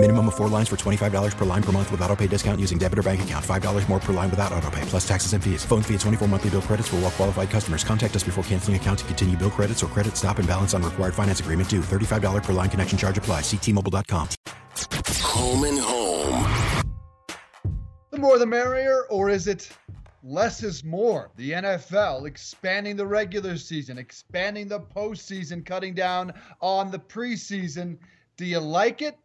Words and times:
Minimum 0.00 0.28
of 0.28 0.36
four 0.36 0.46
lines 0.46 0.68
for 0.68 0.76
$25 0.76 1.36
per 1.36 1.44
line 1.44 1.62
per 1.62 1.72
month 1.72 1.90
with 1.90 2.00
auto 2.02 2.14
pay 2.14 2.28
discount 2.28 2.60
using 2.60 2.78
debit 2.78 3.00
or 3.00 3.02
bank 3.02 3.20
account. 3.22 3.44
$5 3.44 3.88
more 3.88 3.98
per 3.98 4.12
line 4.12 4.30
without 4.30 4.52
auto 4.52 4.70
pay, 4.70 4.80
plus 4.82 5.06
taxes 5.06 5.32
and 5.32 5.42
fees. 5.42 5.64
Phone 5.64 5.82
fee 5.82 5.94
at 5.94 6.00
24 6.00 6.28
monthly 6.28 6.50
bill 6.50 6.62
credits 6.62 6.86
for 6.86 6.96
all 6.96 7.02
well 7.02 7.10
qualified 7.10 7.50
customers. 7.50 7.82
Contact 7.82 8.14
us 8.14 8.22
before 8.22 8.44
canceling 8.44 8.76
account 8.76 9.00
to 9.00 9.04
continue 9.06 9.36
bill 9.36 9.50
credits 9.50 9.82
or 9.82 9.88
credit 9.88 10.16
stop 10.16 10.38
and 10.38 10.46
balance 10.46 10.72
on 10.72 10.84
required 10.84 11.14
finance 11.14 11.40
agreement 11.40 11.68
due. 11.68 11.80
$35 11.80 12.44
per 12.44 12.52
line 12.52 12.70
connection 12.70 12.96
charge 12.96 13.18
apply. 13.18 13.40
Ctmobile.com. 13.40 14.28
Home 15.22 15.64
and 15.64 15.78
home. 15.80 16.46
The 18.12 18.18
more 18.18 18.38
the 18.38 18.46
merrier, 18.46 19.02
or 19.10 19.30
is 19.30 19.48
it 19.48 19.68
less 20.22 20.62
is 20.62 20.84
more? 20.84 21.32
The 21.34 21.50
NFL 21.50 22.28
expanding 22.28 22.94
the 22.94 23.06
regular 23.06 23.56
season, 23.56 23.98
expanding 23.98 24.68
the 24.68 24.78
postseason, 24.78 25.66
cutting 25.66 25.94
down 25.94 26.34
on 26.60 26.92
the 26.92 27.00
preseason. 27.00 27.98
Do 28.36 28.44
you 28.44 28.60
like 28.60 29.02
it? 29.02 29.18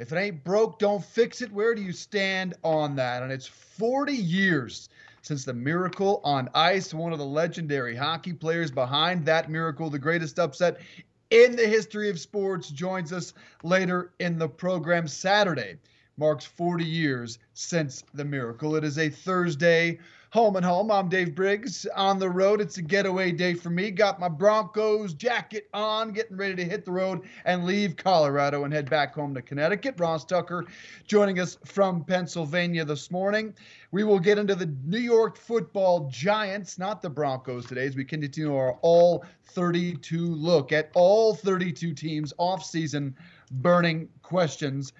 If 0.00 0.12
it 0.12 0.16
ain't 0.16 0.42
broke, 0.44 0.78
don't 0.78 1.04
fix 1.04 1.42
it. 1.42 1.52
Where 1.52 1.74
do 1.74 1.82
you 1.82 1.92
stand 1.92 2.54
on 2.64 2.96
that? 2.96 3.22
And 3.22 3.30
it's 3.30 3.46
40 3.46 4.14
years 4.14 4.88
since 5.20 5.44
the 5.44 5.52
miracle 5.52 6.22
on 6.24 6.48
ice, 6.54 6.94
one 6.94 7.12
of 7.12 7.18
the 7.18 7.26
legendary 7.26 7.94
hockey 7.94 8.32
players 8.32 8.70
behind 8.70 9.26
that 9.26 9.50
miracle, 9.50 9.90
the 9.90 9.98
greatest 9.98 10.38
upset 10.38 10.80
in 11.28 11.54
the 11.54 11.66
history 11.66 12.08
of 12.08 12.18
sports, 12.18 12.70
joins 12.70 13.12
us 13.12 13.34
later 13.62 14.12
in 14.20 14.38
the 14.38 14.48
program. 14.48 15.06
Saturday 15.06 15.76
marks 16.16 16.46
40 16.46 16.82
years 16.82 17.38
since 17.52 18.02
the 18.14 18.24
miracle. 18.24 18.76
It 18.76 18.84
is 18.84 18.96
a 18.96 19.10
Thursday 19.10 19.98
home 20.30 20.54
and 20.54 20.64
home. 20.64 20.92
I'm 20.92 21.08
Dave 21.08 21.34
Briggs 21.34 21.86
on 21.96 22.20
the 22.20 22.30
road. 22.30 22.60
It's 22.60 22.78
a 22.78 22.82
getaway 22.82 23.32
day 23.32 23.54
for 23.54 23.68
me. 23.68 23.90
Got 23.90 24.20
my 24.20 24.28
Broncos 24.28 25.12
jacket 25.12 25.68
on, 25.74 26.12
getting 26.12 26.36
ready 26.36 26.54
to 26.54 26.64
hit 26.64 26.84
the 26.84 26.92
road 26.92 27.22
and 27.44 27.64
leave 27.64 27.96
Colorado 27.96 28.62
and 28.62 28.72
head 28.72 28.88
back 28.88 29.12
home 29.12 29.34
to 29.34 29.42
Connecticut. 29.42 29.96
Ross 29.98 30.24
Tucker 30.24 30.66
joining 31.04 31.40
us 31.40 31.58
from 31.64 32.04
Pennsylvania 32.04 32.84
this 32.84 33.10
morning. 33.10 33.52
We 33.90 34.04
will 34.04 34.20
get 34.20 34.38
into 34.38 34.54
the 34.54 34.72
New 34.84 35.00
York 35.00 35.36
football 35.36 36.08
giants, 36.08 36.78
not 36.78 37.02
the 37.02 37.10
Broncos 37.10 37.66
today, 37.66 37.86
as 37.86 37.96
we 37.96 38.04
continue 38.04 38.54
our 38.54 38.78
all 38.82 39.24
32 39.46 40.26
look 40.26 40.70
at 40.70 40.92
all 40.94 41.34
32 41.34 41.92
teams 41.92 42.32
off-season 42.38 43.16
burning 43.50 44.08
questions 44.22 44.92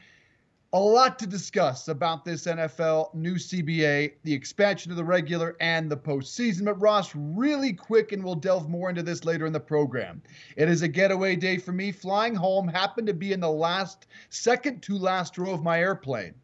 a 0.73 0.79
lot 0.79 1.19
to 1.19 1.27
discuss 1.27 1.89
about 1.89 2.25
this 2.25 2.47
NFL 2.47 3.13
new 3.13 3.35
CBA, 3.35 4.13
the 4.23 4.33
expansion 4.33 4.93
of 4.93 4.97
the 4.97 5.05
regular 5.05 5.57
and 5.61 5.91
the 5.91 5.97
postseason. 5.97 6.65
But 6.65 6.81
Ross, 6.81 7.11
really 7.15 7.73
quick, 7.73 8.13
and 8.13 8.23
we'll 8.23 8.37
delve 8.37 8.69
more 8.69 8.89
into 8.89 9.03
this 9.03 9.25
later 9.25 9.47
in 9.47 9.53
the 9.53 9.59
program. 9.59 10.23
It 10.57 10.69
is 10.69 10.83
a 10.83 10.89
getaway 10.89 11.35
day 11.35 11.59
for 11.59 11.73
me. 11.73 11.91
Flying 11.91 12.37
home, 12.37 12.69
happened 12.69 13.09
to 13.09 13.15
be 13.15 13.33
in 13.33 13.41
the 13.41 13.51
last, 13.51 14.07
second 14.29 14.81
to 14.83 14.97
last 14.97 15.39
row 15.39 15.51
of 15.51 15.65
my 15.65 15.81
airplane. 15.81 16.35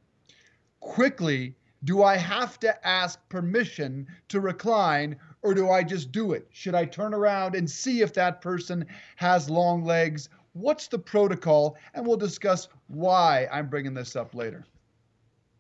Quickly, 0.80 1.54
do 1.84 2.02
I 2.02 2.16
have 2.16 2.58
to 2.60 2.86
ask 2.86 3.20
permission 3.28 4.08
to 4.28 4.40
recline 4.40 5.16
or 5.42 5.54
do 5.54 5.70
I 5.70 5.84
just 5.84 6.10
do 6.10 6.32
it? 6.32 6.48
Should 6.50 6.74
I 6.74 6.84
turn 6.84 7.14
around 7.14 7.54
and 7.54 7.70
see 7.70 8.00
if 8.00 8.12
that 8.14 8.40
person 8.40 8.84
has 9.14 9.48
long 9.48 9.84
legs 9.84 10.28
What's 10.56 10.88
the 10.88 10.98
protocol? 10.98 11.76
And 11.92 12.06
we'll 12.06 12.16
discuss 12.16 12.68
why 12.86 13.46
I'm 13.52 13.68
bringing 13.68 13.92
this 13.92 14.16
up 14.16 14.34
later. 14.34 14.64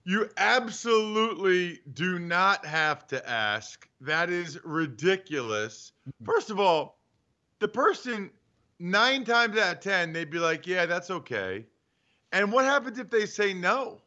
You 0.04 0.30
absolutely 0.38 1.80
do 1.92 2.18
not 2.18 2.64
have 2.64 3.06
to 3.08 3.28
ask. 3.28 3.86
That 4.00 4.30
is 4.30 4.58
ridiculous. 4.64 5.92
First 6.24 6.48
of 6.48 6.58
all, 6.58 6.98
the 7.58 7.68
person, 7.68 8.30
nine 8.78 9.24
times 9.24 9.58
out 9.58 9.74
of 9.74 9.80
10, 9.80 10.14
they'd 10.14 10.30
be 10.30 10.38
like, 10.38 10.66
yeah, 10.66 10.86
that's 10.86 11.10
okay. 11.10 11.66
And 12.32 12.50
what 12.50 12.64
happens 12.64 12.98
if 12.98 13.10
they 13.10 13.26
say 13.26 13.52
no? 13.52 14.00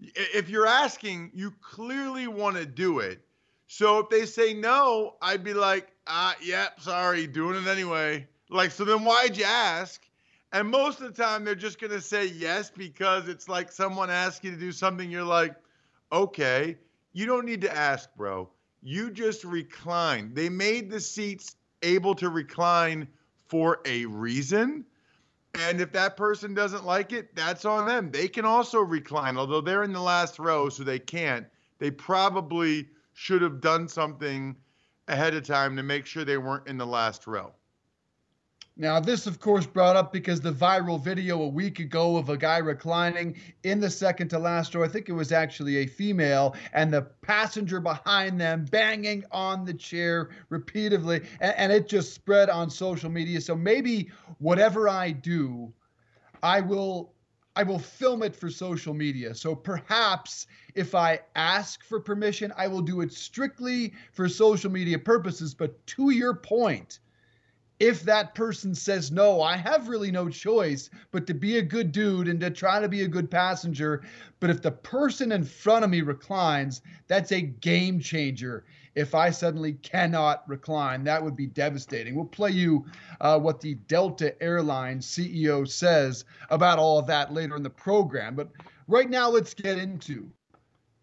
If 0.00 0.48
you're 0.48 0.66
asking, 0.66 1.30
you 1.32 1.52
clearly 1.60 2.26
want 2.26 2.56
to 2.56 2.66
do 2.66 2.98
it. 2.98 3.20
So 3.68 3.98
if 3.98 4.08
they 4.08 4.26
say 4.26 4.52
no, 4.52 5.14
I'd 5.22 5.44
be 5.44 5.54
like, 5.54 5.92
ah, 6.08 6.34
yep, 6.42 6.80
sorry, 6.80 7.28
doing 7.28 7.62
it 7.62 7.68
anyway. 7.68 8.26
Like, 8.50 8.72
so 8.72 8.84
then 8.84 9.04
why'd 9.04 9.36
you 9.36 9.44
ask? 9.44 10.07
And 10.52 10.68
most 10.68 11.00
of 11.00 11.14
the 11.14 11.22
time, 11.22 11.44
they're 11.44 11.54
just 11.54 11.80
going 11.80 11.92
to 11.92 12.00
say 12.00 12.26
yes 12.26 12.70
because 12.70 13.28
it's 13.28 13.48
like 13.48 13.70
someone 13.70 14.08
asks 14.08 14.42
you 14.44 14.50
to 14.50 14.56
do 14.56 14.72
something. 14.72 15.10
You're 15.10 15.22
like, 15.22 15.54
okay, 16.10 16.78
you 17.12 17.26
don't 17.26 17.44
need 17.44 17.60
to 17.62 17.76
ask, 17.76 18.08
bro. 18.16 18.48
You 18.82 19.10
just 19.10 19.44
recline. 19.44 20.32
They 20.32 20.48
made 20.48 20.90
the 20.90 21.00
seats 21.00 21.56
able 21.82 22.14
to 22.14 22.30
recline 22.30 23.08
for 23.48 23.80
a 23.84 24.06
reason. 24.06 24.84
And 25.54 25.80
if 25.80 25.92
that 25.92 26.16
person 26.16 26.54
doesn't 26.54 26.84
like 26.84 27.12
it, 27.12 27.34
that's 27.34 27.64
on 27.64 27.86
them. 27.86 28.10
They 28.10 28.28
can 28.28 28.44
also 28.44 28.80
recline, 28.80 29.36
although 29.36 29.60
they're 29.60 29.82
in 29.82 29.92
the 29.92 30.00
last 30.00 30.38
row, 30.38 30.68
so 30.68 30.84
they 30.84 30.98
can't. 30.98 31.46
They 31.78 31.90
probably 31.90 32.88
should 33.14 33.42
have 33.42 33.60
done 33.60 33.88
something 33.88 34.56
ahead 35.08 35.34
of 35.34 35.44
time 35.44 35.76
to 35.76 35.82
make 35.82 36.06
sure 36.06 36.24
they 36.24 36.38
weren't 36.38 36.68
in 36.68 36.78
the 36.78 36.86
last 36.86 37.26
row. 37.26 37.52
Now, 38.80 39.00
this, 39.00 39.26
of 39.26 39.40
course, 39.40 39.66
brought 39.66 39.96
up 39.96 40.12
because 40.12 40.40
the 40.40 40.52
viral 40.52 41.02
video 41.02 41.42
a 41.42 41.48
week 41.48 41.80
ago 41.80 42.16
of 42.16 42.28
a 42.28 42.36
guy 42.36 42.58
reclining 42.58 43.34
in 43.64 43.80
the 43.80 43.90
second 43.90 44.28
to 44.28 44.38
last 44.38 44.72
row, 44.72 44.84
I 44.84 44.88
think 44.88 45.08
it 45.08 45.14
was 45.14 45.32
actually 45.32 45.78
a 45.78 45.86
female, 45.86 46.54
and 46.72 46.94
the 46.94 47.02
passenger 47.02 47.80
behind 47.80 48.40
them 48.40 48.66
banging 48.66 49.24
on 49.32 49.64
the 49.64 49.74
chair 49.74 50.30
repeatedly, 50.48 51.22
and, 51.40 51.56
and 51.56 51.72
it 51.72 51.88
just 51.88 52.14
spread 52.14 52.48
on 52.48 52.70
social 52.70 53.10
media. 53.10 53.40
So 53.40 53.56
maybe 53.56 54.12
whatever 54.38 54.88
I 54.88 55.10
do, 55.10 55.72
I 56.44 56.60
will 56.60 57.12
I 57.56 57.64
will 57.64 57.80
film 57.80 58.22
it 58.22 58.36
for 58.36 58.48
social 58.48 58.94
media. 58.94 59.34
So 59.34 59.56
perhaps 59.56 60.46
if 60.76 60.94
I 60.94 61.18
ask 61.34 61.82
for 61.82 61.98
permission, 61.98 62.52
I 62.56 62.68
will 62.68 62.82
do 62.82 63.00
it 63.00 63.12
strictly 63.12 63.92
for 64.12 64.28
social 64.28 64.70
media 64.70 65.00
purposes. 65.00 65.52
But 65.52 65.84
to 65.88 66.10
your 66.10 66.34
point, 66.34 67.00
if 67.80 68.02
that 68.02 68.34
person 68.34 68.74
says 68.74 69.12
no, 69.12 69.40
I 69.40 69.56
have 69.56 69.88
really 69.88 70.10
no 70.10 70.28
choice 70.28 70.90
but 71.12 71.26
to 71.28 71.34
be 71.34 71.58
a 71.58 71.62
good 71.62 71.92
dude 71.92 72.26
and 72.26 72.40
to 72.40 72.50
try 72.50 72.80
to 72.80 72.88
be 72.88 73.02
a 73.02 73.08
good 73.08 73.30
passenger. 73.30 74.02
But 74.40 74.50
if 74.50 74.62
the 74.62 74.72
person 74.72 75.32
in 75.32 75.44
front 75.44 75.84
of 75.84 75.90
me 75.90 76.00
reclines, 76.00 76.82
that's 77.06 77.32
a 77.32 77.40
game 77.40 78.00
changer. 78.00 78.64
If 78.96 79.14
I 79.14 79.30
suddenly 79.30 79.74
cannot 79.74 80.48
recline, 80.48 81.04
that 81.04 81.22
would 81.22 81.36
be 81.36 81.46
devastating. 81.46 82.16
We'll 82.16 82.24
play 82.24 82.50
you 82.50 82.84
uh, 83.20 83.38
what 83.38 83.60
the 83.60 83.74
Delta 83.74 84.40
Airlines 84.42 85.06
CEO 85.06 85.68
says 85.68 86.24
about 86.50 86.80
all 86.80 86.98
of 86.98 87.06
that 87.06 87.32
later 87.32 87.54
in 87.54 87.62
the 87.62 87.70
program. 87.70 88.34
But 88.34 88.50
right 88.88 89.08
now, 89.08 89.28
let's 89.30 89.54
get 89.54 89.78
into 89.78 90.28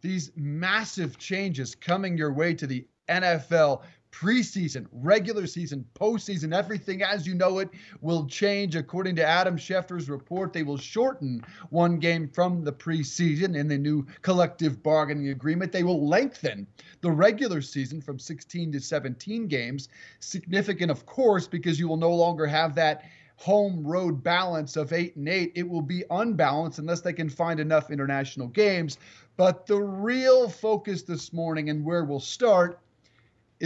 these 0.01 0.31
massive 0.35 1.17
changes 1.17 1.73
coming 1.73 2.17
your 2.17 2.33
way 2.33 2.53
to 2.55 2.67
the 2.67 2.85
NFL 3.07 3.83
preseason, 4.15 4.87
regular 4.93 5.45
season, 5.45 5.85
postseason, 5.93 6.55
everything 6.55 7.03
as 7.03 7.27
you 7.27 7.35
know 7.35 7.59
it 7.59 7.69
will 7.99 8.25
change. 8.27 8.75
According 8.75 9.17
to 9.17 9.25
Adam 9.25 9.57
Schefter's 9.57 10.09
report, 10.09 10.53
they 10.53 10.63
will 10.63 10.77
shorten 10.77 11.43
one 11.69 11.99
game 11.99 12.29
from 12.29 12.63
the 12.63 12.71
preseason 12.71 13.57
in 13.57 13.67
the 13.67 13.77
new 13.77 14.05
collective 14.21 14.81
bargaining 14.81 15.29
agreement. 15.29 15.73
They 15.73 15.83
will 15.83 16.07
lengthen 16.07 16.65
the 17.01 17.11
regular 17.11 17.61
season 17.61 17.99
from 17.99 18.17
16 18.17 18.71
to 18.71 18.79
17 18.79 19.47
games. 19.47 19.89
Significant, 20.21 20.91
of 20.91 21.05
course, 21.05 21.45
because 21.47 21.77
you 21.77 21.89
will 21.89 21.97
no 21.97 22.13
longer 22.13 22.45
have 22.45 22.73
that 22.75 23.03
home 23.35 23.85
road 23.85 24.23
balance 24.23 24.77
of 24.77 24.93
eight 24.93 25.17
and 25.17 25.27
eight. 25.27 25.51
It 25.55 25.67
will 25.67 25.81
be 25.81 26.05
unbalanced 26.09 26.79
unless 26.79 27.01
they 27.01 27.11
can 27.11 27.29
find 27.29 27.59
enough 27.59 27.91
international 27.91 28.47
games. 28.47 28.97
But 29.35 29.65
the 29.67 29.81
real 29.81 30.47
focus 30.47 31.03
this 31.03 31.33
morning 31.33 31.69
and 31.69 31.83
where 31.83 32.05
we'll 32.05 32.21
start 32.21 32.79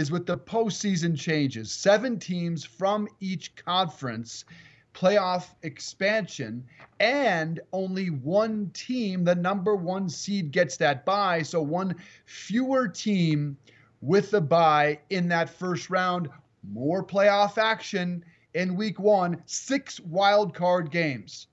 is 0.00 0.10
with 0.10 0.24
the 0.24 0.38
postseason 0.38 1.16
changes. 1.16 1.70
Seven 1.70 2.18
teams 2.18 2.64
from 2.64 3.06
each 3.20 3.54
conference, 3.54 4.46
playoff 4.94 5.48
expansion, 5.62 6.64
and 7.00 7.60
only 7.74 8.08
one 8.08 8.70
team, 8.72 9.24
the 9.24 9.34
number 9.34 9.76
one 9.76 10.08
seed, 10.08 10.52
gets 10.52 10.78
that 10.78 11.04
bye. 11.04 11.42
So 11.42 11.60
one 11.60 11.94
fewer 12.24 12.88
team 12.88 13.58
with 14.00 14.30
the 14.30 14.40
bye 14.40 14.98
in 15.10 15.28
that 15.28 15.50
first 15.50 15.90
round. 15.90 16.30
More 16.62 17.04
playoff 17.04 17.58
action 17.58 18.24
in 18.54 18.76
week 18.76 18.98
one, 18.98 19.42
six 19.44 20.00
wild 20.00 20.54
card 20.54 20.90
games. 20.90 21.46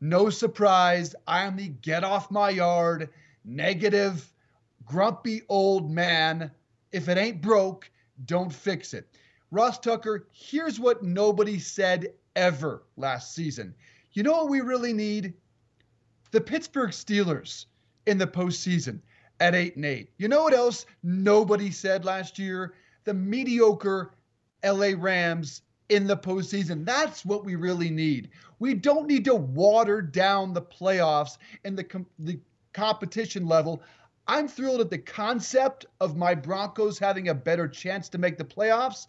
No 0.00 0.30
surprise, 0.30 1.14
I 1.26 1.44
am 1.44 1.56
the 1.56 1.68
get 1.68 2.02
off 2.02 2.30
my 2.30 2.48
yard, 2.48 3.10
negative, 3.44 4.32
grumpy 4.86 5.42
old 5.50 5.90
man 5.90 6.50
if 6.94 7.08
it 7.08 7.18
ain't 7.18 7.42
broke, 7.42 7.90
don't 8.24 8.52
fix 8.52 8.94
it. 8.94 9.08
Ross 9.50 9.80
Tucker, 9.80 10.28
here's 10.32 10.78
what 10.78 11.02
nobody 11.02 11.58
said 11.58 12.14
ever 12.36 12.84
last 12.96 13.34
season. 13.34 13.74
You 14.12 14.22
know 14.22 14.32
what 14.32 14.48
we 14.48 14.60
really 14.60 14.92
need? 14.92 15.34
The 16.30 16.40
Pittsburgh 16.40 16.90
Steelers 16.90 17.66
in 18.06 18.16
the 18.16 18.28
postseason 18.28 19.00
at 19.40 19.56
8 19.56 19.74
and 19.74 19.84
8. 19.84 20.10
You 20.18 20.28
know 20.28 20.44
what 20.44 20.54
else 20.54 20.86
nobody 21.02 21.72
said 21.72 22.04
last 22.04 22.38
year? 22.38 22.74
The 23.04 23.14
mediocre 23.14 24.12
LA 24.64 24.92
Rams 24.96 25.62
in 25.88 26.06
the 26.06 26.16
postseason. 26.16 26.86
That's 26.86 27.24
what 27.24 27.44
we 27.44 27.56
really 27.56 27.90
need. 27.90 28.30
We 28.60 28.74
don't 28.74 29.08
need 29.08 29.24
to 29.24 29.34
water 29.34 30.00
down 30.00 30.52
the 30.52 30.62
playoffs 30.62 31.38
and 31.64 31.76
the, 31.76 31.84
com- 31.84 32.06
the 32.20 32.38
competition 32.72 33.46
level. 33.46 33.82
I'm 34.26 34.48
thrilled 34.48 34.80
at 34.80 34.90
the 34.90 34.98
concept 34.98 35.86
of 36.00 36.16
my 36.16 36.34
Broncos 36.34 36.98
having 36.98 37.28
a 37.28 37.34
better 37.34 37.68
chance 37.68 38.08
to 38.10 38.18
make 38.18 38.38
the 38.38 38.44
playoffs. 38.44 39.06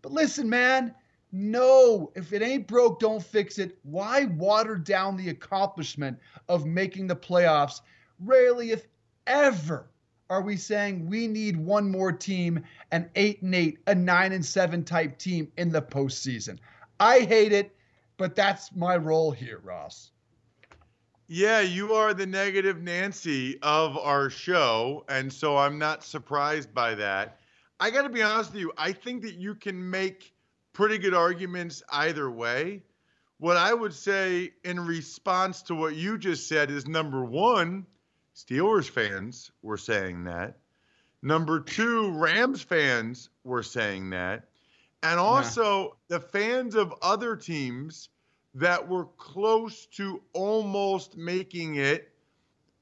But 0.00 0.12
listen, 0.12 0.48
man, 0.48 0.94
no, 1.32 2.12
if 2.14 2.32
it 2.32 2.42
ain't 2.42 2.66
broke, 2.66 3.00
don't 3.00 3.22
fix 3.22 3.58
it. 3.58 3.76
Why 3.82 4.24
water 4.24 4.76
down 4.76 5.16
the 5.16 5.30
accomplishment 5.30 6.18
of 6.48 6.64
making 6.64 7.08
the 7.08 7.16
playoffs? 7.16 7.80
Rarely, 8.20 8.70
if 8.70 8.86
ever, 9.26 9.90
are 10.30 10.40
we 10.40 10.56
saying 10.56 11.06
we 11.08 11.26
need 11.26 11.56
one 11.56 11.90
more 11.90 12.12
team, 12.12 12.62
an 12.90 13.10
eight 13.16 13.42
and 13.42 13.54
eight, 13.54 13.80
a 13.86 13.94
nine 13.94 14.32
and 14.32 14.44
seven 14.44 14.84
type 14.84 15.18
team 15.18 15.50
in 15.58 15.70
the 15.70 15.82
postseason? 15.82 16.58
I 17.00 17.20
hate 17.20 17.52
it, 17.52 17.74
but 18.16 18.34
that's 18.34 18.74
my 18.74 18.96
role 18.96 19.30
here, 19.30 19.58
Ross. 19.58 20.12
Yeah, 21.26 21.60
you 21.60 21.94
are 21.94 22.12
the 22.12 22.26
negative 22.26 22.82
Nancy 22.82 23.58
of 23.62 23.96
our 23.96 24.28
show. 24.28 25.04
And 25.08 25.32
so 25.32 25.56
I'm 25.56 25.78
not 25.78 26.04
surprised 26.04 26.74
by 26.74 26.94
that. 26.96 27.40
I 27.80 27.90
got 27.90 28.02
to 28.02 28.10
be 28.10 28.22
honest 28.22 28.52
with 28.52 28.60
you. 28.60 28.72
I 28.76 28.92
think 28.92 29.22
that 29.22 29.34
you 29.34 29.54
can 29.54 29.90
make 29.90 30.34
pretty 30.74 30.98
good 30.98 31.14
arguments 31.14 31.82
either 31.90 32.30
way. 32.30 32.82
What 33.38 33.56
I 33.56 33.72
would 33.72 33.94
say 33.94 34.52
in 34.64 34.78
response 34.80 35.62
to 35.62 35.74
what 35.74 35.96
you 35.96 36.18
just 36.18 36.46
said 36.46 36.70
is 36.70 36.86
number 36.86 37.24
one, 37.24 37.86
Steelers 38.36 38.88
fans 38.88 39.50
were 39.62 39.76
saying 39.78 40.24
that. 40.24 40.58
Number 41.22 41.60
two, 41.60 42.10
Rams 42.12 42.60
fans 42.60 43.30
were 43.44 43.62
saying 43.62 44.10
that. 44.10 44.44
And 45.02 45.18
also 45.18 45.84
yeah. 45.84 46.18
the 46.18 46.20
fans 46.20 46.74
of 46.74 46.92
other 47.00 47.34
teams 47.36 48.10
that 48.54 48.88
were 48.88 49.06
close 49.16 49.86
to 49.86 50.22
almost 50.32 51.16
making 51.16 51.76
it, 51.76 52.10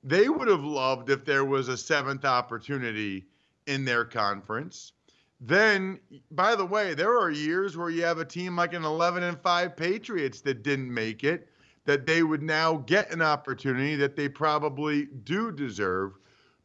they 0.05 0.29
would 0.29 0.49
have 0.49 0.65
loved 0.65 1.11
if 1.11 1.25
there 1.25 1.45
was 1.45 1.69
a 1.69 1.77
seventh 1.77 2.25
opportunity 2.25 3.25
in 3.67 3.85
their 3.85 4.05
conference. 4.05 4.93
Then, 5.41 5.99
by 6.31 6.55
the 6.55 6.67
way, 6.67 6.95
there 6.95 7.19
are 7.19 7.31
years 7.31 7.77
where 7.77 7.91
you 7.91 8.05
have 8.05 8.19
a 8.19 8.25
team 8.25 8.57
like 8.57 8.75
an 8.75 8.85
11 8.85 9.23
and 9.23 9.41
5 9.41 9.77
Patriots 9.77 10.41
that 10.43 10.63
didn't 10.63 10.93
make 10.93 11.25
it, 11.25 11.49
that 11.85 12.07
they 12.07 12.23
would 12.23 12.43
now 12.43 12.77
get 12.77 13.11
an 13.11 13.23
opportunity 13.23 13.97
that 13.97 14.15
they 14.15 14.29
probably 14.29 15.07
do 15.25 15.51
deserve. 15.51 16.13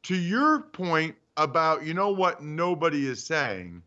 To 0.04 0.16
your 0.16 0.62
point 0.62 1.16
about, 1.38 1.86
you 1.86 1.94
know 1.94 2.10
what 2.10 2.44
nobody 2.44 3.08
is 3.08 3.24
saying, 3.24 3.82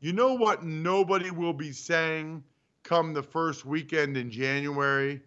you 0.00 0.12
know 0.12 0.34
what 0.34 0.62
nobody 0.62 1.30
will 1.30 1.54
be 1.54 1.72
saying 1.72 2.44
come 2.82 3.12
the 3.12 3.22
first 3.22 3.64
weekend 3.64 4.16
in 4.16 4.30
January? 4.30 5.22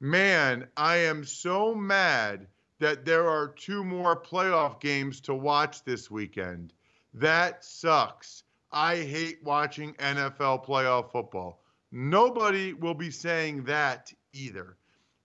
Man, 0.00 0.68
I 0.76 0.96
am 0.96 1.24
so 1.24 1.74
mad 1.74 2.46
that 2.78 3.04
there 3.04 3.28
are 3.28 3.48
two 3.48 3.82
more 3.82 4.20
playoff 4.20 4.80
games 4.80 5.20
to 5.22 5.34
watch 5.34 5.84
this 5.84 6.10
weekend. 6.10 6.72
That 7.14 7.64
sucks. 7.64 8.42
I 8.70 8.96
hate 8.96 9.42
watching 9.42 9.94
NFL 9.94 10.66
playoff 10.66 11.10
football. 11.10 11.62
Nobody 11.92 12.74
will 12.74 12.94
be 12.94 13.10
saying 13.10 13.64
that 13.64 14.12
either. 14.32 14.76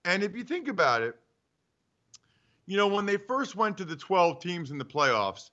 And 0.04 0.22
if 0.22 0.34
you 0.34 0.44
think 0.44 0.68
about 0.68 1.02
it, 1.02 1.16
you 2.66 2.76
know, 2.76 2.86
when 2.86 3.04
they 3.04 3.16
first 3.16 3.56
went 3.56 3.76
to 3.78 3.84
the 3.84 3.96
12 3.96 4.40
teams 4.40 4.70
in 4.70 4.78
the 4.78 4.84
playoffs, 4.84 5.50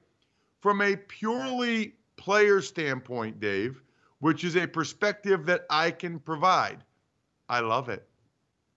From 0.62 0.81
a 0.81 0.95
purely 0.95 1.94
player 2.15 2.62
standpoint, 2.62 3.39
Dave, 3.39 3.81
which 4.19 4.44
is 4.44 4.56
a 4.56 4.68
perspective 4.68 5.45
that 5.45 5.65
I 5.69 5.92
can 5.92 6.19
provide, 6.19 6.83
I 7.50 7.59
love 7.59 7.89
it. 7.89 8.07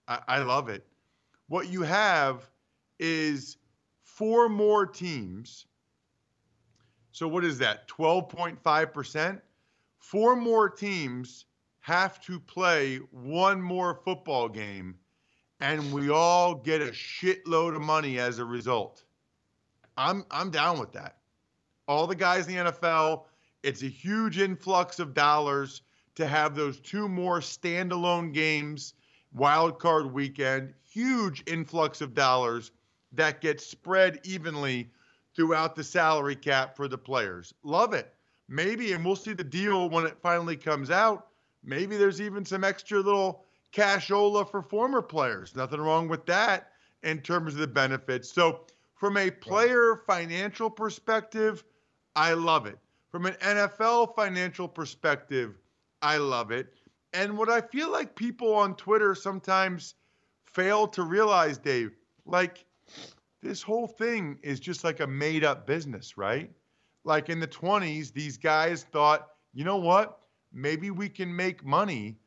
I, 0.07 0.19
I 0.27 0.39
love 0.39 0.69
it. 0.69 0.85
What 1.47 1.69
you 1.69 1.81
have 1.81 2.49
is 2.99 3.57
four 4.03 4.47
more 4.47 4.85
teams. 4.85 5.65
So 7.11 7.27
what 7.27 7.43
is 7.43 7.57
that? 7.59 7.87
12.5%? 7.87 9.41
Four 9.99 10.35
more 10.35 10.69
teams 10.69 11.45
have 11.81 12.21
to 12.25 12.39
play 12.39 12.97
one 13.11 13.61
more 13.61 13.95
football 14.03 14.47
game 14.49 14.95
and 15.61 15.93
we 15.93 16.09
all 16.09 16.55
get 16.55 16.81
a 16.81 16.87
shitload 16.87 17.75
of 17.75 17.81
money 17.81 18.19
as 18.19 18.39
a 18.39 18.45
result. 18.45 19.03
I'm 19.95 20.25
I'm 20.31 20.49
down 20.49 20.79
with 20.79 20.91
that. 20.93 21.17
All 21.87 22.07
the 22.07 22.15
guys 22.15 22.47
in 22.47 22.55
the 22.55 22.71
NFL, 22.71 23.25
it's 23.63 23.83
a 23.83 23.87
huge 23.87 24.39
influx 24.39 24.99
of 24.99 25.13
dollars 25.13 25.83
to 26.15 26.27
have 26.27 26.55
those 26.55 26.79
two 26.79 27.07
more 27.07 27.39
standalone 27.39 28.33
games, 28.33 28.95
wild 29.33 29.79
card 29.79 30.11
weekend, 30.11 30.73
huge 30.83 31.43
influx 31.47 32.01
of 32.01 32.13
dollars 32.13 32.71
that 33.13 33.41
gets 33.41 33.65
spread 33.65 34.19
evenly 34.23 34.89
throughout 35.35 35.75
the 35.75 35.83
salary 35.83 36.35
cap 36.35 36.75
for 36.75 36.87
the 36.87 36.97
players. 36.97 37.53
Love 37.63 37.93
it. 37.93 38.13
Maybe, 38.49 38.91
and 38.93 39.05
we'll 39.05 39.15
see 39.15 39.33
the 39.33 39.43
deal 39.43 39.89
when 39.89 40.05
it 40.05 40.17
finally 40.21 40.57
comes 40.57 40.91
out. 40.91 41.27
Maybe 41.63 41.95
there's 41.95 42.19
even 42.19 42.43
some 42.43 42.63
extra 42.63 42.99
little 42.99 43.45
cashola 43.71 44.49
for 44.49 44.61
former 44.61 45.01
players. 45.01 45.55
Nothing 45.55 45.79
wrong 45.79 46.07
with 46.07 46.25
that 46.25 46.71
in 47.03 47.21
terms 47.21 47.53
of 47.53 47.59
the 47.59 47.67
benefits. 47.67 48.31
So, 48.31 48.65
from 48.95 49.17
a 49.17 49.31
player 49.31 50.03
financial 50.05 50.69
perspective, 50.69 51.63
I 52.15 52.33
love 52.33 52.67
it. 52.67 52.77
From 53.09 53.25
an 53.25 53.33
NFL 53.41 54.15
financial 54.15 54.67
perspective, 54.67 55.57
I 56.01 56.17
love 56.17 56.51
it. 56.51 56.73
And 57.13 57.37
what 57.37 57.49
I 57.49 57.61
feel 57.61 57.91
like 57.91 58.15
people 58.15 58.53
on 58.53 58.75
Twitter 58.75 59.15
sometimes 59.15 59.95
fail 60.45 60.87
to 60.89 61.03
realize, 61.03 61.57
Dave, 61.57 61.91
like 62.25 62.65
this 63.41 63.61
whole 63.61 63.87
thing 63.87 64.37
is 64.43 64.59
just 64.59 64.83
like 64.83 64.99
a 64.99 65.07
made 65.07 65.43
up 65.43 65.65
business, 65.65 66.17
right? 66.17 66.51
Like 67.03 67.29
in 67.29 67.39
the 67.39 67.47
20s, 67.47 68.13
these 68.13 68.37
guys 68.37 68.83
thought, 68.83 69.29
you 69.53 69.65
know 69.65 69.77
what? 69.77 70.19
Maybe 70.53 70.91
we 70.91 71.09
can 71.09 71.35
make 71.35 71.65
money 71.65 72.17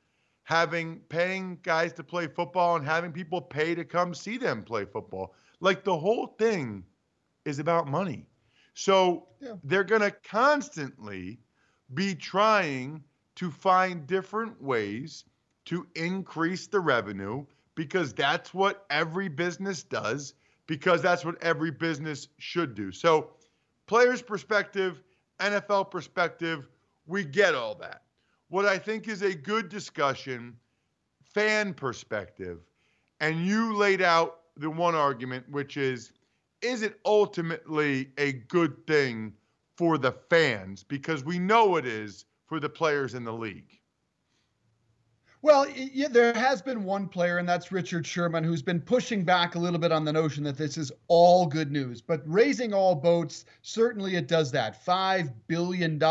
having 0.43 0.99
paying 1.09 1.59
guys 1.63 1.93
to 1.95 2.05
play 2.05 2.27
football 2.27 2.77
and 2.77 2.85
having 2.85 3.13
people 3.13 3.41
pay 3.41 3.75
to 3.75 3.85
come 3.85 4.13
see 4.13 4.37
them 4.37 4.63
play 4.63 4.85
football. 4.85 5.35
Like 5.61 5.85
the 5.85 5.97
whole 5.97 6.27
thing 6.39 6.85
is 7.45 7.59
about 7.59 7.87
money. 7.89 8.27
So 8.75 9.29
yeah. 9.41 9.55
they're 9.63 9.85
going 9.85 10.03
to 10.03 10.11
constantly 10.11 11.39
be 11.95 12.15
trying 12.15 13.05
to 13.37 13.51
find 13.51 14.07
different 14.07 14.61
ways 14.61 15.25
to 15.67 15.87
increase 15.95 16.67
the 16.67 16.81
revenue 16.81 17.47
because 17.75 18.13
that's 18.13 18.53
what 18.53 18.85
every 18.91 19.29
business 19.29 19.83
does 19.83 20.35
because 20.67 21.03
that's 21.03 21.25
what 21.25 21.43
every 21.43 21.71
business 21.71 22.29
should 22.39 22.75
do. 22.75 22.91
So 22.93 23.31
players 23.87 24.23
perspective, 24.23 25.03
NFL 25.41 25.91
perspective, 25.91 26.69
we 27.07 27.25
get 27.25 27.55
all 27.55 27.75
that 27.77 28.05
what 28.55 28.67
I 28.67 28.79
think 28.79 29.09
is 29.09 29.23
a 29.23 29.35
good 29.35 29.69
discussion, 29.69 30.57
fan 31.25 31.75
perspective. 31.75 32.61
And 33.19 33.45
you 33.45 33.75
laid 33.75 34.01
out 34.01 34.43
the 34.57 34.71
one 34.71 34.95
argument, 34.95 35.45
which 35.51 35.77
is 35.77 36.13
is 36.63 36.83
it 36.83 37.01
ultimately 37.05 38.11
a 38.17 38.33
good 38.33 38.87
thing 38.87 39.33
for 39.77 39.99
the 39.99 40.13
fans? 40.31 40.85
Because 40.85 41.25
we 41.25 41.39
know 41.39 41.77
it 41.77 41.85
is 41.85 42.27
for 42.47 42.61
the 42.61 42.69
players 42.69 43.15
in 43.15 43.25
the 43.25 43.33
league. 43.33 43.81
Well, 45.45 45.69
yeah, 45.69 46.09
there 46.09 46.33
has 46.33 46.63
been 46.63 46.85
one 46.85 47.07
player, 47.07 47.37
and 47.37 47.47
that's 47.47 47.71
Richard 47.71 48.07
Sherman, 48.07 48.45
who's 48.45 48.63
been 48.63 48.81
pushing 48.81 49.25
back 49.25 49.57
a 49.57 49.59
little 49.59 49.79
bit 49.79 49.93
on 49.93 50.03
the 50.03 50.11
notion 50.11 50.43
that 50.45 50.57
this 50.57 50.79
is 50.79 50.91
all 51.09 51.45
good 51.45 51.71
news. 51.71 52.01
But 52.01 52.23
raising 52.25 52.73
all 52.73 52.95
boats, 52.95 53.45
certainly 53.61 54.17
it 54.17 54.27
does 54.27 54.51
that. 54.53 54.83
$5 54.87 55.31
billion 55.47 56.03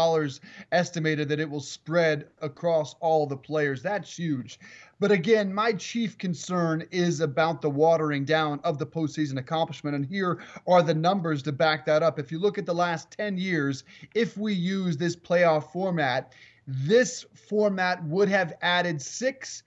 estimated 0.71 1.29
that 1.29 1.39
it 1.39 1.49
will 1.49 1.61
spread 1.61 2.27
across 2.43 2.93
all 2.99 3.25
the 3.25 3.35
players. 3.35 3.81
That's 3.81 4.15
huge. 4.15 4.59
But 4.99 5.11
again, 5.11 5.51
my 5.51 5.73
chief 5.73 6.15
concern 6.19 6.85
is 6.91 7.19
about 7.19 7.63
the 7.63 7.71
watering 7.71 8.25
down 8.25 8.59
of 8.63 8.77
the 8.77 8.85
postseason 8.85 9.39
accomplishment. 9.39 9.95
And 9.95 10.05
here 10.05 10.43
are 10.67 10.83
the 10.83 10.93
numbers 10.93 11.41
to 11.41 11.51
back 11.51 11.87
that 11.87 12.03
up. 12.03 12.19
If 12.19 12.31
you 12.31 12.37
look 12.37 12.59
at 12.59 12.67
the 12.67 12.75
last 12.75 13.09
10 13.09 13.39
years, 13.39 13.83
if 14.13 14.37
we 14.37 14.53
use 14.53 14.95
this 14.95 15.15
playoff 15.15 15.71
format, 15.71 16.33
this 16.67 17.25
format 17.33 18.03
would 18.05 18.29
have 18.29 18.53
added 18.61 19.01
six 19.01 19.63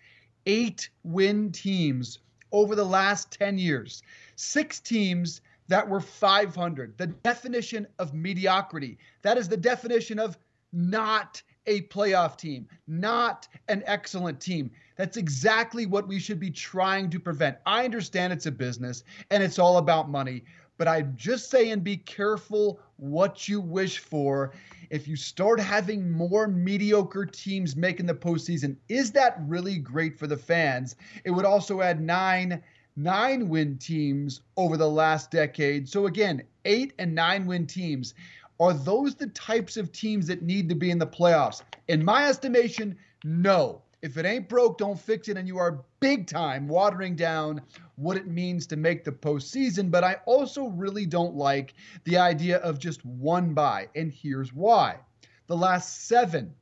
eight 0.47 0.89
win 1.03 1.53
teams 1.53 2.21
over 2.53 2.75
the 2.75 2.85
last 2.85 3.31
10 3.33 3.59
years. 3.59 4.03
Six 4.37 4.81
teams 4.81 5.41
that 5.69 5.89
were 5.89 6.01
500. 6.01 6.97
The 6.97 7.09
definition 7.09 7.87
of 7.99 8.15
mediocrity. 8.15 8.99
That 9.23 9.37
is 9.37 9.49
the 9.49 9.57
definition 9.57 10.19
of 10.19 10.39
not 10.73 11.43
a 11.67 11.83
playoff 11.83 12.37
team, 12.37 12.69
not 12.87 13.49
an 13.69 13.83
excellent 13.87 14.41
team. 14.41 14.71
That's 14.97 15.17
exactly 15.17 15.85
what 15.85 16.07
we 16.07 16.21
should 16.21 16.39
be 16.39 16.51
trying 16.51 17.11
to 17.11 17.19
prevent. 17.19 17.57
I 17.67 17.85
understand 17.85 18.33
it's 18.33 18.47
a 18.47 18.53
business 18.53 19.03
and 19.31 19.43
it's 19.43 19.59
all 19.59 19.79
about 19.79 20.09
money, 20.09 20.45
but 20.79 20.87
I'm 20.87 21.15
just 21.17 21.51
saying 21.51 21.81
be 21.81 21.97
careful 21.97 22.79
what 22.99 23.49
you 23.49 23.61
wish 23.61 23.99
for 23.99 24.53
if 24.91 25.09
you 25.09 25.17
start 25.17 25.61
having 25.61 26.11
more 26.11 26.47
mediocre 26.47 27.27
teams 27.27 27.77
making 27.77 28.07
the 28.07 28.15
postseason, 28.15 28.77
is 28.89 29.13
that 29.13 29.37
really 29.47 29.79
great 29.79 30.19
for 30.19 30.27
the 30.27 30.37
fans? 30.37 30.97
It 31.25 31.31
would 31.31 31.45
also 31.45 31.81
add 31.81 32.01
nine 32.01 32.63
nine 32.97 33.49
win 33.49 33.77
teams 33.79 34.41
over 34.57 34.77
the 34.77 34.89
last 34.89 35.31
decade. 35.31 35.89
So 35.89 36.07
again, 36.07 36.43
eight 36.65 36.95
and 36.99 37.15
nine 37.15 37.47
win 37.47 37.67
teams. 37.67 38.15
Are 38.59 38.73
those 38.73 39.15
the 39.15 39.27
types 39.29 39.77
of 39.77 39.93
teams 39.93 40.27
that 40.29 40.43
need 40.43 40.69
to 40.71 40.75
be 40.75 40.91
in 40.91 40.99
the 40.99 41.07
playoffs? 41.07 41.63
In 41.89 42.03
my 42.03 42.27
estimation, 42.27 42.97
no. 43.23 43.83
If 44.07 44.17
it 44.17 44.25
ain't 44.25 44.49
broke, 44.49 44.79
don't 44.79 45.01
fix 45.01 45.27
it. 45.27 45.37
And 45.37 45.49
you 45.49 45.59
are 45.59 45.85
big 45.99 46.29
time 46.29 46.69
watering 46.69 47.17
down 47.17 47.61
what 47.97 48.17
it 48.17 48.29
means 48.29 48.65
to 48.69 48.77
make 48.77 49.03
the 49.03 49.11
postseason. 49.11 49.91
But 49.91 50.05
I 50.05 50.19
also 50.27 50.69
really 50.69 51.07
don't 51.07 51.35
like 51.35 51.75
the 52.05 52.17
idea 52.17 52.59
of 52.59 52.79
just 52.79 53.05
one 53.05 53.53
bye. 53.53 53.89
And 53.97 54.13
here's 54.13 54.53
why 54.53 55.01
the 55.49 55.57
last 55.57 56.07
seven, 56.07 56.55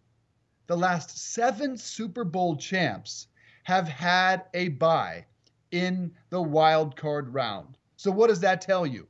the 0.69 0.77
last 0.77 1.19
seven 1.19 1.77
Super 1.77 2.25
Bowl 2.25 2.57
champs 2.57 3.27
have 3.65 3.89
had 3.89 4.45
a 4.55 4.69
bye 4.69 5.27
in 5.71 6.13
the 6.31 6.41
wild 6.41 6.97
card 6.97 7.35
round. 7.35 7.77
So, 7.97 8.11
what 8.11 8.29
does 8.29 8.41
that 8.41 8.63
tell 8.63 8.87
you? 8.87 9.07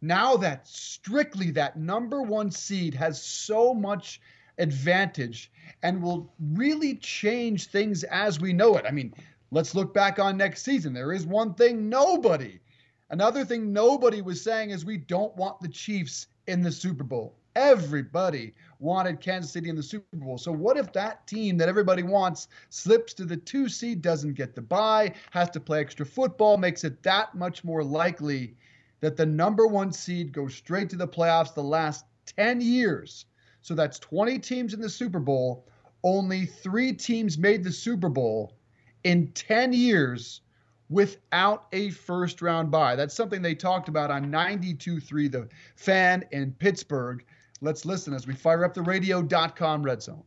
Now 0.00 0.36
that 0.38 0.66
strictly 0.66 1.52
that 1.52 1.78
number 1.78 2.20
one 2.20 2.50
seed 2.50 2.94
has 2.94 3.22
so 3.22 3.72
much 3.72 4.20
advantage 4.58 5.50
and 5.82 6.02
will 6.02 6.32
really 6.52 6.96
change 6.96 7.66
things 7.66 8.04
as 8.04 8.40
we 8.40 8.52
know 8.52 8.76
it. 8.76 8.84
I 8.86 8.90
mean, 8.90 9.14
let's 9.50 9.74
look 9.74 9.92
back 9.92 10.18
on 10.18 10.36
next 10.36 10.62
season. 10.62 10.92
There 10.92 11.12
is 11.12 11.26
one 11.26 11.54
thing 11.54 11.88
nobody, 11.88 12.58
another 13.10 13.44
thing 13.44 13.72
nobody 13.72 14.22
was 14.22 14.42
saying 14.42 14.70
is 14.70 14.84
we 14.84 14.96
don't 14.96 15.36
want 15.36 15.60
the 15.60 15.68
Chiefs 15.68 16.28
in 16.46 16.62
the 16.62 16.72
Super 16.72 17.04
Bowl. 17.04 17.36
Everybody 17.54 18.52
wanted 18.80 19.20
Kansas 19.20 19.50
City 19.50 19.70
in 19.70 19.76
the 19.76 19.82
Super 19.82 20.16
Bowl. 20.16 20.36
So 20.36 20.52
what 20.52 20.76
if 20.76 20.92
that 20.92 21.26
team 21.26 21.56
that 21.56 21.70
everybody 21.70 22.02
wants 22.02 22.48
slips 22.68 23.14
to 23.14 23.24
the 23.24 23.36
two 23.36 23.68
seed, 23.68 24.02
doesn't 24.02 24.34
get 24.34 24.54
the 24.54 24.60
bye, 24.60 25.14
has 25.30 25.48
to 25.50 25.60
play 25.60 25.80
extra 25.80 26.04
football, 26.04 26.58
makes 26.58 26.84
it 26.84 27.02
that 27.02 27.34
much 27.34 27.64
more 27.64 27.82
likely 27.82 28.54
that 29.00 29.16
the 29.16 29.24
number 29.24 29.66
one 29.66 29.92
seed 29.92 30.32
goes 30.32 30.54
straight 30.54 30.90
to 30.90 30.96
the 30.96 31.08
playoffs 31.08 31.54
the 31.54 31.62
last 31.62 32.04
10 32.26 32.60
years 32.60 33.24
so 33.66 33.74
that's 33.74 33.98
20 33.98 34.38
teams 34.38 34.74
in 34.74 34.80
the 34.80 34.88
Super 34.88 35.18
Bowl. 35.18 35.66
Only 36.04 36.46
three 36.46 36.92
teams 36.92 37.36
made 37.36 37.64
the 37.64 37.72
Super 37.72 38.08
Bowl 38.08 38.52
in 39.02 39.26
10 39.32 39.72
years 39.72 40.42
without 40.88 41.66
a 41.72 41.90
first 41.90 42.42
round 42.42 42.70
bye. 42.70 42.94
That's 42.94 43.12
something 43.12 43.42
they 43.42 43.56
talked 43.56 43.88
about 43.88 44.12
on 44.12 44.26
92.3 44.26 45.32
The 45.32 45.48
Fan 45.74 46.24
in 46.30 46.52
Pittsburgh. 46.52 47.24
Let's 47.60 47.84
listen 47.84 48.14
as 48.14 48.24
we 48.24 48.34
fire 48.34 48.64
up 48.64 48.72
the 48.72 48.82
radio.com 48.82 49.82
red 49.82 50.00
zone. 50.00 50.22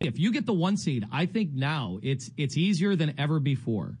If 0.00 0.18
you 0.18 0.30
get 0.30 0.44
the 0.44 0.52
one 0.52 0.76
seed, 0.76 1.06
I 1.10 1.24
think 1.24 1.54
now 1.54 1.98
it's 2.02 2.30
it's 2.36 2.58
easier 2.58 2.96
than 2.96 3.14
ever 3.16 3.40
before. 3.40 3.96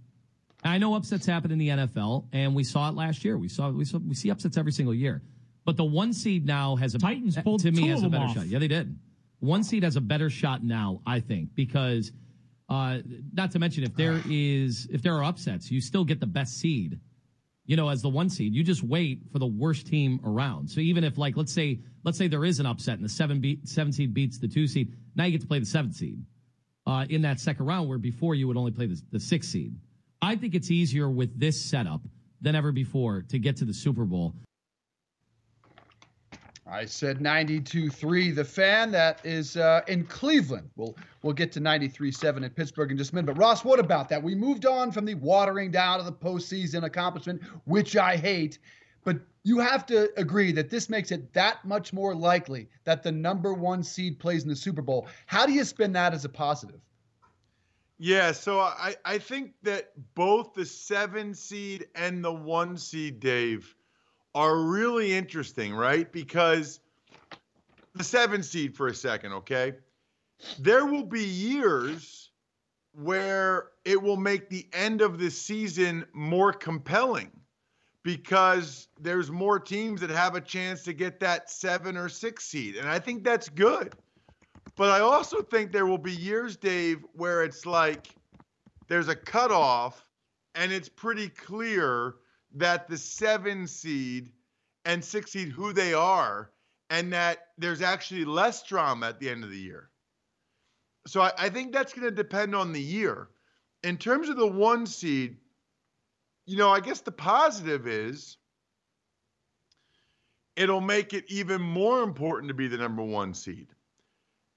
I 0.62 0.76
know 0.76 0.94
upsets 0.94 1.24
happen 1.24 1.50
in 1.50 1.56
the 1.56 1.68
NFL, 1.68 2.26
and 2.34 2.54
we 2.54 2.64
saw 2.64 2.90
it 2.90 2.94
last 2.94 3.24
year. 3.24 3.38
We 3.38 3.48
saw 3.48 3.70
we 3.70 3.86
saw 3.86 3.96
we 3.96 4.14
see 4.14 4.30
upsets 4.30 4.58
every 4.58 4.72
single 4.72 4.92
year. 4.92 5.22
But 5.64 5.76
the 5.76 5.84
one 5.84 6.12
seed 6.12 6.46
now 6.46 6.76
has 6.76 6.94
a 6.94 6.98
Titans 6.98 7.36
pulled 7.38 7.62
to 7.62 7.70
me 7.70 7.88
has 7.88 8.02
a 8.02 8.08
better 8.08 8.24
off. 8.24 8.34
shot. 8.34 8.46
Yeah, 8.46 8.58
they 8.58 8.68
did. 8.68 8.98
One 9.40 9.64
seed 9.64 9.82
has 9.82 9.96
a 9.96 10.00
better 10.00 10.30
shot 10.30 10.62
now, 10.62 11.00
I 11.06 11.20
think, 11.20 11.54
because 11.54 12.12
uh, 12.68 12.98
not 13.32 13.50
to 13.52 13.58
mention 13.58 13.84
if 13.84 13.94
there 13.94 14.20
is 14.28 14.88
if 14.90 15.02
there 15.02 15.14
are 15.16 15.24
upsets, 15.24 15.70
you 15.70 15.80
still 15.80 16.04
get 16.04 16.20
the 16.20 16.26
best 16.26 16.58
seed. 16.58 17.00
You 17.66 17.76
know, 17.76 17.88
as 17.88 18.02
the 18.02 18.10
one 18.10 18.28
seed, 18.28 18.54
you 18.54 18.62
just 18.62 18.82
wait 18.82 19.22
for 19.32 19.38
the 19.38 19.46
worst 19.46 19.86
team 19.86 20.20
around. 20.24 20.68
So 20.68 20.80
even 20.80 21.02
if 21.02 21.16
like 21.16 21.36
let's 21.36 21.52
say 21.52 21.80
let's 22.04 22.18
say 22.18 22.28
there 22.28 22.44
is 22.44 22.60
an 22.60 22.66
upset 22.66 22.96
and 22.96 23.04
the 23.04 23.08
seven 23.08 23.40
beat 23.40 23.66
seven 23.66 23.92
seed 23.92 24.12
beats 24.12 24.38
the 24.38 24.48
two 24.48 24.66
seed, 24.66 24.92
now 25.14 25.24
you 25.24 25.32
get 25.32 25.40
to 25.40 25.46
play 25.46 25.58
the 25.58 25.66
seventh 25.66 25.94
seed 25.96 26.22
uh, 26.86 27.06
in 27.08 27.22
that 27.22 27.40
second 27.40 27.66
round, 27.66 27.88
where 27.88 27.98
before 27.98 28.34
you 28.34 28.46
would 28.48 28.56
only 28.56 28.70
play 28.70 28.86
the, 28.86 29.00
the 29.12 29.20
sixth 29.20 29.50
seed. 29.50 29.74
I 30.20 30.36
think 30.36 30.54
it's 30.54 30.70
easier 30.70 31.08
with 31.08 31.38
this 31.38 31.60
setup 31.60 32.02
than 32.40 32.54
ever 32.54 32.72
before 32.72 33.22
to 33.28 33.38
get 33.38 33.56
to 33.58 33.64
the 33.64 33.74
Super 33.74 34.04
Bowl. 34.04 34.34
I 36.66 36.86
said 36.86 37.18
92.3. 37.18 38.34
The 38.34 38.44
fan 38.44 38.90
that 38.92 39.20
is 39.24 39.56
uh, 39.56 39.82
in 39.86 40.04
Cleveland. 40.04 40.70
We'll 40.76 40.96
we'll 41.22 41.34
get 41.34 41.52
to 41.52 41.60
93.7 41.60 42.42
in 42.42 42.50
Pittsburgh 42.50 42.90
in 42.90 42.96
just 42.96 43.12
a 43.12 43.14
minute. 43.14 43.26
But 43.26 43.38
Ross, 43.38 43.64
what 43.64 43.78
about 43.78 44.08
that? 44.08 44.22
We 44.22 44.34
moved 44.34 44.64
on 44.64 44.90
from 44.90 45.04
the 45.04 45.14
watering 45.14 45.70
down 45.70 46.00
of 46.00 46.06
the 46.06 46.12
postseason 46.12 46.84
accomplishment, 46.84 47.42
which 47.64 47.96
I 47.96 48.16
hate. 48.16 48.58
But 49.04 49.18
you 49.42 49.58
have 49.58 49.84
to 49.86 50.10
agree 50.18 50.52
that 50.52 50.70
this 50.70 50.88
makes 50.88 51.12
it 51.12 51.32
that 51.34 51.62
much 51.66 51.92
more 51.92 52.14
likely 52.14 52.70
that 52.84 53.02
the 53.02 53.12
number 53.12 53.52
one 53.52 53.82
seed 53.82 54.18
plays 54.18 54.42
in 54.42 54.48
the 54.48 54.56
Super 54.56 54.80
Bowl. 54.80 55.06
How 55.26 55.44
do 55.44 55.52
you 55.52 55.64
spin 55.64 55.92
that 55.92 56.14
as 56.14 56.24
a 56.24 56.30
positive? 56.30 56.80
Yeah, 57.98 58.32
so 58.32 58.58
I, 58.60 58.96
I 59.04 59.18
think 59.18 59.52
that 59.62 59.92
both 60.14 60.54
the 60.54 60.66
seven 60.66 61.34
seed 61.34 61.86
and 61.94 62.24
the 62.24 62.32
one 62.32 62.76
seed, 62.76 63.20
Dave, 63.20 63.76
are 64.34 64.56
really 64.56 65.12
interesting, 65.12 65.74
right? 65.74 66.10
Because 66.10 66.80
the 67.94 68.04
seven 68.04 68.42
seed 68.42 68.76
for 68.76 68.88
a 68.88 68.94
second, 68.94 69.32
okay? 69.32 69.74
There 70.58 70.84
will 70.86 71.04
be 71.04 71.24
years 71.24 72.30
where 72.92 73.70
it 73.84 74.00
will 74.00 74.16
make 74.16 74.48
the 74.48 74.66
end 74.72 75.00
of 75.00 75.18
the 75.18 75.30
season 75.30 76.04
more 76.12 76.52
compelling 76.52 77.30
because 78.02 78.88
there's 79.00 79.30
more 79.30 79.58
teams 79.58 80.00
that 80.00 80.10
have 80.10 80.34
a 80.34 80.40
chance 80.40 80.82
to 80.84 80.92
get 80.92 81.18
that 81.20 81.50
seven 81.50 81.96
or 81.96 82.08
six 82.08 82.44
seed. 82.44 82.76
And 82.76 82.88
I 82.88 82.98
think 82.98 83.24
that's 83.24 83.48
good. 83.48 83.94
But 84.76 84.90
I 84.90 85.00
also 85.00 85.40
think 85.40 85.72
there 85.72 85.86
will 85.86 85.98
be 85.98 86.12
years, 86.12 86.56
Dave, 86.56 87.04
where 87.12 87.44
it's 87.44 87.64
like 87.64 88.08
there's 88.88 89.08
a 89.08 89.16
cutoff 89.16 90.04
and 90.54 90.72
it's 90.72 90.88
pretty 90.88 91.28
clear 91.28 92.16
that 92.54 92.88
the 92.88 92.98
seven 92.98 93.66
seed 93.66 94.30
and 94.84 95.04
six 95.04 95.32
seed 95.32 95.48
who 95.48 95.72
they 95.72 95.94
are, 95.94 96.50
and 96.90 97.12
that 97.12 97.48
there's 97.58 97.82
actually 97.82 98.24
less 98.24 98.62
drama 98.62 99.08
at 99.08 99.18
the 99.18 99.28
end 99.28 99.44
of 99.44 99.50
the 99.50 99.58
year. 99.58 99.90
So 101.06 101.20
I, 101.20 101.32
I 101.38 101.48
think 101.48 101.72
that's 101.72 101.92
going 101.92 102.04
to 102.04 102.10
depend 102.10 102.54
on 102.54 102.72
the 102.72 102.80
year. 102.80 103.28
In 103.82 103.98
terms 103.98 104.28
of 104.28 104.36
the 104.36 104.46
one 104.46 104.86
seed, 104.86 105.36
you 106.46 106.56
know, 106.56 106.70
I 106.70 106.80
guess 106.80 107.00
the 107.00 107.12
positive 107.12 107.86
is 107.86 108.36
it'll 110.56 110.80
make 110.80 111.12
it 111.12 111.24
even 111.28 111.60
more 111.60 112.02
important 112.02 112.48
to 112.48 112.54
be 112.54 112.68
the 112.68 112.76
number 112.76 113.02
one 113.02 113.34
seed. 113.34 113.68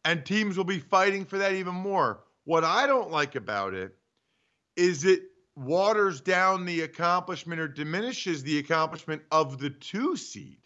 And 0.06 0.26
teams 0.26 0.56
will 0.56 0.64
be 0.64 0.80
fighting 0.80 1.26
for 1.26 1.38
that 1.40 1.54
even 1.54 1.74
more. 1.74 2.24
What 2.46 2.64
I 2.64 2.88
don't 2.88 3.12
like 3.12 3.36
about 3.36 3.74
it 3.74 3.96
is 4.76 5.04
it 5.04 5.22
waters 5.58 6.22
down 6.22 6.66
the 6.66 6.82
accomplishment 6.82 7.60
or 7.60 7.68
diminishes 7.68 8.44
the 8.44 8.60
accomplishment 8.60 9.24
of 9.32 9.58
the 9.58 9.72
two 9.72 10.16
seed 10.16 10.60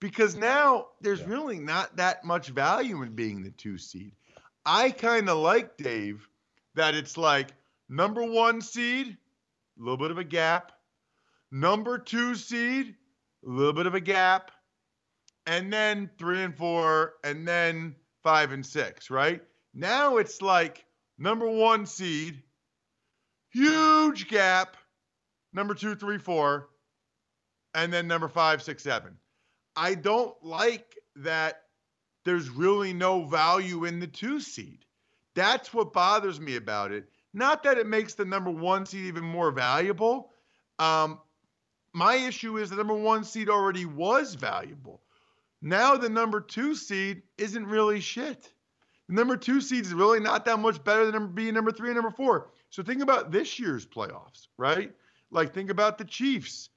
because 0.00 0.36
now 0.36 0.88
there's 1.00 1.20
yeah. 1.20 1.28
really 1.28 1.58
not 1.58 1.96
that 1.96 2.24
much 2.24 2.48
value 2.48 3.02
in 3.02 3.14
being 3.14 3.42
the 3.42 3.50
two 3.50 3.78
seed. 3.78 4.12
I 4.66 4.90
kind 4.90 5.28
of 5.30 5.38
like 5.38 5.76
Dave 5.78 6.28
that 6.74 6.94
it's 6.94 7.16
like 7.16 7.48
number 7.88 8.22
one 8.22 8.60
seed, 8.60 9.16
a 9.78 9.82
little 9.82 9.96
bit 9.96 10.10
of 10.10 10.18
a 10.18 10.24
gap, 10.24 10.72
number 11.50 11.98
two 11.98 12.34
seed, 12.34 12.94
a 13.46 13.48
little 13.48 13.72
bit 13.72 13.86
of 13.86 13.94
a 13.94 14.00
gap, 14.00 14.50
and 15.46 15.72
then 15.72 16.10
three 16.18 16.42
and 16.42 16.56
four, 16.56 17.14
and 17.24 17.48
then 17.48 17.96
five 18.22 18.52
and 18.52 18.64
six, 18.64 19.10
right? 19.10 19.42
Now 19.72 20.18
it's 20.18 20.42
like 20.42 20.84
number 21.18 21.48
one 21.48 21.86
seed, 21.86 22.42
huge 23.58 24.28
gap. 24.28 24.76
Number 25.52 25.74
two, 25.74 25.94
three, 25.94 26.18
four, 26.18 26.68
and 27.74 27.92
then 27.92 28.06
number 28.06 28.28
five, 28.28 28.62
six, 28.62 28.82
seven. 28.82 29.16
I 29.76 29.94
don't 29.94 30.34
like 30.42 30.96
that 31.16 31.62
there's 32.24 32.50
really 32.50 32.92
no 32.92 33.24
value 33.24 33.84
in 33.84 34.00
the 34.00 34.06
two 34.06 34.40
seed. 34.40 34.84
That's 35.34 35.72
what 35.72 35.92
bothers 35.92 36.40
me 36.40 36.56
about 36.56 36.92
it. 36.92 37.08
Not 37.32 37.62
that 37.62 37.78
it 37.78 37.86
makes 37.86 38.14
the 38.14 38.24
number 38.24 38.50
one 38.50 38.84
seed 38.86 39.04
even 39.06 39.24
more 39.24 39.50
valuable. 39.50 40.32
Um, 40.78 41.20
my 41.92 42.16
issue 42.16 42.58
is 42.58 42.70
the 42.70 42.76
number 42.76 42.94
one 42.94 43.24
seed 43.24 43.48
already 43.48 43.86
was 43.86 44.34
valuable. 44.34 45.02
Now 45.62 45.96
the 45.96 46.08
number 46.08 46.40
two 46.40 46.74
seed 46.74 47.22
isn't 47.36 47.66
really 47.66 48.00
shit. 48.00 48.52
The 49.08 49.14
number 49.14 49.36
two 49.36 49.60
seed 49.60 49.86
is 49.86 49.94
really 49.94 50.20
not 50.20 50.44
that 50.44 50.58
much 50.58 50.82
better 50.84 51.10
than 51.10 51.34
being 51.34 51.54
number 51.54 51.72
three 51.72 51.88
and 51.88 51.96
number 51.96 52.10
four. 52.10 52.50
So 52.70 52.82
think 52.82 53.02
about 53.02 53.30
this 53.30 53.58
year's 53.58 53.86
playoffs, 53.86 54.48
right? 54.58 54.92
Like 55.30 55.54
think 55.54 55.70
about 55.70 55.96
the 55.96 56.04
Chiefs. 56.04 56.68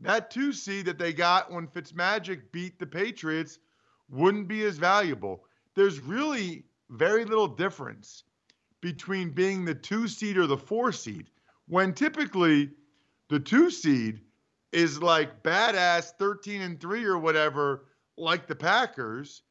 That 0.00 0.30
two 0.30 0.52
seed 0.52 0.86
that 0.86 0.98
they 0.98 1.12
got 1.12 1.52
when 1.52 1.68
Fitzmagic 1.68 2.52
beat 2.52 2.78
the 2.78 2.86
Patriots 2.86 3.58
wouldn't 4.08 4.48
be 4.48 4.64
as 4.64 4.78
valuable. 4.78 5.44
There's 5.74 6.00
really 6.00 6.64
very 6.90 7.24
little 7.24 7.48
difference 7.48 8.24
between 8.80 9.30
being 9.30 9.64
the 9.64 9.74
two 9.74 10.08
seed 10.08 10.36
or 10.36 10.46
the 10.46 10.56
four 10.56 10.92
seed 10.92 11.30
when 11.66 11.92
typically 11.92 12.70
the 13.28 13.38
two 13.40 13.70
seed 13.70 14.20
is 14.72 15.02
like 15.02 15.42
badass 15.42 16.12
13 16.18 16.62
and 16.62 16.80
3 16.80 17.04
or 17.04 17.18
whatever 17.18 17.86
like 18.16 18.46
the 18.46 18.54
Packers 18.54 19.42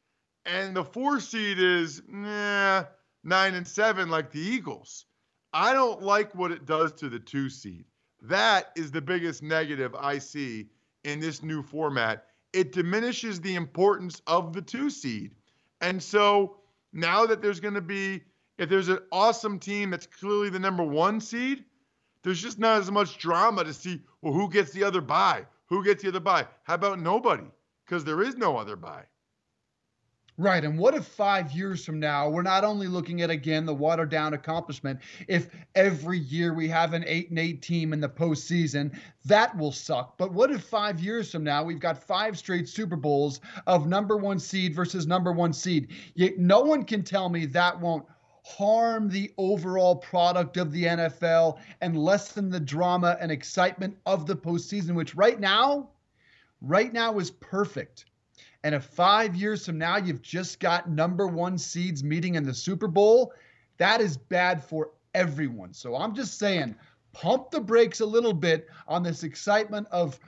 and 0.48 0.74
the 0.74 0.84
four 0.84 1.20
seed 1.20 1.58
is 1.58 2.02
nah, 2.08 2.84
9 3.22 3.54
and 3.54 3.68
7 3.68 4.08
like 4.08 4.32
the 4.32 4.40
Eagles. 4.40 5.04
I 5.52 5.72
don't 5.72 6.02
like 6.02 6.34
what 6.34 6.52
it 6.52 6.66
does 6.66 6.92
to 6.94 7.08
the 7.08 7.18
two 7.18 7.50
seed. 7.50 7.84
That 8.22 8.72
is 8.74 8.90
the 8.90 9.00
biggest 9.00 9.42
negative 9.42 9.94
I 9.94 10.18
see 10.18 10.70
in 11.04 11.20
this 11.20 11.42
new 11.42 11.62
format. 11.62 12.24
It 12.52 12.72
diminishes 12.72 13.40
the 13.40 13.54
importance 13.54 14.22
of 14.26 14.52
the 14.52 14.62
two 14.62 14.90
seed. 14.90 15.34
And 15.80 16.02
so 16.02 16.56
now 16.92 17.26
that 17.26 17.42
there's 17.42 17.60
going 17.60 17.74
to 17.74 17.80
be, 17.80 18.22
if 18.56 18.68
there's 18.68 18.88
an 18.88 19.00
awesome 19.12 19.58
team 19.58 19.90
that's 19.90 20.06
clearly 20.06 20.48
the 20.50 20.58
number 20.58 20.82
one 20.82 21.20
seed, 21.20 21.64
there's 22.22 22.42
just 22.42 22.58
not 22.58 22.78
as 22.78 22.90
much 22.90 23.18
drama 23.18 23.64
to 23.64 23.72
see, 23.72 24.00
well, 24.22 24.32
who 24.32 24.50
gets 24.50 24.72
the 24.72 24.84
other 24.84 25.00
bye? 25.00 25.46
Who 25.66 25.84
gets 25.84 26.02
the 26.02 26.08
other 26.08 26.20
bye? 26.20 26.46
How 26.64 26.74
about 26.74 27.00
nobody? 27.00 27.44
Because 27.84 28.04
there 28.04 28.22
is 28.22 28.36
no 28.36 28.56
other 28.56 28.76
bye. 28.76 29.04
Right. 30.40 30.64
And 30.64 30.78
what 30.78 30.94
if 30.94 31.04
five 31.04 31.50
years 31.50 31.84
from 31.84 31.98
now, 31.98 32.28
we're 32.28 32.42
not 32.42 32.62
only 32.62 32.86
looking 32.86 33.22
at, 33.22 33.28
again, 33.28 33.66
the 33.66 33.74
watered 33.74 34.08
down 34.08 34.34
accomplishment, 34.34 35.00
if 35.26 35.48
every 35.74 36.20
year 36.20 36.54
we 36.54 36.68
have 36.68 36.92
an 36.92 37.02
8 37.08 37.30
and 37.30 37.40
8 37.40 37.60
team 37.60 37.92
in 37.92 37.98
the 37.98 38.08
postseason, 38.08 38.96
that 39.24 39.58
will 39.58 39.72
suck. 39.72 40.16
But 40.16 40.32
what 40.32 40.52
if 40.52 40.62
five 40.62 41.00
years 41.00 41.32
from 41.32 41.42
now, 41.42 41.64
we've 41.64 41.80
got 41.80 42.00
five 42.00 42.38
straight 42.38 42.68
Super 42.68 42.94
Bowls 42.94 43.40
of 43.66 43.88
number 43.88 44.16
one 44.16 44.38
seed 44.38 44.76
versus 44.76 45.08
number 45.08 45.32
one 45.32 45.52
seed? 45.52 45.88
Yet 46.14 46.38
no 46.38 46.60
one 46.60 46.84
can 46.84 47.02
tell 47.02 47.28
me 47.28 47.44
that 47.46 47.80
won't 47.80 48.06
harm 48.44 49.08
the 49.08 49.32
overall 49.38 49.96
product 49.96 50.56
of 50.56 50.70
the 50.70 50.84
NFL 50.84 51.58
and 51.80 51.98
lessen 51.98 52.48
the 52.48 52.60
drama 52.60 53.18
and 53.20 53.32
excitement 53.32 53.96
of 54.06 54.28
the 54.28 54.36
postseason, 54.36 54.94
which 54.94 55.16
right 55.16 55.40
now, 55.40 55.90
right 56.60 56.92
now 56.92 57.18
is 57.18 57.32
perfect. 57.32 58.04
And 58.64 58.74
if 58.74 58.84
five 58.84 59.36
years 59.36 59.64
from 59.64 59.78
now 59.78 59.96
you've 59.96 60.22
just 60.22 60.60
got 60.60 60.90
number 60.90 61.26
one 61.26 61.58
seeds 61.58 62.02
meeting 62.02 62.34
in 62.34 62.44
the 62.44 62.54
Super 62.54 62.88
Bowl, 62.88 63.32
that 63.78 64.00
is 64.00 64.16
bad 64.16 64.62
for 64.62 64.90
everyone. 65.14 65.72
So 65.72 65.96
I'm 65.96 66.14
just 66.14 66.38
saying, 66.38 66.74
pump 67.12 67.50
the 67.50 67.60
brakes 67.60 68.00
a 68.00 68.06
little 68.06 68.32
bit 68.32 68.68
on 68.86 69.02
this 69.02 69.22
excitement 69.22 69.86
of 69.90 70.18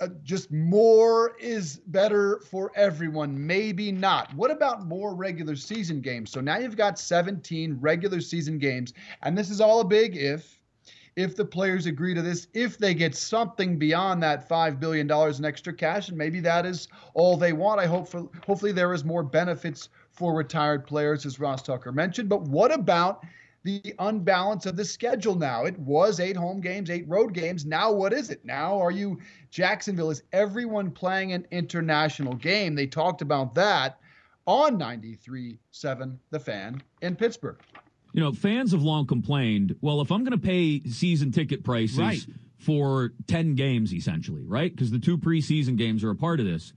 uh, 0.00 0.08
just 0.24 0.50
more 0.50 1.36
is 1.38 1.76
better 1.86 2.40
for 2.50 2.72
everyone. 2.74 3.46
Maybe 3.46 3.92
not. 3.92 4.34
What 4.34 4.50
about 4.50 4.84
more 4.84 5.14
regular 5.14 5.54
season 5.54 6.00
games? 6.00 6.30
So 6.30 6.40
now 6.40 6.58
you've 6.58 6.76
got 6.76 6.98
17 6.98 7.78
regular 7.80 8.20
season 8.20 8.58
games, 8.58 8.92
and 9.22 9.38
this 9.38 9.50
is 9.50 9.60
all 9.60 9.80
a 9.80 9.84
big 9.84 10.16
if 10.16 10.60
if 11.16 11.36
the 11.36 11.44
players 11.44 11.86
agree 11.86 12.14
to 12.14 12.22
this, 12.22 12.48
if 12.54 12.76
they 12.76 12.94
get 12.94 13.14
something 13.14 13.78
beyond 13.78 14.22
that 14.22 14.48
$5 14.48 14.80
billion 14.80 15.10
in 15.10 15.44
extra 15.44 15.72
cash, 15.72 16.08
and 16.08 16.18
maybe 16.18 16.40
that 16.40 16.66
is 16.66 16.88
all 17.14 17.36
they 17.36 17.52
want. 17.52 17.80
I 17.80 17.86
hope 17.86 18.08
for, 18.08 18.28
hopefully 18.44 18.72
there 18.72 18.92
is 18.92 19.04
more 19.04 19.22
benefits 19.22 19.90
for 20.10 20.34
retired 20.34 20.86
players, 20.86 21.24
as 21.24 21.38
Ross 21.38 21.62
Tucker 21.62 21.92
mentioned. 21.92 22.28
But 22.28 22.42
what 22.42 22.72
about 22.72 23.24
the 23.62 23.94
unbalance 24.00 24.66
of 24.66 24.76
the 24.76 24.84
schedule 24.84 25.36
now? 25.36 25.64
It 25.64 25.78
was 25.78 26.18
eight 26.18 26.36
home 26.36 26.60
games, 26.60 26.90
eight 26.90 27.08
road 27.08 27.32
games. 27.32 27.64
Now 27.64 27.92
what 27.92 28.12
is 28.12 28.30
it? 28.30 28.44
Now 28.44 28.80
are 28.80 28.90
you 28.90 29.20
Jacksonville? 29.50 30.10
Is 30.10 30.22
everyone 30.32 30.90
playing 30.90 31.32
an 31.32 31.46
international 31.50 32.34
game? 32.34 32.74
They 32.74 32.86
talked 32.86 33.22
about 33.22 33.54
that 33.54 33.98
on 34.46 34.78
93.7 34.78 36.18
The 36.30 36.40
Fan 36.40 36.82
in 37.00 37.16
Pittsburgh 37.16 37.58
you 38.14 38.20
know, 38.20 38.32
fans 38.32 38.70
have 38.70 38.82
long 38.82 39.06
complained, 39.06 39.74
well, 39.80 40.00
if 40.00 40.12
I'm 40.12 40.22
going 40.22 40.38
to 40.38 40.46
pay 40.46 40.82
season 40.88 41.32
ticket 41.32 41.64
prices 41.64 41.98
right. 41.98 42.24
for 42.58 43.12
10 43.26 43.56
games, 43.56 43.92
essentially, 43.92 44.44
right? 44.44 44.70
Because 44.70 44.92
the 44.92 45.00
two 45.00 45.18
preseason 45.18 45.76
games 45.76 46.04
are 46.04 46.10
a 46.10 46.14
part 46.14 46.38
of 46.38 46.46
this. 46.46 46.72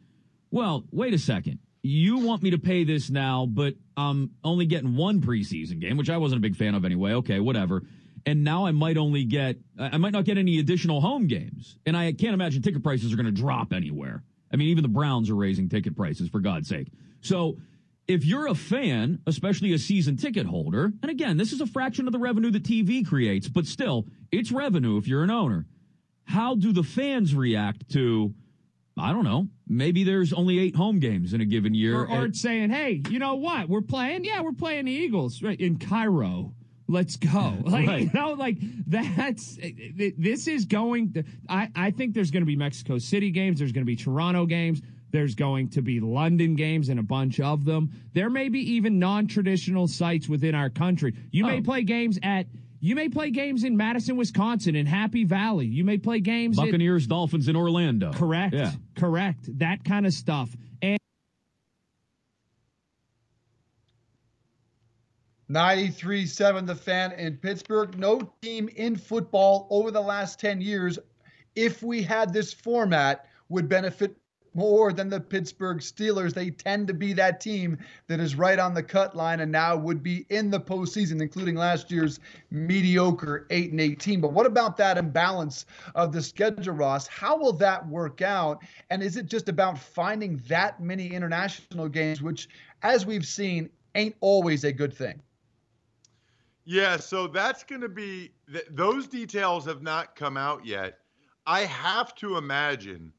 Well, 0.50 0.84
wait 0.92 1.14
a 1.14 1.20
second. 1.20 1.60
You 1.84 2.18
want 2.18 2.42
me 2.42 2.50
to 2.50 2.58
pay 2.58 2.84
this 2.84 3.12
now, 3.12 3.46
but 3.46 3.76
I'm 3.96 4.32
only 4.44 4.66
getting 4.66 4.96
one 4.96 5.22
preseason 5.22 5.80
game, 5.80 5.96
which 5.96 6.10
I 6.10 6.18
wasn't 6.18 6.40
a 6.40 6.42
big 6.42 6.56
fan 6.56 6.74
of 6.74 6.84
anyway. 6.84 7.14
Okay, 7.14 7.40
whatever. 7.40 7.84
And 8.26 8.44
now 8.44 8.66
I 8.66 8.72
might 8.72 8.98
only 8.98 9.24
get, 9.24 9.58
I 9.78 9.98
might 10.00 10.14
not 10.14 10.26
get 10.26 10.40
any 10.40 10.58
additional 10.58 11.02
home 11.02 11.28
games. 11.28 11.78
And 11.86 11.96
I 11.96 12.14
can't 12.14 12.34
imagine 12.34 12.64
ticket 12.64 12.82
prices 12.82 13.14
are 13.14 13.16
going 13.16 13.28
to 13.28 13.32
drop 13.32 13.74
anywhere. 13.74 14.24
I 14.52 14.56
mean, 14.56 14.70
even 14.70 14.82
the 14.82 14.90
Browns 14.90 15.30
are 15.30 15.36
raising 15.36 15.70
ticket 15.70 15.96
prices, 15.96 16.30
for 16.30 16.40
God's 16.40 16.68
sake. 16.68 16.88
So, 17.22 17.58
if 18.08 18.26
you're 18.26 18.48
a 18.48 18.56
fan, 18.56 19.20
especially 19.28 19.74
a 19.74 19.78
season 19.78 20.16
ticket 20.18 20.46
holder, 20.46 20.94
and 21.02 21.12
again, 21.12 21.38
this 21.38 21.52
is 21.52 21.62
a 21.62 21.66
fraction 21.66 22.08
of 22.08 22.14
the 22.14 22.20
revenue 22.20 22.52
that 22.52 22.64
TV 22.64 23.06
creates, 23.06 23.48
but 23.48 23.66
still, 23.66 24.06
it's 24.32 24.52
revenue 24.52 24.98
if 24.98 25.08
you're 25.08 25.24
an 25.24 25.32
owner. 25.32 25.66
How 26.24 26.56
do 26.56 26.72
the 26.72 26.84
fans 26.84 27.36
react 27.36 27.90
to, 27.92 28.34
I 28.98 29.12
don't 29.12 29.24
know, 29.24 29.48
maybe 29.68 30.04
there's 30.04 30.32
only 30.34 30.60
eight 30.60 30.76
home 30.76 31.00
games 31.00 31.34
in 31.34 31.42
a 31.42 31.46
given 31.46 31.74
year? 31.74 32.00
Or, 32.00 32.26
or 32.26 32.34
saying, 32.34 32.70
hey, 32.70 33.02
you 33.10 33.20
know 33.20 33.36
what? 33.36 33.68
We're 33.68 33.82
playing, 33.82 34.24
yeah, 34.24 34.42
we're 34.42 34.54
playing 34.54 34.86
the 34.86 34.92
Eagles 34.92 35.42
right 35.44 35.60
in 35.60 35.78
Cairo. 35.78 36.54
Let's 36.90 37.18
go. 37.18 37.58
Like, 37.66 37.88
right. 37.88 38.02
you 38.04 38.12
know, 38.14 38.32
like 38.34 38.58
that's, 38.88 39.58
this 40.18 40.48
is 40.48 40.64
going 40.66 41.14
to, 41.14 41.24
I, 41.50 41.70
I 41.76 41.92
think 41.92 42.14
there's 42.14 42.32
going 42.32 42.44
to 42.44 42.48
be 42.48 42.56
Mexico 42.56 42.98
City 42.98 43.32
games. 43.32 43.60
There's 43.60 43.74
going 43.74 43.86
to 43.86 43.90
be 43.90 43.98
Toronto 43.98 44.46
games. 44.46 44.82
There's 45.12 45.36
going 45.36 45.70
to 45.70 45.82
be 45.82 46.00
London 46.00 46.56
games 46.56 46.90
and 46.90 47.00
a 47.00 47.04
bunch 47.04 47.40
of 47.40 47.66
them. 47.66 47.92
There 48.14 48.30
may 48.30 48.50
be 48.50 48.74
even 48.74 49.00
non-traditional 49.00 49.88
sites 49.88 50.28
within 50.28 50.56
our 50.56 50.70
country. 50.70 51.16
You 51.32 51.46
may 51.46 51.60
oh. 51.60 51.64
play 51.64 51.84
games 51.84 52.20
at 52.22 52.48
you 52.80 52.96
may 52.96 53.10
play 53.10 53.32
games 53.32 53.64
in 53.64 53.76
Madison, 53.76 54.18
Wisconsin, 54.18 54.76
in 54.76 54.86
Happy 54.86 55.24
Valley. 55.24 55.66
You 55.66 55.84
may 55.84 55.98
play 55.98 56.20
games 56.20 56.58
Buccaneers, 56.58 57.04
at, 57.04 57.10
Dolphins 57.10 57.48
in 57.48 57.56
Orlando. 57.56 58.14
Correct. 58.14 58.54
Yeah. 58.54 58.72
Correct. 58.96 59.58
That 59.58 59.84
kind 59.84 60.06
of 60.06 60.14
stuff. 60.14 60.56
And 60.82 61.00
93.7 65.50 66.68
The 66.68 66.76
Fan 66.76 67.14
in 67.14 67.38
Pittsburgh. 67.38 67.98
No 67.98 68.32
team 68.42 68.70
in 68.76 68.96
football 68.96 69.68
over 69.72 69.90
the 69.90 70.02
last 70.02 70.40
10 70.40 70.62
years, 70.62 71.00
if 71.56 71.82
we 71.82 72.04
had 72.04 72.32
this 72.32 72.54
format, 72.54 73.26
would 73.50 73.68
benefit 73.68 74.16
more 74.58 74.92
than 74.92 75.08
the 75.08 75.20
Pittsburgh 75.20 75.78
Steelers. 75.78 76.34
They 76.34 76.50
tend 76.50 76.88
to 76.88 76.94
be 76.94 77.14
that 77.14 77.40
team 77.40 77.78
that 78.08 78.20
is 78.20 78.36
right 78.36 78.58
on 78.58 78.74
the 78.74 78.82
cut 78.82 79.16
line 79.16 79.40
and 79.40 79.52
now 79.52 79.78
would 79.78 80.02
be 80.02 80.26
in 80.30 80.50
the 80.50 80.60
postseason, 80.60 81.22
including 81.22 81.56
last 81.56 81.92
year's 81.92 82.20
mediocre 82.50 83.46
8 83.52 83.72
and 83.72 83.80
18. 83.80 84.20
But 84.20 84.34
what 84.34 84.48
about 84.48 84.76
that 84.78 84.98
imbalance 84.98 85.68
of 85.94 86.12
the 86.12 86.22
schedule, 86.22 86.74
Ross? 86.74 87.06
How 87.06 87.38
will 87.38 87.54
that 87.54 87.88
work 87.88 88.24
out? 88.24 88.64
And 88.90 89.04
is 89.04 89.16
it 89.16 89.28
just 89.28 89.48
about 89.48 89.78
finding 89.78 90.42
that 90.48 90.82
many 90.82 91.08
international 91.08 91.88
games, 91.88 92.24
which, 92.24 92.50
as 92.82 93.06
we've 93.06 93.28
seen, 93.28 93.70
ain't 93.94 94.16
always 94.22 94.64
a 94.64 94.72
good 94.72 94.94
thing? 94.94 95.22
Yeah, 96.66 96.98
so 96.98 97.28
that's 97.28 97.64
going 97.64 97.82
to 97.82 97.90
be 97.90 98.32
th- 98.52 98.66
those 98.72 99.08
details 99.08 99.66
have 99.66 99.84
not 99.84 100.16
come 100.16 100.36
out 100.36 100.66
yet. 100.66 100.98
I 101.46 101.62
have 101.62 102.14
to 102.16 102.38
imagine 102.38 103.14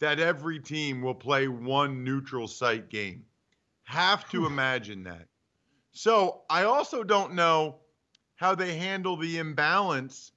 that 0.00 0.18
every 0.18 0.60
team 0.60 1.00
will 1.00 1.14
play 1.14 1.48
one 1.48 2.04
neutral 2.04 2.46
site 2.46 2.90
game. 2.90 3.24
Have 3.84 4.28
to 4.30 4.40
hmm. 4.40 4.46
imagine 4.46 5.04
that. 5.04 5.28
So 5.92 6.42
I 6.50 6.64
also 6.64 7.04
don't 7.04 7.34
know 7.34 7.76
how 8.36 8.54
they 8.54 8.76
handle 8.76 9.16
the 9.16 9.38
imbalance 9.38 10.32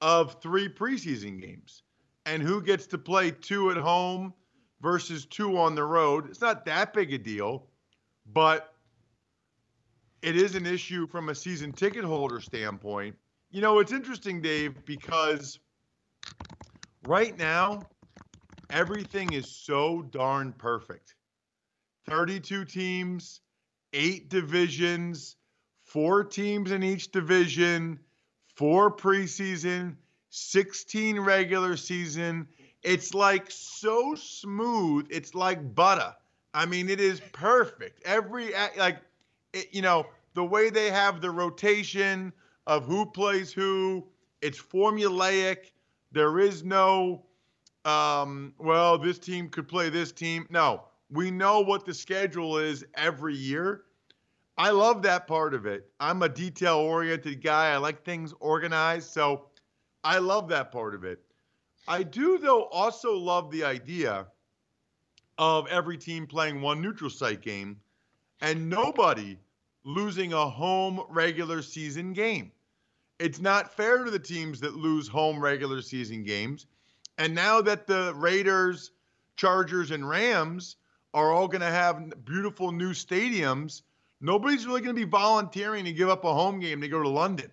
of 0.00 0.40
three 0.42 0.68
preseason 0.68 1.40
games 1.40 1.82
and 2.26 2.42
who 2.42 2.62
gets 2.62 2.86
to 2.88 2.98
play 2.98 3.30
two 3.30 3.70
at 3.70 3.76
home 3.76 4.34
versus 4.80 5.26
two 5.26 5.58
on 5.58 5.74
the 5.74 5.84
road. 5.84 6.28
It's 6.28 6.40
not 6.40 6.64
that 6.66 6.92
big 6.92 7.12
a 7.12 7.18
deal, 7.18 7.66
but 8.32 8.74
it 10.22 10.36
is 10.36 10.54
an 10.54 10.66
issue 10.66 11.06
from 11.06 11.30
a 11.30 11.34
season 11.34 11.72
ticket 11.72 12.04
holder 12.04 12.40
standpoint 12.40 13.16
You 13.50 13.62
know, 13.62 13.78
it's 13.78 13.92
interesting, 13.92 14.42
Dave, 14.42 14.84
because 14.84 15.58
right 17.06 17.36
now, 17.36 17.82
everything 18.70 19.32
is 19.32 19.48
so 19.48 20.02
darn 20.02 20.52
perfect. 20.52 21.14
32 22.08 22.64
teams, 22.64 23.40
eight 23.92 24.28
divisions, 24.28 25.36
four 25.82 26.24
teams 26.24 26.70
in 26.70 26.82
each 26.82 27.10
division, 27.10 27.98
four 28.54 28.94
preseason, 28.94 29.96
16 30.30 31.20
regular 31.20 31.76
season. 31.76 32.46
It's 32.82 33.14
like 33.14 33.50
so 33.50 34.14
smooth. 34.14 35.06
It's 35.10 35.34
like 35.34 35.74
butter. 35.74 36.14
I 36.54 36.66
mean, 36.66 36.88
it 36.88 37.00
is 37.00 37.20
perfect. 37.32 38.02
Every, 38.04 38.52
like, 38.76 38.98
it, 39.52 39.68
you 39.72 39.82
know, 39.82 40.06
the 40.34 40.44
way 40.44 40.70
they 40.70 40.90
have 40.90 41.20
the 41.20 41.30
rotation 41.30 42.32
of 42.66 42.84
who 42.84 43.06
plays 43.06 43.52
who, 43.52 44.06
it's 44.40 44.60
formulaic. 44.60 45.72
There 46.12 46.38
is 46.38 46.64
no, 46.64 47.24
um, 47.84 48.54
well, 48.58 48.98
this 48.98 49.18
team 49.18 49.48
could 49.48 49.68
play 49.68 49.88
this 49.88 50.12
team. 50.12 50.46
No, 50.50 50.84
we 51.10 51.30
know 51.30 51.60
what 51.60 51.84
the 51.84 51.94
schedule 51.94 52.58
is 52.58 52.84
every 52.94 53.34
year. 53.34 53.82
I 54.58 54.70
love 54.70 55.02
that 55.02 55.26
part 55.26 55.54
of 55.54 55.64
it. 55.64 55.90
I'm 56.00 56.22
a 56.22 56.28
detail 56.28 56.76
oriented 56.76 57.42
guy. 57.42 57.70
I 57.70 57.78
like 57.78 58.04
things 58.04 58.34
organized. 58.40 59.10
So 59.10 59.46
I 60.04 60.18
love 60.18 60.48
that 60.48 60.70
part 60.70 60.94
of 60.94 61.04
it. 61.04 61.20
I 61.88 62.02
do, 62.02 62.38
though, 62.38 62.64
also 62.64 63.16
love 63.16 63.50
the 63.50 63.64
idea 63.64 64.26
of 65.38 65.66
every 65.68 65.96
team 65.96 66.26
playing 66.26 66.60
one 66.60 66.82
neutral 66.82 67.08
site 67.08 67.40
game 67.40 67.80
and 68.42 68.68
nobody 68.68 69.38
losing 69.84 70.34
a 70.34 70.46
home 70.48 71.02
regular 71.08 71.62
season 71.62 72.12
game. 72.12 72.52
It's 73.18 73.40
not 73.40 73.74
fair 73.74 74.04
to 74.04 74.10
the 74.10 74.18
teams 74.18 74.60
that 74.60 74.76
lose 74.76 75.08
home 75.08 75.42
regular 75.42 75.80
season 75.80 76.22
games. 76.22 76.66
And 77.20 77.34
now 77.34 77.60
that 77.60 77.86
the 77.86 78.14
Raiders, 78.16 78.92
Chargers, 79.36 79.90
and 79.90 80.08
Rams 80.08 80.76
are 81.12 81.30
all 81.30 81.48
going 81.48 81.60
to 81.60 81.66
have 81.66 82.24
beautiful 82.24 82.72
new 82.72 82.94
stadiums, 82.94 83.82
nobody's 84.22 84.66
really 84.66 84.80
going 84.80 84.96
to 84.96 85.04
be 85.04 85.10
volunteering 85.10 85.84
to 85.84 85.92
give 85.92 86.08
up 86.08 86.24
a 86.24 86.32
home 86.32 86.60
game 86.60 86.80
to 86.80 86.88
go 86.88 87.02
to 87.02 87.08
London, 87.10 87.52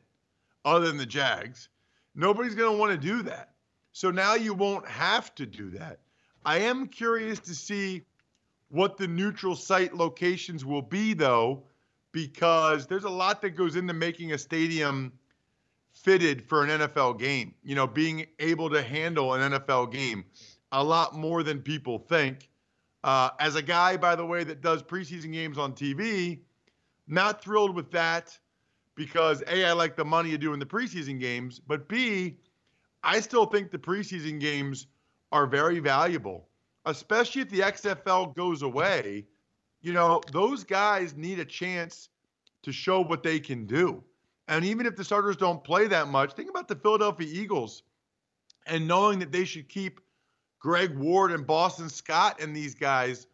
other 0.63 0.87
than 0.87 0.95
the 0.95 1.05
Jags. 1.05 1.67
Nobody's 2.15 2.55
going 2.55 2.71
to 2.71 2.77
want 2.77 2.93
to 2.93 2.97
do 2.97 3.23
that. 3.23 3.49
So 3.91 4.09
now 4.09 4.35
you 4.35 4.53
won't 4.53 4.87
have 4.87 5.35
to 5.35 5.45
do 5.45 5.69
that. 5.71 5.99
I 6.45 6.59
am 6.59 6.87
curious 6.87 7.39
to 7.39 7.53
see 7.53 8.03
what 8.69 8.95
the 8.95 9.09
neutral 9.09 9.53
site 9.53 9.93
locations 9.93 10.63
will 10.63 10.81
be, 10.81 11.13
though, 11.13 11.63
because 12.13 12.87
there's 12.87 13.03
a 13.03 13.09
lot 13.09 13.41
that 13.41 13.57
goes 13.57 13.75
into 13.75 13.93
making 13.93 14.31
a 14.31 14.37
stadium 14.37 15.11
fitted 16.03 16.47
for 16.47 16.63
an 16.63 16.69
NFL 16.69 17.19
game. 17.19 17.53
You 17.63 17.75
know, 17.75 17.87
being 17.87 18.25
able 18.39 18.69
to 18.69 18.81
handle 18.81 19.33
an 19.33 19.51
NFL 19.51 19.91
game 19.91 20.25
a 20.71 20.83
lot 20.83 21.15
more 21.15 21.43
than 21.43 21.61
people 21.61 21.99
think. 21.99 22.49
Uh, 23.03 23.29
as 23.39 23.55
a 23.55 23.61
guy, 23.61 23.95
by 23.97 24.15
the 24.15 24.25
way, 24.25 24.43
that 24.43 24.61
does 24.61 24.83
preseason 24.83 25.31
games 25.31 25.57
on 25.57 25.73
TV, 25.73 26.39
not 27.07 27.41
thrilled 27.41 27.75
with 27.75 27.91
that 27.91 28.37
because 28.95 29.43
A, 29.47 29.65
I 29.65 29.73
like 29.73 29.95
the 29.95 30.03
money 30.03 30.31
you 30.31 30.37
do 30.37 30.53
in 30.53 30.59
the 30.59 30.65
preseason 30.65 31.19
games, 31.19 31.59
but 31.59 31.87
B, 31.87 32.37
I 33.03 33.19
still 33.19 33.45
think 33.45 33.71
the 33.71 33.77
preseason 33.77 34.39
games 34.39 34.87
are 35.31 35.45
very 35.45 35.79
valuable, 35.79 36.49
especially 36.85 37.43
if 37.43 37.49
the 37.49 37.59
XFL 37.59 38.35
goes 38.35 38.63
away. 38.63 39.25
You 39.81 39.93
know, 39.93 40.21
those 40.31 40.63
guys 40.63 41.15
need 41.15 41.39
a 41.39 41.45
chance 41.45 42.09
to 42.63 42.71
show 42.71 43.01
what 43.01 43.23
they 43.23 43.39
can 43.39 43.65
do. 43.65 44.03
And 44.47 44.63
even 44.65 44.85
if 44.85 44.95
the 44.95 45.03
starters 45.03 45.35
don't 45.35 45.63
play 45.63 45.87
that 45.87 46.07
much, 46.07 46.33
think 46.33 46.49
about 46.49 46.67
the 46.67 46.75
Philadelphia 46.75 47.27
Eagles 47.29 47.83
and 48.65 48.87
knowing 48.87 49.19
that 49.19 49.31
they 49.31 49.45
should 49.45 49.67
keep 49.67 49.99
Greg 50.59 50.95
Ward 50.97 51.31
and 51.31 51.45
Boston 51.45 51.89
Scott 51.89 52.41
and 52.41 52.55
these 52.55 52.75
guys 52.75 53.27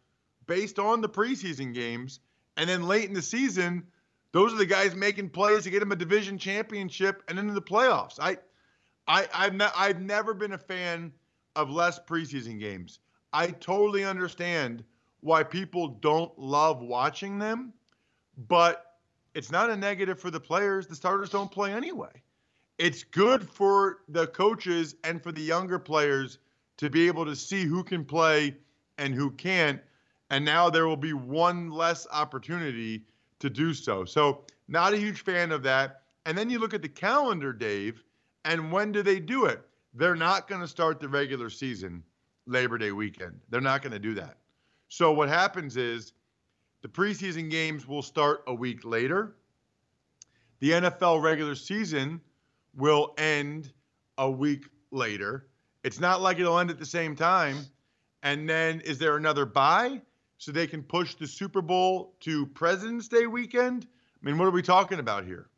based 0.46 0.78
on 0.78 1.00
the 1.00 1.08
preseason 1.08 1.72
games. 1.72 2.20
And 2.56 2.68
then 2.68 2.86
late 2.86 3.04
in 3.08 3.14
the 3.14 3.22
season, 3.22 3.84
those 4.32 4.52
are 4.52 4.56
the 4.56 4.66
guys 4.66 4.94
making 4.94 5.30
plays 5.30 5.64
to 5.64 5.70
get 5.70 5.80
them 5.80 5.92
a 5.92 5.96
division 5.96 6.38
championship 6.38 7.22
and 7.28 7.38
into 7.38 7.54
the 7.54 7.62
playoffs. 7.62 8.18
I, 8.20 8.38
I, 9.06 9.28
I've, 9.32 9.54
ne- 9.54 9.70
I've 9.76 10.00
never 10.00 10.34
been 10.34 10.52
a 10.52 10.58
fan 10.58 11.12
of 11.56 11.70
less 11.70 11.98
preseason 11.98 12.58
games. 12.58 12.98
I 13.32 13.48
totally 13.48 14.04
understand 14.04 14.84
why 15.20 15.42
people 15.42 15.88
don't 15.88 16.36
love 16.38 16.80
watching 16.80 17.38
them, 17.38 17.72
but 18.36 18.93
it's 19.34 19.50
not 19.50 19.70
a 19.70 19.76
negative 19.76 20.20
for 20.20 20.30
the 20.30 20.40
players. 20.40 20.86
The 20.86 20.94
starters 20.94 21.30
don't 21.30 21.50
play 21.50 21.72
anyway. 21.72 22.22
It's 22.78 23.04
good 23.04 23.48
for 23.48 23.98
the 24.08 24.28
coaches 24.28 24.96
and 25.04 25.22
for 25.22 25.32
the 25.32 25.42
younger 25.42 25.78
players 25.78 26.38
to 26.78 26.90
be 26.90 27.06
able 27.06 27.24
to 27.24 27.36
see 27.36 27.64
who 27.64 27.84
can 27.84 28.04
play 28.04 28.56
and 28.98 29.14
who 29.14 29.30
can't. 29.32 29.80
And 30.30 30.44
now 30.44 30.70
there 30.70 30.86
will 30.86 30.96
be 30.96 31.12
one 31.12 31.70
less 31.70 32.06
opportunity 32.12 33.04
to 33.40 33.50
do 33.50 33.74
so. 33.74 34.04
So, 34.04 34.44
not 34.66 34.94
a 34.94 34.96
huge 34.96 35.22
fan 35.22 35.52
of 35.52 35.62
that. 35.64 36.02
And 36.24 36.38
then 36.38 36.48
you 36.48 36.58
look 36.58 36.72
at 36.72 36.80
the 36.80 36.88
calendar, 36.88 37.52
Dave, 37.52 38.02
and 38.44 38.72
when 38.72 38.92
do 38.92 39.02
they 39.02 39.20
do 39.20 39.44
it? 39.44 39.60
They're 39.92 40.16
not 40.16 40.48
going 40.48 40.62
to 40.62 40.68
start 40.68 40.98
the 40.98 41.08
regular 41.08 41.50
season 41.50 42.02
Labor 42.46 42.78
Day 42.78 42.92
weekend. 42.92 43.38
They're 43.50 43.60
not 43.60 43.82
going 43.82 43.92
to 43.92 43.98
do 43.98 44.14
that. 44.14 44.38
So, 44.88 45.12
what 45.12 45.28
happens 45.28 45.76
is 45.76 46.12
the 46.84 46.88
preseason 46.90 47.50
games 47.50 47.88
will 47.88 48.02
start 48.02 48.44
a 48.46 48.54
week 48.54 48.84
later. 48.84 49.36
The 50.60 50.72
NFL 50.72 51.22
regular 51.22 51.54
season 51.54 52.20
will 52.76 53.14
end 53.16 53.72
a 54.18 54.30
week 54.30 54.66
later. 54.90 55.46
It's 55.82 55.98
not 55.98 56.20
like 56.20 56.38
it'll 56.38 56.58
end 56.58 56.68
at 56.68 56.78
the 56.78 56.84
same 56.84 57.16
time. 57.16 57.56
And 58.22 58.46
then 58.46 58.82
is 58.82 58.98
there 58.98 59.16
another 59.16 59.46
bye 59.46 60.02
so 60.36 60.52
they 60.52 60.66
can 60.66 60.82
push 60.82 61.14
the 61.14 61.26
Super 61.26 61.62
Bowl 61.62 62.16
to 62.20 62.44
President's 62.48 63.08
Day 63.08 63.26
weekend? 63.28 63.86
I 64.22 64.26
mean, 64.26 64.36
what 64.36 64.46
are 64.46 64.50
we 64.50 64.60
talking 64.60 64.98
about 64.98 65.24
here? 65.24 65.48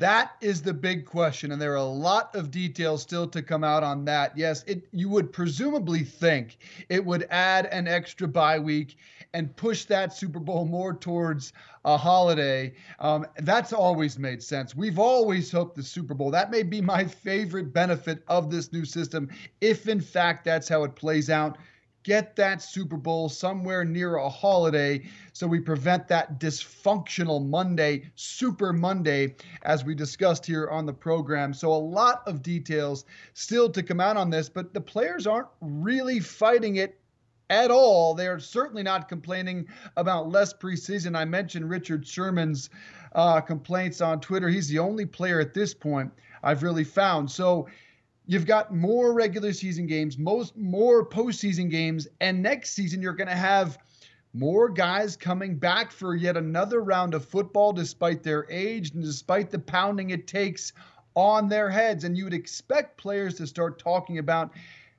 That 0.00 0.32
is 0.40 0.62
the 0.62 0.72
big 0.72 1.04
question, 1.04 1.52
and 1.52 1.60
there 1.60 1.72
are 1.72 1.76
a 1.76 1.84
lot 1.84 2.34
of 2.34 2.50
details 2.50 3.02
still 3.02 3.26
to 3.28 3.42
come 3.42 3.62
out 3.62 3.82
on 3.82 4.06
that. 4.06 4.34
Yes, 4.34 4.64
it 4.66 4.88
you 4.92 5.10
would 5.10 5.30
presumably 5.30 6.04
think 6.04 6.56
it 6.88 7.04
would 7.04 7.26
add 7.28 7.66
an 7.66 7.86
extra 7.86 8.26
bye 8.26 8.58
week 8.58 8.96
and 9.34 9.54
push 9.56 9.84
that 9.84 10.14
Super 10.14 10.40
Bowl 10.40 10.64
more 10.64 10.94
towards 10.94 11.52
a 11.84 11.98
holiday. 11.98 12.72
Um, 12.98 13.26
that's 13.40 13.74
always 13.74 14.18
made 14.18 14.42
sense. 14.42 14.74
We've 14.74 14.98
always 14.98 15.52
hoped 15.52 15.76
the 15.76 15.82
Super 15.82 16.14
Bowl. 16.14 16.30
That 16.30 16.50
may 16.50 16.62
be 16.62 16.80
my 16.80 17.04
favorite 17.04 17.70
benefit 17.74 18.22
of 18.26 18.50
this 18.50 18.72
new 18.72 18.86
system, 18.86 19.28
if 19.60 19.86
in 19.86 20.00
fact 20.00 20.46
that's 20.46 20.66
how 20.66 20.82
it 20.84 20.96
plays 20.96 21.28
out. 21.28 21.58
Get 22.02 22.34
that 22.36 22.62
Super 22.62 22.96
Bowl 22.96 23.28
somewhere 23.28 23.84
near 23.84 24.16
a 24.16 24.28
holiday 24.28 25.02
so 25.32 25.46
we 25.46 25.60
prevent 25.60 26.08
that 26.08 26.40
dysfunctional 26.40 27.46
Monday, 27.46 28.10
Super 28.14 28.72
Monday, 28.72 29.34
as 29.62 29.84
we 29.84 29.94
discussed 29.94 30.46
here 30.46 30.68
on 30.68 30.86
the 30.86 30.92
program. 30.92 31.52
So, 31.52 31.72
a 31.72 31.74
lot 31.74 32.22
of 32.26 32.42
details 32.42 33.04
still 33.34 33.68
to 33.70 33.82
come 33.82 34.00
out 34.00 34.16
on 34.16 34.30
this, 34.30 34.48
but 34.48 34.72
the 34.72 34.80
players 34.80 35.26
aren't 35.26 35.48
really 35.60 36.20
fighting 36.20 36.76
it 36.76 37.00
at 37.50 37.70
all. 37.70 38.14
They 38.14 38.28
are 38.28 38.38
certainly 38.38 38.82
not 38.82 39.08
complaining 39.08 39.66
about 39.96 40.30
less 40.30 40.54
preseason. 40.54 41.16
I 41.16 41.24
mentioned 41.24 41.68
Richard 41.68 42.06
Sherman's 42.06 42.70
uh, 43.14 43.40
complaints 43.40 44.00
on 44.00 44.20
Twitter. 44.20 44.48
He's 44.48 44.68
the 44.68 44.78
only 44.78 45.04
player 45.04 45.40
at 45.40 45.52
this 45.52 45.74
point 45.74 46.12
I've 46.42 46.62
really 46.62 46.84
found. 46.84 47.30
So 47.30 47.68
you've 48.30 48.46
got 48.46 48.72
more 48.72 49.12
regular 49.12 49.52
season 49.52 49.88
games, 49.88 50.16
most 50.16 50.56
more 50.56 51.04
postseason 51.04 51.68
games, 51.68 52.06
and 52.20 52.40
next 52.40 52.70
season 52.70 53.02
you're 53.02 53.12
going 53.12 53.26
to 53.26 53.34
have 53.34 53.76
more 54.32 54.68
guys 54.68 55.16
coming 55.16 55.56
back 55.56 55.90
for 55.90 56.14
yet 56.14 56.36
another 56.36 56.80
round 56.80 57.12
of 57.12 57.24
football, 57.24 57.72
despite 57.72 58.22
their 58.22 58.46
age 58.48 58.92
and 58.92 59.02
despite 59.02 59.50
the 59.50 59.58
pounding 59.58 60.10
it 60.10 60.28
takes 60.28 60.72
on 61.16 61.48
their 61.48 61.68
heads. 61.68 62.04
And 62.04 62.16
you 62.16 62.22
would 62.22 62.32
expect 62.32 62.96
players 62.96 63.34
to 63.34 63.48
start 63.48 63.80
talking 63.80 64.18
about 64.18 64.52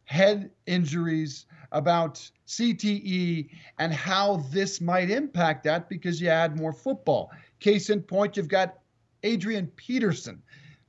head 0.03 0.51
injuries, 0.65 1.45
about 1.71 2.29
CTE, 2.47 3.49
and 3.79 3.93
how 3.93 4.43
this 4.51 4.81
might 4.81 5.09
impact 5.09 5.63
that 5.63 5.87
because 5.87 6.19
you 6.19 6.27
add 6.27 6.59
more 6.59 6.73
football. 6.73 7.31
Case 7.61 7.89
in 7.89 8.01
point, 8.01 8.35
you've 8.35 8.49
got 8.49 8.79
Adrian 9.23 9.67
Peterson, 9.77 10.41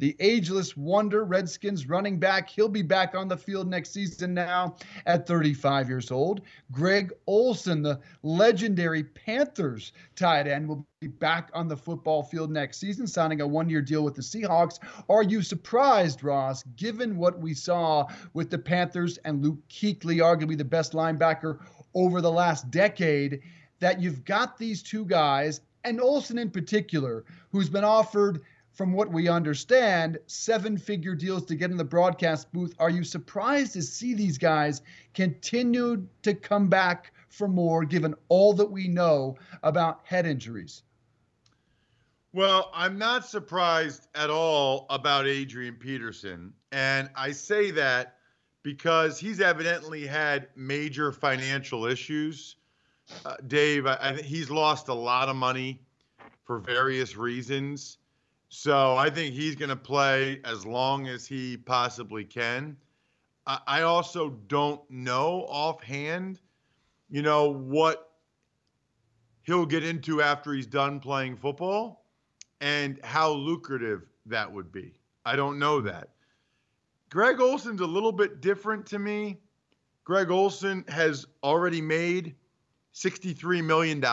the 0.02 0.16
ageless 0.18 0.76
wonder, 0.76 1.24
Redskins 1.24 1.88
running 1.88 2.18
back. 2.18 2.50
He'll 2.50 2.68
be 2.68 2.82
back 2.82 3.14
on 3.14 3.28
the 3.28 3.36
field 3.36 3.68
next 3.68 3.92
season 3.92 4.34
now 4.34 4.74
at 5.06 5.28
35 5.28 5.88
years 5.88 6.10
old. 6.10 6.40
Greg 6.72 7.12
Olsen, 7.28 7.82
the 7.82 8.00
legendary 8.24 9.04
Panthers 9.04 9.92
tight 10.16 10.48
end, 10.48 10.66
will 10.66 10.84
be 10.98 11.06
back 11.06 11.52
on 11.54 11.68
the 11.68 11.76
football 11.76 12.24
field 12.24 12.50
next 12.50 12.78
season, 12.78 13.06
signing 13.06 13.42
a 13.42 13.46
one 13.46 13.68
year 13.68 13.80
deal 13.80 14.02
with 14.02 14.16
the 14.16 14.22
Seahawks. 14.22 14.80
Are 15.08 15.22
you 15.22 15.40
surprised, 15.40 16.24
Ross, 16.24 16.64
given 16.74 17.16
what 17.16 17.38
we 17.38 17.54
saw 17.54 18.08
with 18.34 18.50
the 18.50 18.58
Panthers 18.58 19.18
and 19.18 19.40
Luke 19.40 19.60
Kuechly, 19.68 20.16
arguably 20.16 20.58
the 20.58 20.64
best 20.64 20.94
linebacker 20.94 21.60
over 21.94 22.20
the 22.20 22.32
last 22.32 22.72
decade, 22.72 23.40
that 23.78 24.00
you've 24.00 24.24
got 24.24 24.58
these 24.58 24.82
two 24.82 25.04
guys, 25.04 25.60
and 25.84 26.00
Olsen 26.00 26.38
in 26.38 26.50
particular, 26.50 27.24
who's 27.52 27.68
been 27.68 27.84
offered 27.84 28.42
from 28.72 28.92
what 28.92 29.10
we 29.10 29.28
understand, 29.28 30.18
seven 30.26 30.78
figure 30.78 31.14
deals 31.14 31.44
to 31.46 31.54
get 31.54 31.70
in 31.70 31.76
the 31.76 31.84
broadcast 31.84 32.52
booth. 32.52 32.74
Are 32.78 32.90
you 32.90 33.04
surprised 33.04 33.74
to 33.74 33.82
see 33.82 34.14
these 34.14 34.38
guys 34.38 34.82
continue 35.14 36.06
to 36.22 36.34
come 36.34 36.68
back 36.68 37.12
for 37.28 37.48
more, 37.48 37.84
given 37.84 38.14
all 38.28 38.52
that 38.54 38.70
we 38.70 38.88
know 38.88 39.36
about 39.62 40.00
head 40.04 40.26
injuries? 40.26 40.82
Well, 42.34 42.70
I'm 42.72 42.96
not 42.96 43.26
surprised 43.26 44.08
at 44.14 44.30
all 44.30 44.86
about 44.88 45.26
Adrian 45.26 45.74
Peterson. 45.74 46.54
And 46.72 47.10
I 47.14 47.32
say 47.32 47.70
that 47.72 48.16
because 48.62 49.18
he's 49.18 49.40
evidently 49.40 50.06
had 50.06 50.48
major 50.56 51.12
financial 51.12 51.84
issues. 51.84 52.56
Uh, 53.26 53.34
Dave, 53.48 53.86
I, 53.86 53.98
I 54.00 54.14
think 54.14 54.26
he's 54.26 54.50
lost 54.50 54.88
a 54.88 54.94
lot 54.94 55.28
of 55.28 55.36
money 55.36 55.82
for 56.44 56.58
various 56.58 57.16
reasons. 57.16 57.98
So 58.54 58.98
I 58.98 59.08
think 59.08 59.34
he's 59.34 59.56
going 59.56 59.70
to 59.70 59.76
play 59.76 60.38
as 60.44 60.66
long 60.66 61.08
as 61.08 61.26
he 61.26 61.56
possibly 61.56 62.22
can. 62.22 62.76
I, 63.46 63.80
also 63.80 64.28
don't 64.46 64.78
know 64.90 65.46
offhand, 65.48 66.38
you 67.08 67.22
know, 67.22 67.48
what 67.48 68.10
he'll 69.44 69.64
get 69.64 69.84
into 69.84 70.20
after 70.20 70.52
he's 70.52 70.66
done 70.66 71.00
playing 71.00 71.38
football 71.38 72.04
and 72.60 73.00
how 73.02 73.30
lucrative 73.30 74.02
that 74.26 74.52
would 74.52 74.70
be. 74.70 74.92
I 75.24 75.34
don't 75.34 75.58
know 75.58 75.80
that. 75.80 76.10
Greg 77.08 77.40
Olsen's 77.40 77.80
a 77.80 77.86
little 77.86 78.12
bit 78.12 78.42
different 78.42 78.84
to 78.88 78.98
me. 78.98 79.40
Greg 80.04 80.30
Olsen 80.30 80.84
has 80.88 81.24
already 81.42 81.80
made 81.80 82.34
$63 82.94 83.64
million. 83.64 84.04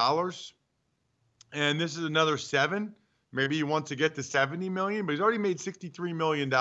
And 1.51 1.79
this 1.79 1.97
is 1.97 2.05
another 2.05 2.37
seven. 2.37 2.95
Maybe 3.31 3.55
he 3.55 3.63
wants 3.63 3.89
to 3.89 3.95
get 3.95 4.15
to 4.15 4.23
70 4.23 4.69
million, 4.69 5.05
but 5.05 5.11
he's 5.11 5.21
already 5.21 5.37
made 5.37 5.59
$63 5.59 6.15
million. 6.15 6.51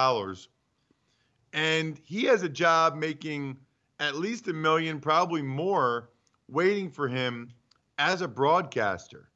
And 1.53 1.99
he 2.05 2.25
has 2.25 2.43
a 2.43 2.49
job 2.49 2.95
making 2.95 3.57
at 4.01 4.17
least 4.17 4.49
a 4.49 4.53
million, 4.53 5.01
probably 5.01 5.43
more, 5.43 6.11
waiting 6.49 6.91
for 6.91 7.09
him 7.09 7.51
as 7.99 8.21
a 8.21 8.29
broadcaster. 8.29 9.31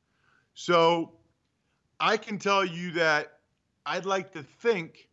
So 0.55 1.12
I 2.01 2.16
can 2.16 2.38
tell 2.38 2.64
you 2.64 2.90
that 2.92 3.38
I'd 3.87 4.07
like 4.07 4.33
to 4.33 4.42
think 4.42 5.09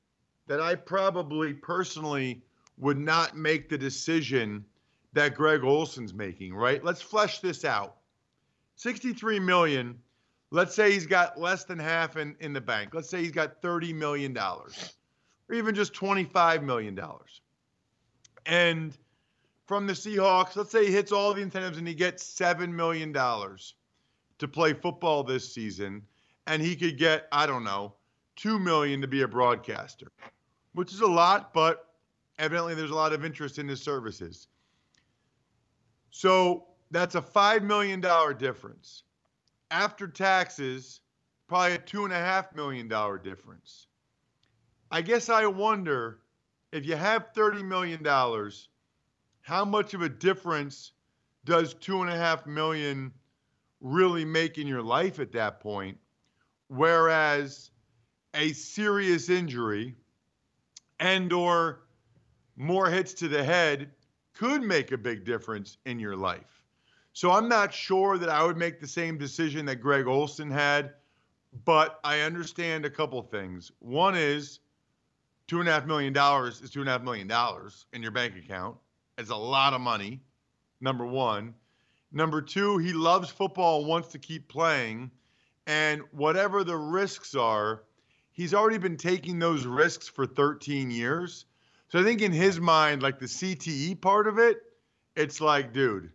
that 0.47 0.59
I 0.59 0.75
probably 0.75 1.53
personally 1.53 2.43
would 2.77 2.97
not 2.97 3.37
make 3.37 3.69
the 3.69 3.77
decision 3.77 4.65
that 5.13 5.35
Greg 5.35 5.63
Olsen's 5.63 6.13
making, 6.13 6.53
right? 6.53 6.83
Let's 6.83 7.01
flesh 7.01 7.39
this 7.39 7.65
out. 7.65 7.97
63 8.75 9.39
million, 9.39 9.97
let's 10.51 10.75
say 10.75 10.91
he's 10.91 11.05
got 11.05 11.39
less 11.39 11.63
than 11.63 11.79
half 11.79 12.17
in, 12.17 12.35
in 12.39 12.53
the 12.53 12.61
bank. 12.61 12.93
Let's 12.93 13.09
say 13.09 13.21
he's 13.21 13.31
got 13.31 13.61
30 13.61 13.93
million 13.93 14.33
dollars 14.33 14.95
or 15.47 15.55
even 15.55 15.75
just 15.75 15.93
25 15.93 16.63
million 16.63 16.95
dollars. 16.95 17.41
And 18.45 18.97
from 19.67 19.85
the 19.85 19.93
Seahawks, 19.93 20.55
let's 20.55 20.71
say 20.71 20.85
he 20.85 20.91
hits 20.91 21.11
all 21.11 21.33
the 21.33 21.41
incentives 21.41 21.77
and 21.77 21.87
he 21.87 21.93
gets 21.93 22.23
7 22.23 22.75
million 22.75 23.11
dollars 23.11 23.75
to 24.39 24.47
play 24.47 24.73
football 24.73 25.23
this 25.23 25.51
season 25.51 26.01
and 26.47 26.61
he 26.61 26.75
could 26.75 26.97
get 26.97 27.27
I 27.31 27.45
don't 27.45 27.63
know 27.63 27.93
2 28.37 28.57
million 28.57 29.01
to 29.01 29.07
be 29.07 29.21
a 29.21 29.27
broadcaster, 29.27 30.11
which 30.73 30.93
is 30.93 31.01
a 31.01 31.07
lot, 31.07 31.53
but 31.53 31.93
evidently 32.39 32.73
there's 32.73 32.91
a 32.91 32.95
lot 32.95 33.13
of 33.13 33.25
interest 33.25 33.59
in 33.59 33.67
his 33.67 33.81
services. 33.81 34.47
So 36.09 36.65
that's 36.89 37.15
a 37.15 37.21
$5 37.21 37.63
million 37.63 38.01
difference. 38.37 39.03
After 39.71 40.07
taxes, 40.07 41.01
probably 41.47 41.75
a 41.75 41.79
$2.5 41.79 42.55
million 42.55 42.87
difference. 43.23 43.87
I 44.91 45.01
guess 45.01 45.29
I 45.29 45.45
wonder 45.45 46.19
if 46.71 46.85
you 46.85 46.95
have 46.95 47.33
$30 47.33 47.63
million, 47.63 48.03
how 49.41 49.65
much 49.65 49.93
of 49.93 50.01
a 50.01 50.09
difference 50.09 50.91
does 51.45 51.73
2.5 51.75 52.47
million 52.47 53.11
really 53.81 54.25
make 54.25 54.57
in 54.57 54.67
your 54.67 54.81
life 54.81 55.19
at 55.19 55.31
that 55.33 55.59
point? 55.59 55.97
Whereas 56.67 57.71
a 58.33 58.53
serious 58.53 59.29
injury 59.29 59.95
and 60.99 61.31
or 61.33 61.81
more 62.55 62.89
hits 62.89 63.13
to 63.15 63.27
the 63.27 63.43
head 63.43 63.91
could 64.33 64.61
make 64.61 64.91
a 64.91 64.97
big 64.97 65.25
difference 65.25 65.77
in 65.85 65.99
your 65.99 66.15
life. 66.15 66.58
So 67.19 67.31
I'm 67.31 67.49
not 67.49 67.73
sure 67.73 68.17
that 68.17 68.29
I 68.29 68.45
would 68.45 68.55
make 68.55 68.79
the 68.79 68.87
same 68.87 69.17
decision 69.17 69.65
that 69.65 69.81
Greg 69.81 70.07
Olsen 70.07 70.49
had, 70.49 70.93
but 71.65 71.99
I 72.01 72.21
understand 72.21 72.85
a 72.85 72.89
couple 72.89 73.21
things. 73.23 73.73
One 73.79 74.15
is 74.15 74.61
two 75.45 75.59
and 75.59 75.67
a 75.67 75.73
half 75.73 75.85
million 75.85 76.13
dollars 76.13 76.61
is 76.61 76.69
two 76.69 76.79
and 76.79 76.87
a 76.87 76.93
half 76.93 77.01
million 77.01 77.27
dollars 77.27 77.87
in 77.91 78.01
your 78.01 78.13
bank 78.13 78.37
account. 78.37 78.77
It's 79.17 79.31
a 79.31 79.35
lot 79.35 79.73
of 79.73 79.81
money. 79.81 80.21
Number 80.79 81.05
one. 81.05 81.55
Number 82.13 82.41
two, 82.41 82.77
he 82.77 82.93
loves 82.93 83.29
football 83.29 83.79
and 83.79 83.89
wants 83.89 84.07
to 84.13 84.17
keep 84.17 84.47
playing. 84.47 85.11
And 85.67 86.03
whatever 86.13 86.63
the 86.63 86.77
risks 86.77 87.35
are, 87.35 87.83
he's 88.31 88.53
already 88.53 88.77
been 88.77 88.95
taking 88.95 89.39
those 89.39 89.65
risks 89.65 90.07
for 90.07 90.25
13 90.25 90.89
years. 90.89 91.47
So 91.89 91.99
I 91.99 92.03
think 92.03 92.21
in 92.21 92.31
his 92.31 92.61
mind, 92.61 93.03
like 93.03 93.19
the 93.19 93.25
CTE 93.25 93.99
part 93.99 94.25
of 94.25 94.39
it, 94.39 94.61
it's 95.17 95.41
like, 95.41 95.73
dude, 95.73 96.11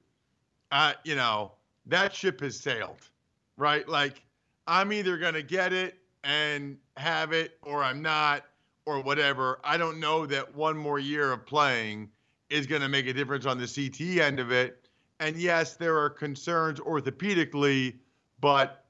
uh, 0.74 0.92
you 1.04 1.14
know, 1.14 1.52
that 1.86 2.12
ship 2.12 2.40
has 2.40 2.58
sailed, 2.58 3.08
right? 3.56 3.88
Like, 3.88 4.22
I'm 4.66 4.92
either 4.92 5.16
going 5.16 5.34
to 5.34 5.42
get 5.42 5.72
it 5.72 5.94
and 6.24 6.76
have 6.96 7.32
it 7.32 7.58
or 7.62 7.84
I'm 7.84 8.02
not 8.02 8.44
or 8.84 9.00
whatever. 9.00 9.60
I 9.62 9.76
don't 9.76 10.00
know 10.00 10.26
that 10.26 10.52
one 10.52 10.76
more 10.76 10.98
year 10.98 11.32
of 11.32 11.46
playing 11.46 12.10
is 12.50 12.66
going 12.66 12.82
to 12.82 12.88
make 12.88 13.06
a 13.06 13.12
difference 13.12 13.46
on 13.46 13.56
the 13.56 13.68
CT 13.68 14.20
end 14.20 14.40
of 14.40 14.50
it. 14.50 14.88
And 15.20 15.36
yes, 15.36 15.76
there 15.76 15.96
are 15.96 16.10
concerns 16.10 16.80
orthopedically, 16.80 17.98
but 18.40 18.84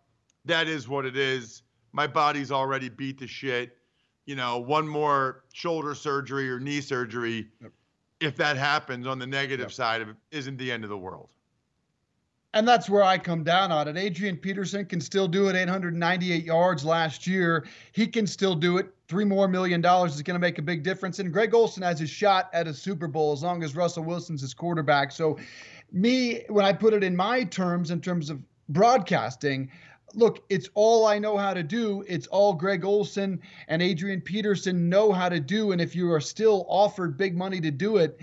that 0.46 0.68
is 0.68 0.88
what 0.88 1.04
it 1.04 1.18
is. 1.18 1.62
My 1.92 2.06
body's 2.06 2.50
already 2.50 2.88
beat 2.88 3.18
the 3.18 3.26
shit. 3.26 3.76
You 4.24 4.36
know, 4.36 4.58
one 4.58 4.88
more 4.88 5.44
shoulder 5.52 5.94
surgery 5.94 6.50
or 6.50 6.58
knee 6.58 6.80
surgery, 6.80 7.48
yep. 7.60 7.72
if 8.20 8.36
that 8.36 8.56
happens 8.56 9.06
on 9.06 9.18
the 9.18 9.26
negative 9.26 9.66
yep. 9.66 9.72
side 9.72 10.00
of 10.00 10.08
it, 10.08 10.16
isn't 10.30 10.56
the 10.56 10.72
end 10.72 10.82
of 10.82 10.88
the 10.88 10.96
world. 10.96 11.28
And 12.54 12.68
that's 12.68 12.88
where 12.88 13.02
I 13.02 13.18
come 13.18 13.42
down 13.42 13.72
on 13.72 13.88
it. 13.88 13.96
Adrian 13.96 14.36
Peterson 14.36 14.86
can 14.86 15.00
still 15.00 15.26
do 15.26 15.48
it 15.48 15.56
898 15.56 16.44
yards 16.44 16.84
last 16.84 17.26
year. 17.26 17.66
He 17.90 18.06
can 18.06 18.28
still 18.28 18.54
do 18.54 18.78
it. 18.78 18.94
Three 19.08 19.24
more 19.24 19.48
million 19.48 19.80
dollars 19.80 20.14
is 20.14 20.22
going 20.22 20.36
to 20.36 20.40
make 20.40 20.58
a 20.58 20.62
big 20.62 20.84
difference. 20.84 21.18
And 21.18 21.32
Greg 21.32 21.52
Olsen 21.52 21.82
has 21.82 21.98
his 21.98 22.10
shot 22.10 22.48
at 22.52 22.68
a 22.68 22.72
Super 22.72 23.08
Bowl 23.08 23.32
as 23.32 23.42
long 23.42 23.64
as 23.64 23.74
Russell 23.74 24.04
Wilson's 24.04 24.40
his 24.40 24.54
quarterback. 24.54 25.10
So, 25.10 25.36
me, 25.92 26.44
when 26.48 26.64
I 26.64 26.72
put 26.72 26.94
it 26.94 27.02
in 27.02 27.16
my 27.16 27.42
terms, 27.42 27.90
in 27.90 28.00
terms 28.00 28.30
of 28.30 28.40
broadcasting, 28.68 29.68
look, 30.14 30.44
it's 30.48 30.68
all 30.74 31.06
I 31.06 31.18
know 31.18 31.36
how 31.36 31.54
to 31.54 31.62
do. 31.64 32.04
It's 32.06 32.28
all 32.28 32.54
Greg 32.54 32.84
Olsen 32.84 33.40
and 33.66 33.82
Adrian 33.82 34.20
Peterson 34.20 34.88
know 34.88 35.10
how 35.10 35.28
to 35.28 35.40
do. 35.40 35.72
And 35.72 35.80
if 35.80 35.96
you 35.96 36.12
are 36.12 36.20
still 36.20 36.66
offered 36.68 37.16
big 37.16 37.36
money 37.36 37.60
to 37.60 37.72
do 37.72 37.96
it, 37.96 38.20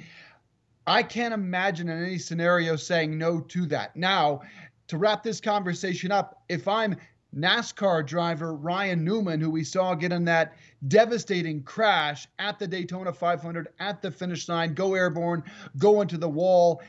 I 0.88 1.04
can't 1.04 1.34
imagine 1.34 1.89
in 1.89 2.04
any 2.04 2.17
scenario 2.17 2.76
saying 2.76 3.17
no 3.17 3.39
to 3.39 3.65
that. 3.67 3.96
Now, 3.96 4.41
to 4.88 4.98
wrap 4.98 5.24
this 5.24 5.39
conversation 5.39 6.12
up, 6.12 6.44
if 6.50 6.67
I'm 6.67 6.98
NASCAR 7.36 8.06
driver 8.06 8.54
Ryan 8.54 9.06
Newman, 9.06 9.39
who 9.39 9.50
we 9.50 9.63
saw 9.63 9.96
get 9.96 10.12
in 10.12 10.26
that 10.26 10.54
devastating 10.88 11.63
crash 11.63 12.28
at 12.39 12.60
the 12.60 12.67
Daytona 12.67 13.13
500 13.13 13.70
at 13.80 14.02
the 14.02 14.12
finish 14.12 14.50
line, 14.50 14.74
go 14.74 14.96
airborne, 14.96 15.44
go 15.78 16.02
into 16.02 16.17
the 16.17 16.30
wall. 16.30 16.82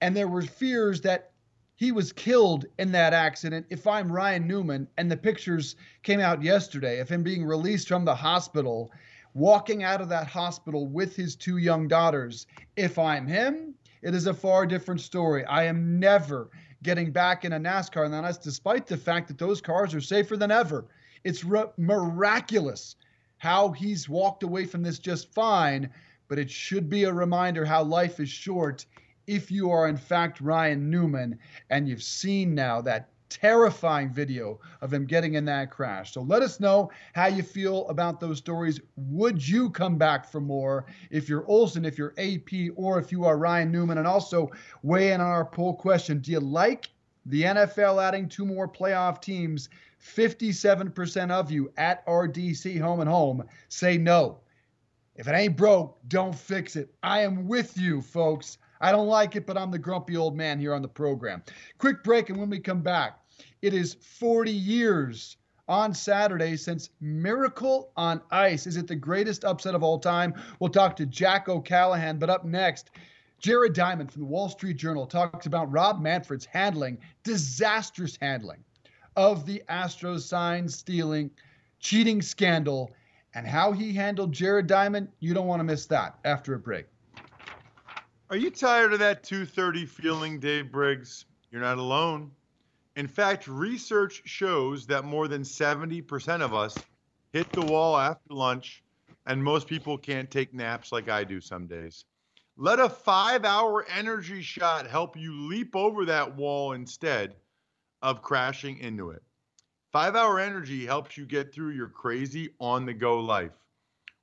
And 0.00 0.16
there 0.16 0.28
were 0.28 0.42
fears 0.42 1.00
that 1.02 1.32
he 1.74 1.92
was 1.92 2.12
killed 2.12 2.64
in 2.78 2.92
that 2.92 3.12
accident. 3.12 3.66
If 3.68 3.86
I'm 3.86 4.10
Ryan 4.10 4.46
Newman 4.46 4.88
and 4.96 5.10
the 5.10 5.16
pictures 5.16 5.76
came 6.02 6.20
out 6.20 6.42
yesterday 6.42 7.00
of 7.00 7.08
him 7.08 7.22
being 7.22 7.44
released 7.44 7.88
from 7.88 8.04
the 8.04 8.14
hospital, 8.14 8.92
walking 9.34 9.82
out 9.82 10.00
of 10.00 10.08
that 10.08 10.26
hospital 10.26 10.86
with 10.86 11.16
his 11.16 11.36
two 11.36 11.56
young 11.56 11.88
daughters, 11.88 12.46
if 12.76 12.98
I'm 12.98 13.26
him, 13.26 13.74
it 14.02 14.14
is 14.14 14.26
a 14.26 14.34
far 14.34 14.66
different 14.66 15.00
story. 15.00 15.44
I 15.44 15.64
am 15.64 15.98
never 15.98 16.50
getting 16.82 17.12
back 17.12 17.44
in 17.44 17.52
a 17.52 17.60
NASCAR, 17.60 18.04
and 18.04 18.12
that's 18.12 18.38
despite 18.38 18.86
the 18.86 18.96
fact 18.96 19.28
that 19.28 19.38
those 19.38 19.60
cars 19.60 19.94
are 19.94 20.00
safer 20.00 20.36
than 20.36 20.50
ever. 20.50 20.86
It's 21.24 21.44
miraculous 21.78 22.96
how 23.38 23.70
he's 23.70 24.08
walked 24.08 24.42
away 24.42 24.64
from 24.64 24.82
this 24.82 24.98
just 24.98 25.32
fine, 25.32 25.90
but 26.28 26.38
it 26.38 26.50
should 26.50 26.88
be 26.88 27.04
a 27.04 27.12
reminder 27.12 27.64
how 27.64 27.82
life 27.82 28.20
is 28.20 28.28
short 28.28 28.86
if 29.26 29.50
you 29.50 29.70
are 29.70 29.88
in 29.88 29.96
fact 29.96 30.40
Ryan 30.40 30.90
Newman 30.90 31.38
and 31.70 31.88
you've 31.88 32.02
seen 32.02 32.54
now 32.54 32.80
that 32.82 33.08
terrifying 33.32 34.12
video 34.12 34.60
of 34.80 34.92
him 34.92 35.06
getting 35.06 35.34
in 35.34 35.44
that 35.46 35.70
crash. 35.70 36.12
So 36.12 36.22
let 36.22 36.42
us 36.42 36.60
know 36.60 36.90
how 37.14 37.26
you 37.26 37.42
feel 37.42 37.88
about 37.88 38.20
those 38.20 38.38
stories. 38.38 38.80
Would 38.96 39.46
you 39.46 39.70
come 39.70 39.98
back 39.98 40.30
for 40.30 40.40
more 40.40 40.86
if 41.10 41.28
you're 41.28 41.46
Olson, 41.46 41.84
if 41.84 41.98
you're 41.98 42.14
AP, 42.18 42.72
or 42.76 42.98
if 42.98 43.12
you 43.12 43.24
are 43.24 43.38
Ryan 43.38 43.72
Newman? 43.72 43.98
And 43.98 44.06
also 44.06 44.50
weigh 44.82 45.12
in 45.12 45.20
on 45.20 45.26
our 45.26 45.44
poll 45.44 45.74
question 45.74 46.18
Do 46.18 46.32
you 46.32 46.40
like 46.40 46.88
the 47.26 47.42
NFL 47.42 48.02
adding 48.02 48.28
two 48.28 48.44
more 48.44 48.68
playoff 48.68 49.20
teams 49.20 49.68
57% 50.02 51.30
of 51.30 51.50
you 51.50 51.72
at 51.76 52.04
RDC 52.06 52.80
Home 52.80 53.00
and 53.00 53.08
Home 53.08 53.44
say 53.68 53.96
no. 53.96 54.38
If 55.14 55.28
it 55.28 55.34
ain't 55.34 55.56
broke, 55.56 55.98
don't 56.08 56.34
fix 56.34 56.74
it. 56.74 56.92
I 57.02 57.20
am 57.20 57.46
with 57.46 57.76
you, 57.78 58.02
folks. 58.02 58.58
I 58.80 58.90
don't 58.90 59.06
like 59.06 59.36
it, 59.36 59.46
but 59.46 59.56
I'm 59.56 59.70
the 59.70 59.78
grumpy 59.78 60.16
old 60.16 60.36
man 60.36 60.58
here 60.58 60.74
on 60.74 60.82
the 60.82 60.88
program. 60.88 61.42
Quick 61.78 62.02
break, 62.02 62.30
and 62.30 62.38
when 62.38 62.50
we 62.50 62.58
come 62.58 62.82
back, 62.82 63.20
it 63.62 63.72
is 63.72 63.94
40 63.94 64.50
years 64.50 65.36
on 65.68 65.94
Saturday 65.94 66.56
since 66.56 66.90
Miracle 67.00 67.92
on 67.96 68.20
Ice. 68.32 68.66
Is 68.66 68.76
it 68.76 68.88
the 68.88 68.96
greatest 68.96 69.44
upset 69.44 69.76
of 69.76 69.84
all 69.84 70.00
time? 70.00 70.34
We'll 70.58 70.70
talk 70.70 70.96
to 70.96 71.06
Jack 71.06 71.48
O'Callahan, 71.48 72.18
but 72.18 72.28
up 72.28 72.44
next, 72.44 72.90
Jared 73.38 73.72
Diamond 73.72 74.12
from 74.12 74.22
the 74.22 74.28
Wall 74.28 74.48
Street 74.48 74.76
Journal 74.76 75.06
talks 75.06 75.46
about 75.46 75.70
Rob 75.70 76.00
Manfred's 76.02 76.44
handling, 76.44 76.98
disastrous 77.22 78.18
handling 78.20 78.62
of 79.16 79.46
the 79.46 79.62
Astros 79.68 80.22
sign 80.22 80.68
stealing, 80.68 81.30
cheating 81.78 82.20
scandal, 82.20 82.90
and 83.34 83.46
how 83.46 83.72
he 83.72 83.92
handled 83.92 84.32
Jared 84.32 84.66
Diamond. 84.66 85.08
You 85.20 85.34
don't 85.34 85.46
want 85.46 85.60
to 85.60 85.64
miss 85.64 85.86
that 85.86 86.18
after 86.24 86.54
a 86.54 86.58
break. 86.58 86.86
Are 88.28 88.36
you 88.36 88.50
tired 88.50 88.92
of 88.92 88.98
that 88.98 89.22
230 89.22 89.86
feeling, 89.86 90.40
Dave 90.40 90.72
Briggs? 90.72 91.26
You're 91.50 91.60
not 91.60 91.78
alone. 91.78 92.30
In 92.94 93.08
fact, 93.08 93.48
research 93.48 94.20
shows 94.26 94.86
that 94.86 95.06
more 95.06 95.26
than 95.26 95.42
70% 95.42 96.42
of 96.42 96.52
us 96.52 96.76
hit 97.32 97.50
the 97.52 97.62
wall 97.62 97.96
after 97.96 98.34
lunch, 98.34 98.82
and 99.24 99.42
most 99.42 99.66
people 99.66 99.96
can't 99.96 100.30
take 100.30 100.52
naps 100.52 100.92
like 100.92 101.08
I 101.08 101.24
do 101.24 101.40
some 101.40 101.66
days. 101.66 102.04
Let 102.58 102.78
a 102.78 102.90
five 102.90 103.46
hour 103.46 103.86
energy 103.88 104.42
shot 104.42 104.86
help 104.86 105.16
you 105.16 105.48
leap 105.48 105.74
over 105.74 106.04
that 106.04 106.36
wall 106.36 106.72
instead 106.72 107.34
of 108.02 108.20
crashing 108.20 108.76
into 108.78 109.08
it. 109.08 109.22
Five 109.90 110.14
hour 110.14 110.38
energy 110.38 110.84
helps 110.84 111.16
you 111.16 111.24
get 111.24 111.52
through 111.52 111.70
your 111.70 111.88
crazy 111.88 112.50
on 112.60 112.84
the 112.84 112.92
go 112.92 113.20
life. 113.20 113.58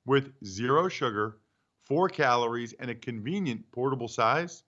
With 0.06 0.32
zero 0.44 0.88
sugar, 0.88 1.38
four 1.82 2.08
calories, 2.08 2.72
and 2.74 2.88
a 2.88 2.94
convenient 2.94 3.68
portable 3.72 4.08
size, 4.08 4.62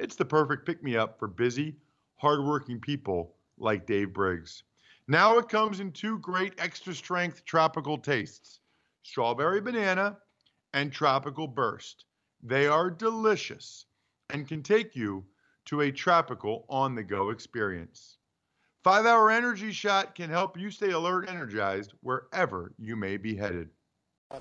it's 0.00 0.16
the 0.16 0.24
perfect 0.24 0.66
pick 0.66 0.82
me 0.82 0.96
up 0.96 1.16
for 1.16 1.28
busy, 1.28 1.76
hardworking 2.16 2.80
people 2.80 3.35
like 3.58 3.86
Dave 3.86 4.12
Briggs. 4.12 4.62
Now 5.08 5.38
it 5.38 5.48
comes 5.48 5.80
in 5.80 5.92
two 5.92 6.18
great 6.18 6.54
extra 6.58 6.94
strength 6.94 7.44
tropical 7.44 7.98
tastes 7.98 8.60
strawberry 9.02 9.60
banana 9.60 10.16
and 10.74 10.92
tropical 10.92 11.46
burst. 11.46 12.06
They 12.42 12.66
are 12.66 12.90
delicious 12.90 13.86
and 14.30 14.48
can 14.48 14.62
take 14.62 14.96
you 14.96 15.24
to 15.66 15.82
a 15.82 15.92
tropical 15.92 16.66
on 16.68 16.94
the 16.94 17.04
go 17.04 17.30
experience. 17.30 18.18
Five 18.82 19.06
hour 19.06 19.30
energy 19.30 19.72
shot 19.72 20.14
can 20.14 20.30
help 20.30 20.58
you 20.58 20.70
stay 20.70 20.90
alert 20.90 21.28
energized 21.28 21.92
wherever 22.02 22.72
you 22.78 22.96
may 22.96 23.16
be 23.16 23.36
headed. 23.36 23.68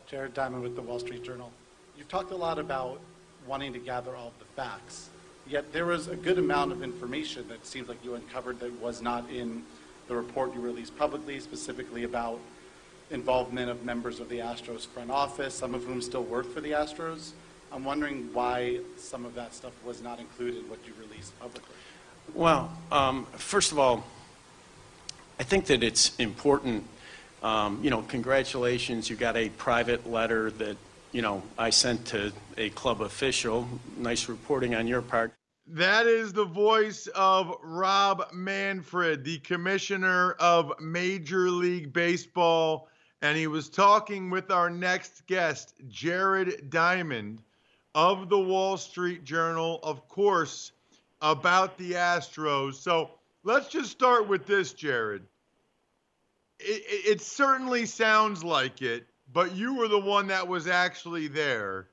Jared 0.08 0.34
Diamond 0.34 0.64
with 0.64 0.76
the 0.76 0.82
Wall 0.82 1.00
Street 1.00 1.24
Journal. 1.24 1.52
You've 1.98 2.08
talked 2.08 2.32
a 2.32 2.36
lot 2.36 2.60
about 2.60 3.00
wanting 3.48 3.72
to 3.74 3.80
gather 3.80 4.16
all 4.16 4.34
the 4.40 4.46
facts, 4.56 5.10
yet 5.48 5.72
there 5.74 5.86
was 5.86 6.08
a 6.08 6.16
good 6.16 6.38
amount 6.38 6.72
of 6.72 6.84
information 6.84 7.48
that 7.50 7.66
seems 7.66 7.88
like 7.88 8.04
you 8.04 8.16
uncovered 8.16 8.60
that 8.60 8.72
was 8.82 9.02
not 9.02 9.30
in 9.30 9.64
the 10.08 10.16
report 10.16 10.54
you 10.54 10.62
released 10.62 10.98
publicly, 10.98 11.40
specifically 11.40 12.04
about 12.04 12.40
involvement 13.12 13.70
of 13.70 13.84
members 13.84 14.20
of 14.20 14.30
the 14.30 14.40
Astros 14.40 14.88
front 14.88 15.12
office, 15.12 15.54
some 15.54 15.74
of 15.74 15.84
whom 15.84 16.02
still 16.02 16.24
work 16.24 16.52
for 16.52 16.62
the 16.62 16.72
Astros. 16.72 17.32
I'm 17.72 17.84
wondering 17.84 18.30
why 18.34 18.80
some 18.98 19.26
of 19.26 19.36
that 19.36 19.54
stuff 19.54 19.74
was 19.84 20.02
not 20.02 20.20
included 20.20 20.64
in 20.64 20.70
what 20.70 20.80
you 20.86 20.94
released 21.00 21.38
publicly. 21.40 21.76
Well, 22.34 22.72
um, 22.92 23.26
first 23.34 23.72
of 23.72 23.80
all, 23.80 24.04
I 25.40 25.44
think 25.44 25.66
that 25.66 25.84
it's 25.84 26.16
important. 26.18 26.86
Um, 27.44 27.80
you 27.84 27.90
know, 27.90 28.02
congratulations, 28.02 29.10
you 29.10 29.16
got 29.16 29.36
a 29.36 29.50
private 29.50 30.10
letter 30.10 30.50
that, 30.52 30.78
you 31.16 31.22
know, 31.22 31.42
I 31.58 31.70
sent 31.70 32.06
to 32.08 32.34
a 32.58 32.72
club 32.72 33.02
official. 33.02 33.66
Nice 33.96 34.28
reporting 34.28 34.76
on 34.76 34.86
your 34.86 35.02
part. 35.02 35.34
That 35.66 36.08
is 36.08 36.34
the 36.34 36.44
voice 36.44 37.08
of 37.16 37.56
Rob 37.64 38.28
Manfred, 38.34 39.24
the 39.24 39.38
commissioner 39.38 40.34
of 40.34 40.74
Major 40.82 41.50
League 41.50 41.94
Baseball. 41.94 42.90
And 43.22 43.38
he 43.38 43.48
was 43.48 43.70
talking 43.70 44.30
with 44.30 44.52
our 44.52 44.70
next 44.70 45.26
guest, 45.26 45.76
Jared 45.88 46.70
Diamond 46.70 47.42
of 47.96 48.28
the 48.28 48.38
Wall 48.38 48.76
Street 48.76 49.24
Journal, 49.24 49.80
of 49.84 50.10
course, 50.10 50.74
about 51.22 51.78
the 51.78 51.94
Astros. 51.94 52.74
So 52.74 53.12
let's 53.46 53.70
just 53.70 53.90
start 53.90 54.28
with 54.28 54.46
this, 54.46 54.74
Jared. 54.74 55.24
It, 56.60 56.84
it, 57.08 57.22
certainly 57.22 57.86
sounds 57.86 58.44
like 58.44 58.82
it, 58.82 59.08
but 59.36 59.54
you 59.54 59.76
were 59.76 59.90
the 59.90 60.00
one 60.00 60.28
that 60.28 60.48
was 60.48 60.66
actually 60.66 61.28
there. 61.28 61.90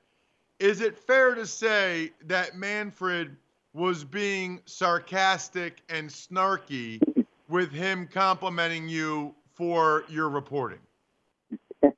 Is 0.59 0.79
it 0.79 0.97
fair 0.97 1.35
to 1.35 1.45
say 1.45 2.11
that 2.25 2.55
Manfred 2.55 3.35
was 3.73 4.05
being 4.05 4.61
sarcastic 4.65 5.81
and 5.89 6.09
snarky 6.09 7.01
with 7.49 7.69
him 7.69 8.07
complimenting 8.07 8.87
you 8.87 9.35
for 9.55 10.05
your 10.07 10.29
reporting? 10.29 10.79
Look, 11.83 11.93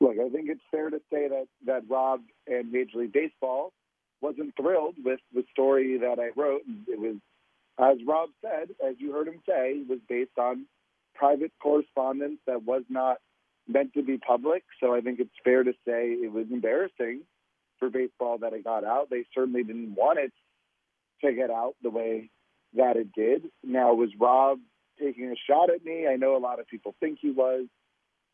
I 0.00 0.28
think 0.28 0.48
it's 0.48 0.60
fair 0.70 0.90
to 0.90 1.00
say 1.12 1.26
that, 1.26 1.48
that 1.66 1.82
Rob 1.88 2.20
and 2.46 2.70
Major 2.70 2.98
League 2.98 3.12
Baseball 3.12 3.72
wasn't 4.20 4.54
thrilled 4.56 4.94
with 5.04 5.18
the 5.34 5.42
story 5.50 5.98
that 5.98 6.20
I 6.20 6.30
wrote. 6.40 6.62
It 6.86 7.00
was 7.00 7.16
as 7.80 7.96
Rob 8.06 8.30
said, 8.42 8.70
as 8.86 8.94
you 8.98 9.12
heard 9.12 9.26
him 9.26 9.40
say, 9.48 9.82
was 9.88 9.98
based 10.08 10.38
on 10.38 10.66
private 11.14 11.52
correspondence 11.60 12.38
that 12.46 12.62
was 12.62 12.82
not 12.88 13.18
meant 13.68 13.92
to 13.94 14.02
be 14.02 14.18
public. 14.18 14.64
So 14.80 14.94
I 14.94 15.00
think 15.00 15.20
it's 15.20 15.30
fair 15.44 15.62
to 15.62 15.72
say 15.86 16.08
it 16.10 16.32
was 16.32 16.46
embarrassing 16.50 17.22
for 17.78 17.90
baseball 17.90 18.38
that 18.38 18.52
it 18.52 18.64
got 18.64 18.84
out. 18.84 19.10
They 19.10 19.24
certainly 19.34 19.62
didn't 19.62 19.94
want 19.94 20.18
it 20.18 20.32
to 21.24 21.32
get 21.32 21.50
out 21.50 21.74
the 21.82 21.90
way 21.90 22.30
that 22.76 22.96
it 22.96 23.12
did. 23.12 23.44
Now, 23.62 23.94
was 23.94 24.10
Rob 24.18 24.58
taking 25.00 25.30
a 25.30 25.36
shot 25.50 25.70
at 25.70 25.84
me? 25.84 26.06
I 26.06 26.16
know 26.16 26.36
a 26.36 26.38
lot 26.38 26.60
of 26.60 26.66
people 26.66 26.94
think 27.00 27.18
he 27.20 27.30
was. 27.30 27.66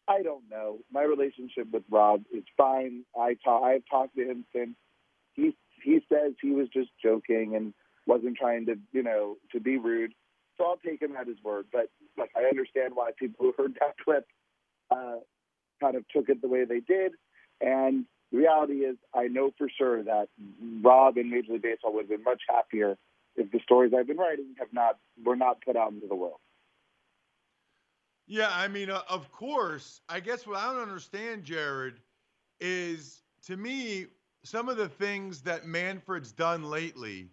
I 0.07 0.23
don't 0.23 0.44
know. 0.51 0.79
My 0.92 1.03
relationship 1.03 1.68
with 1.73 1.83
Rob 1.90 2.23
is 2.33 2.44
fine. 2.57 3.05
I 3.18 3.37
talk, 3.42 3.62
I've 3.62 3.85
talked 3.90 4.16
to 4.16 4.23
him 4.23 4.44
since. 4.55 4.77
He 5.35 5.57
he 5.83 6.01
says 6.09 6.33
he 6.40 6.51
was 6.51 6.68
just 6.68 6.90
joking 7.03 7.55
and 7.57 7.75
wasn't 8.07 8.37
trying 8.37 8.66
to, 8.66 8.77
you 8.92 9.03
know, 9.03 9.37
to 9.53 9.61
be 9.61 9.77
rude. 9.77 10.12
So 10.57 10.64
I'll 10.64 10.77
take 10.77 11.03
him 11.03 11.16
at 11.16 11.27
his 11.27 11.37
word. 11.42 11.66
But 11.73 11.90
like, 12.16 12.31
I 12.37 12.44
understand 12.44 12.92
why 12.94 13.11
people 13.18 13.47
who 13.47 13.62
heard 13.62 13.75
that 13.81 13.97
clip 14.05 14.27
uh, 14.90 15.16
kind 15.81 15.97
of 15.97 16.05
took 16.09 16.29
it 16.29 16.40
the 16.40 16.49
way 16.49 16.64
they 16.64 16.81
did. 16.81 17.12
And 17.61 18.05
the 18.33 18.38
reality 18.38 18.79
is, 18.79 18.97
I 19.14 19.29
know 19.29 19.51
for 19.57 19.68
sure 19.77 20.03
that 20.03 20.29
Rob 20.83 21.16
and 21.16 21.31
Major 21.31 21.53
League 21.53 21.62
Baseball 21.62 21.94
would 21.94 22.03
have 22.03 22.09
been 22.09 22.25
much 22.25 22.42
happier 22.49 22.97
if 23.37 23.51
the 23.51 23.61
stories 23.62 23.92
I've 23.97 24.07
been 24.07 24.16
writing 24.16 24.55
have 24.59 24.73
not 24.73 24.99
were 25.25 25.37
not 25.37 25.59
put 25.64 25.77
out 25.77 25.92
into 25.92 26.07
the 26.07 26.14
world. 26.14 26.38
Yeah, 28.27 28.51
I 28.51 28.68
mean, 28.68 28.90
uh, 28.90 29.03
of 29.09 29.31
course. 29.33 30.01
I 30.09 30.20
guess 30.20 30.47
what 30.47 30.57
I 30.57 30.73
don't 30.73 30.83
understand, 30.83 31.44
Jared, 31.44 32.01
is 32.61 33.23
to 33.47 33.57
me 33.57 34.07
some 34.44 34.68
of 34.68 34.77
the 34.77 34.88
things 34.88 35.42
that 35.42 35.66
Manfred's 35.66 36.33
done 36.33 36.64
lately 36.64 37.29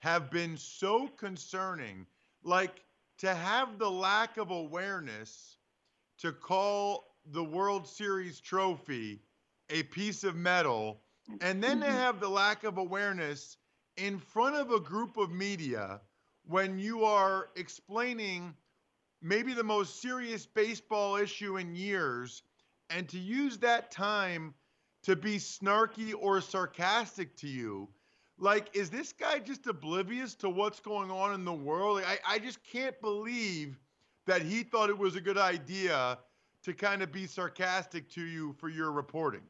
have 0.00 0.30
been 0.30 0.56
so 0.56 1.08
concerning. 1.16 2.06
Like 2.42 2.82
to 3.18 3.34
have 3.34 3.78
the 3.78 3.90
lack 3.90 4.36
of 4.36 4.50
awareness 4.50 5.55
to 6.18 6.32
call 6.32 7.16
the 7.32 7.44
World 7.44 7.86
Series 7.86 8.40
trophy 8.40 9.20
a 9.70 9.82
piece 9.84 10.24
of 10.24 10.36
metal, 10.36 11.00
and 11.40 11.62
then 11.62 11.80
to 11.80 11.86
mm-hmm. 11.86 11.94
have 11.94 12.20
the 12.20 12.28
lack 12.28 12.64
of 12.64 12.78
awareness 12.78 13.56
in 13.96 14.18
front 14.18 14.56
of 14.56 14.70
a 14.70 14.80
group 14.80 15.16
of 15.16 15.30
media 15.32 16.00
when 16.44 16.78
you 16.78 17.04
are 17.04 17.48
explaining 17.56 18.54
maybe 19.20 19.52
the 19.52 19.64
most 19.64 20.00
serious 20.00 20.46
baseball 20.46 21.16
issue 21.16 21.56
in 21.56 21.74
years, 21.74 22.42
and 22.90 23.08
to 23.08 23.18
use 23.18 23.58
that 23.58 23.90
time 23.90 24.54
to 25.02 25.16
be 25.16 25.36
snarky 25.36 26.14
or 26.16 26.40
sarcastic 26.40 27.36
to 27.36 27.48
you 27.48 27.88
like, 28.38 28.74
is 28.76 28.90
this 28.90 29.12
guy 29.12 29.38
just 29.38 29.66
oblivious 29.66 30.34
to 30.36 30.50
what's 30.50 30.80
going 30.80 31.10
on 31.10 31.32
in 31.32 31.44
the 31.44 31.52
world? 31.52 31.96
Like, 31.96 32.20
I, 32.26 32.34
I 32.34 32.38
just 32.38 32.62
can't 32.64 32.98
believe 33.00 33.78
that 34.26 34.42
he 34.42 34.62
thought 34.62 34.90
it 34.90 34.98
was 34.98 35.16
a 35.16 35.20
good 35.20 35.38
idea 35.38 36.18
to 36.64 36.72
kind 36.72 37.02
of 37.02 37.12
be 37.12 37.26
sarcastic 37.26 38.08
to 38.10 38.22
you 38.22 38.52
for 38.58 38.68
your 38.68 38.90
reporting. 38.90 39.42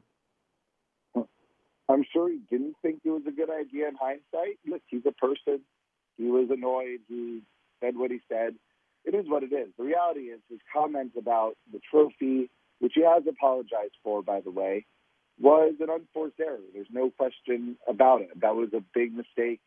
I'm 1.89 2.03
sure 2.13 2.29
he 2.29 2.39
didn't 2.49 2.75
think 2.81 2.99
it 3.03 3.09
was 3.09 3.23
a 3.27 3.31
good 3.31 3.49
idea 3.49 3.87
in 3.87 3.95
hindsight. 3.95 4.59
Look, 4.67 4.81
he's 4.87 5.05
a 5.07 5.13
person. 5.13 5.61
He 6.17 6.25
was 6.25 6.49
annoyed. 6.51 6.99
He 7.07 7.41
said 7.79 7.97
what 7.97 8.11
he 8.11 8.19
said. 8.29 8.55
It 9.05 9.15
is 9.15 9.25
what 9.27 9.43
it 9.43 9.53
is. 9.53 9.69
The 9.77 9.85
reality 9.85 10.21
is 10.21 10.39
his 10.49 10.59
comments 10.73 11.15
about 11.17 11.55
the 11.71 11.79
trophy, 11.89 12.49
which 12.79 12.93
he 12.95 13.03
has 13.03 13.23
apologized 13.27 13.95
for, 14.03 14.21
by 14.21 14.41
the 14.41 14.51
way, 14.51 14.85
was 15.39 15.75
an 15.79 15.89
unforced 15.89 16.39
error. 16.39 16.59
There's 16.73 16.87
no 16.91 17.09
question 17.09 17.77
about 17.87 18.21
it. 18.21 18.41
That 18.41 18.55
was 18.55 18.69
a 18.73 18.83
big 18.93 19.13
mistake 19.13 19.61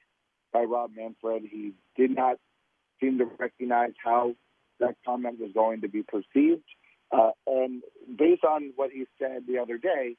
by 0.52 0.64
Rob 0.64 0.90
Manfred. 0.94 1.44
He 1.50 1.72
did 1.96 2.14
not 2.14 2.36
seem 3.00 3.18
to 3.18 3.24
recognize 3.38 3.92
how 4.04 4.34
that 4.80 4.96
comment 5.04 5.40
was 5.40 5.50
going 5.52 5.82
to 5.82 5.88
be 5.88 6.02
perceived. 6.02 6.64
Uh, 7.12 7.30
and 7.46 7.82
based 8.16 8.44
on 8.44 8.72
what 8.76 8.90
he 8.90 9.04
said 9.18 9.42
the 9.46 9.58
other 9.58 9.78
day, 9.78 10.16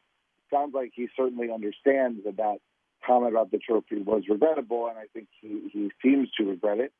sounds 0.52 0.74
like 0.74 0.92
he 0.94 1.08
certainly 1.16 1.52
understands 1.52 2.24
that 2.26 2.38
that 2.38 2.58
comment 3.06 3.34
about 3.34 3.52
the 3.52 3.58
trophy 3.58 4.02
was 4.02 4.24
regrettable, 4.30 4.88
and 4.88 4.98
I 4.98 5.06
think 5.14 5.28
he, 5.42 5.70
he 5.72 5.92
seems 6.04 6.30
to 6.38 6.46
regret 6.46 6.80
it. 6.80 6.92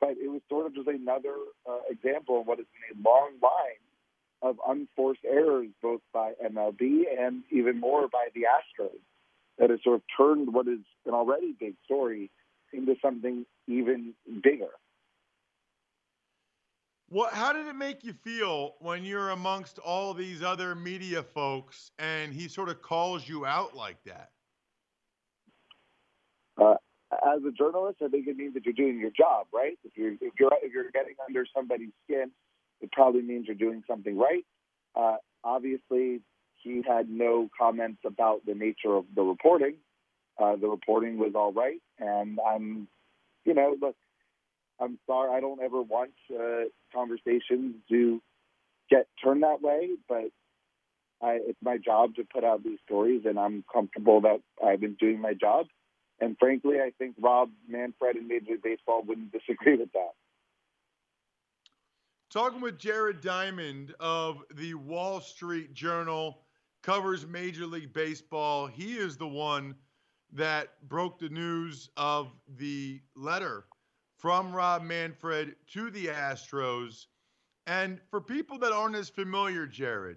But 0.00 0.10
it 0.10 0.28
was 0.30 0.40
sort 0.48 0.66
of 0.66 0.74
just 0.74 0.88
another 0.88 1.34
uh, 1.68 1.78
example 1.88 2.40
of 2.40 2.46
what 2.46 2.58
has 2.58 2.66
been 2.66 3.02
a 3.02 3.08
long 3.08 3.32
line 3.42 3.80
of 4.42 4.56
unforced 4.66 5.24
errors, 5.24 5.68
both 5.82 6.00
by 6.12 6.32
MLB 6.44 7.04
and 7.18 7.42
even 7.50 7.80
more 7.80 8.08
by 8.08 8.28
the 8.34 8.42
Astros, 8.42 8.98
that 9.58 9.70
has 9.70 9.80
sort 9.82 9.96
of 9.96 10.02
turned 10.16 10.52
what 10.52 10.68
is 10.68 10.80
an 11.06 11.14
already 11.14 11.54
big 11.58 11.74
story 11.84 12.30
into 12.72 12.94
something 13.00 13.46
even 13.66 14.12
bigger. 14.42 14.68
What? 17.08 17.32
How 17.32 17.52
did 17.52 17.66
it 17.66 17.76
make 17.76 18.02
you 18.02 18.12
feel 18.12 18.74
when 18.80 19.04
you're 19.04 19.30
amongst 19.30 19.78
all 19.78 20.12
these 20.12 20.42
other 20.42 20.74
media 20.74 21.22
folks 21.22 21.92
and 21.98 22.32
he 22.32 22.48
sort 22.48 22.68
of 22.68 22.82
calls 22.82 23.28
you 23.28 23.46
out 23.46 23.76
like 23.76 24.02
that? 24.04 24.30
Uh, 26.60 26.74
as 27.12 27.42
a 27.46 27.52
journalist, 27.52 27.98
I 28.02 28.08
think 28.08 28.26
it 28.26 28.36
means 28.36 28.54
that 28.54 28.64
you're 28.64 28.74
doing 28.74 28.98
your 28.98 29.10
job, 29.10 29.46
right? 29.52 29.78
If 29.84 29.96
you're 29.96 30.14
if 30.14 30.32
you're 30.38 30.50
if 30.62 30.72
you're 30.72 30.90
getting 30.90 31.14
under 31.26 31.46
somebody's 31.54 31.92
skin, 32.04 32.32
it 32.80 32.90
probably 32.90 33.22
means 33.22 33.46
you're 33.46 33.54
doing 33.54 33.82
something 33.86 34.18
right. 34.18 34.44
Uh, 34.96 35.16
obviously, 35.44 36.22
he 36.56 36.82
had 36.86 37.08
no 37.08 37.48
comments 37.56 38.00
about 38.04 38.44
the 38.46 38.54
nature 38.54 38.94
of 38.96 39.04
the 39.14 39.22
reporting. 39.22 39.74
Uh, 40.38 40.56
the 40.56 40.68
reporting 40.68 41.18
was 41.18 41.32
all 41.34 41.52
right, 41.52 41.80
and 41.98 42.38
I'm, 42.46 42.88
you 43.44 43.54
know, 43.54 43.76
look, 43.80 43.96
I'm 44.80 44.98
sorry. 45.06 45.36
I 45.36 45.40
don't 45.40 45.60
ever 45.60 45.82
want 45.82 46.12
uh, 46.32 46.64
conversations 46.94 47.76
to 47.90 48.20
get 48.90 49.06
turned 49.22 49.42
that 49.42 49.62
way, 49.62 49.90
but 50.08 50.30
I, 51.22 51.38
it's 51.42 51.58
my 51.62 51.78
job 51.78 52.14
to 52.16 52.24
put 52.24 52.44
out 52.44 52.62
these 52.62 52.78
stories, 52.84 53.22
and 53.24 53.38
I'm 53.38 53.64
comfortable 53.72 54.20
that 54.22 54.40
I've 54.64 54.80
been 54.80 54.96
doing 55.00 55.20
my 55.20 55.34
job. 55.34 55.66
And 56.20 56.36
frankly, 56.38 56.76
I 56.76 56.92
think 56.98 57.16
Rob 57.20 57.50
Manfred 57.68 58.16
and 58.16 58.28
Major 58.28 58.52
League 58.52 58.62
Baseball 58.62 59.02
wouldn't 59.06 59.32
disagree 59.46 59.76
with 59.76 59.92
that. 59.92 60.12
Talking 62.30 62.60
with 62.60 62.78
Jared 62.78 63.20
Diamond 63.20 63.94
of 64.00 64.42
the 64.54 64.74
Wall 64.74 65.20
Street 65.20 65.72
Journal, 65.72 66.42
covers 66.82 67.26
Major 67.26 67.66
League 67.66 67.92
Baseball. 67.92 68.66
He 68.66 68.94
is 68.94 69.16
the 69.16 69.26
one 69.26 69.74
that 70.32 70.74
broke 70.88 71.18
the 71.18 71.28
news 71.28 71.88
of 71.96 72.32
the 72.58 73.00
letter 73.14 73.64
from 74.26 74.52
Rob 74.52 74.82
Manfred 74.82 75.54
to 75.68 75.88
the 75.88 76.06
Astros. 76.06 77.06
And 77.68 78.00
for 78.10 78.20
people 78.20 78.58
that 78.58 78.72
aren't 78.72 78.96
as 78.96 79.08
familiar, 79.08 79.68
Jared, 79.68 80.16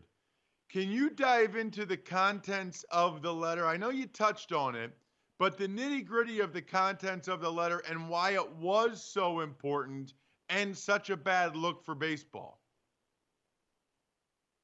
can 0.68 0.89
you 0.89 1.12
dive 1.12 1.55
into 1.55 1.86
the 1.86 1.95
contents 1.95 2.84
of 2.89 3.22
the 3.22 3.32
letter? 3.32 3.68
I 3.68 3.78
know 3.78 3.91
you 3.91 4.07
touched 4.07 4.51
on 4.51 4.74
it, 4.74 4.97
but 5.38 5.60
the 5.60 5.68
nitty 5.68 6.07
gritty 6.07 6.39
of 6.39 6.53
the 6.53 6.62
contents 6.64 7.28
of 7.28 7.39
the 7.39 7.51
letter 7.51 7.84
and 7.88 8.10
why 8.10 8.32
it 8.32 8.51
was 8.53 9.03
so 9.03 9.41
important 9.41 10.16
and 10.49 10.76
such 10.76 11.12
a 11.12 11.16
bad 11.16 11.55
look 11.55 11.86
for 11.86 11.93
baseball. 11.93 12.60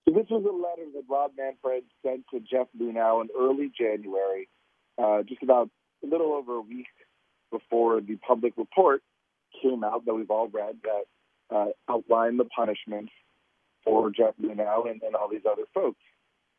So 0.10 0.16
this 0.16 0.26
was 0.32 0.44
a 0.44 0.52
letter 0.52 0.90
that 0.96 1.04
Rob 1.08 1.34
Manfred 1.38 1.84
sent 2.04 2.26
to 2.34 2.40
Jeff 2.40 2.66
Luhnow 2.76 3.22
in 3.22 3.28
early 3.40 3.72
January, 3.78 4.50
uh, 4.98 5.22
just 5.22 5.44
about 5.44 5.70
a 6.04 6.08
little 6.08 6.34
over 6.34 6.56
a 6.56 6.62
week 6.62 6.88
before 7.52 8.02
the 8.02 8.16
public 8.28 8.54
report 8.58 9.04
came 9.66 9.84
out 9.84 10.06
that 10.06 10.14
we've 10.14 10.30
all 10.30 10.48
read 10.48 10.76
that 10.84 11.56
uh, 11.56 11.68
outlined 11.90 12.40
the 12.40 12.46
punishments 12.46 13.12
for 13.84 14.10
Jeff 14.10 14.34
Luhnow 14.42 14.90
and, 14.90 15.02
and 15.04 15.16
all 15.16 15.30
these 15.30 15.46
other 15.50 15.64
folks. 15.74 16.00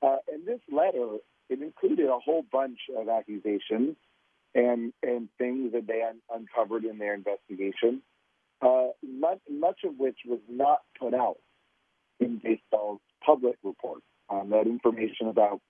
Uh, 0.03 0.17
and 0.33 0.47
this 0.47 0.61
letter, 0.71 1.17
it 1.49 1.61
included 1.61 2.07
a 2.09 2.19
whole 2.19 2.45
bunch 2.51 2.79
of 2.97 3.09
accusations 3.09 3.97
and 4.55 4.93
and 5.03 5.29
things 5.39 5.73
that 5.73 5.87
they 5.87 6.03
un- 6.03 6.23
uncovered 6.35 6.85
in 6.85 6.99
their 6.99 7.15
investigation, 7.15 8.01
uh, 8.63 8.89
much, 9.07 9.39
much 9.51 9.81
of 9.85 9.99
which 9.99 10.19
was 10.27 10.41
not 10.49 10.79
put 10.99 11.15
out 11.15 11.37
in 12.21 12.41
baseball's 12.43 13.01
public 13.25 13.57
report. 13.63 14.03
Um, 14.29 14.51
that 14.51 14.67
information 14.67 15.29
about 15.29 15.61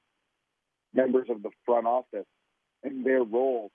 members 0.95 1.29
of 1.29 1.43
the 1.43 1.51
front 1.67 1.87
office 1.87 2.27
and 2.83 3.05
their 3.05 3.23
role 3.23 3.71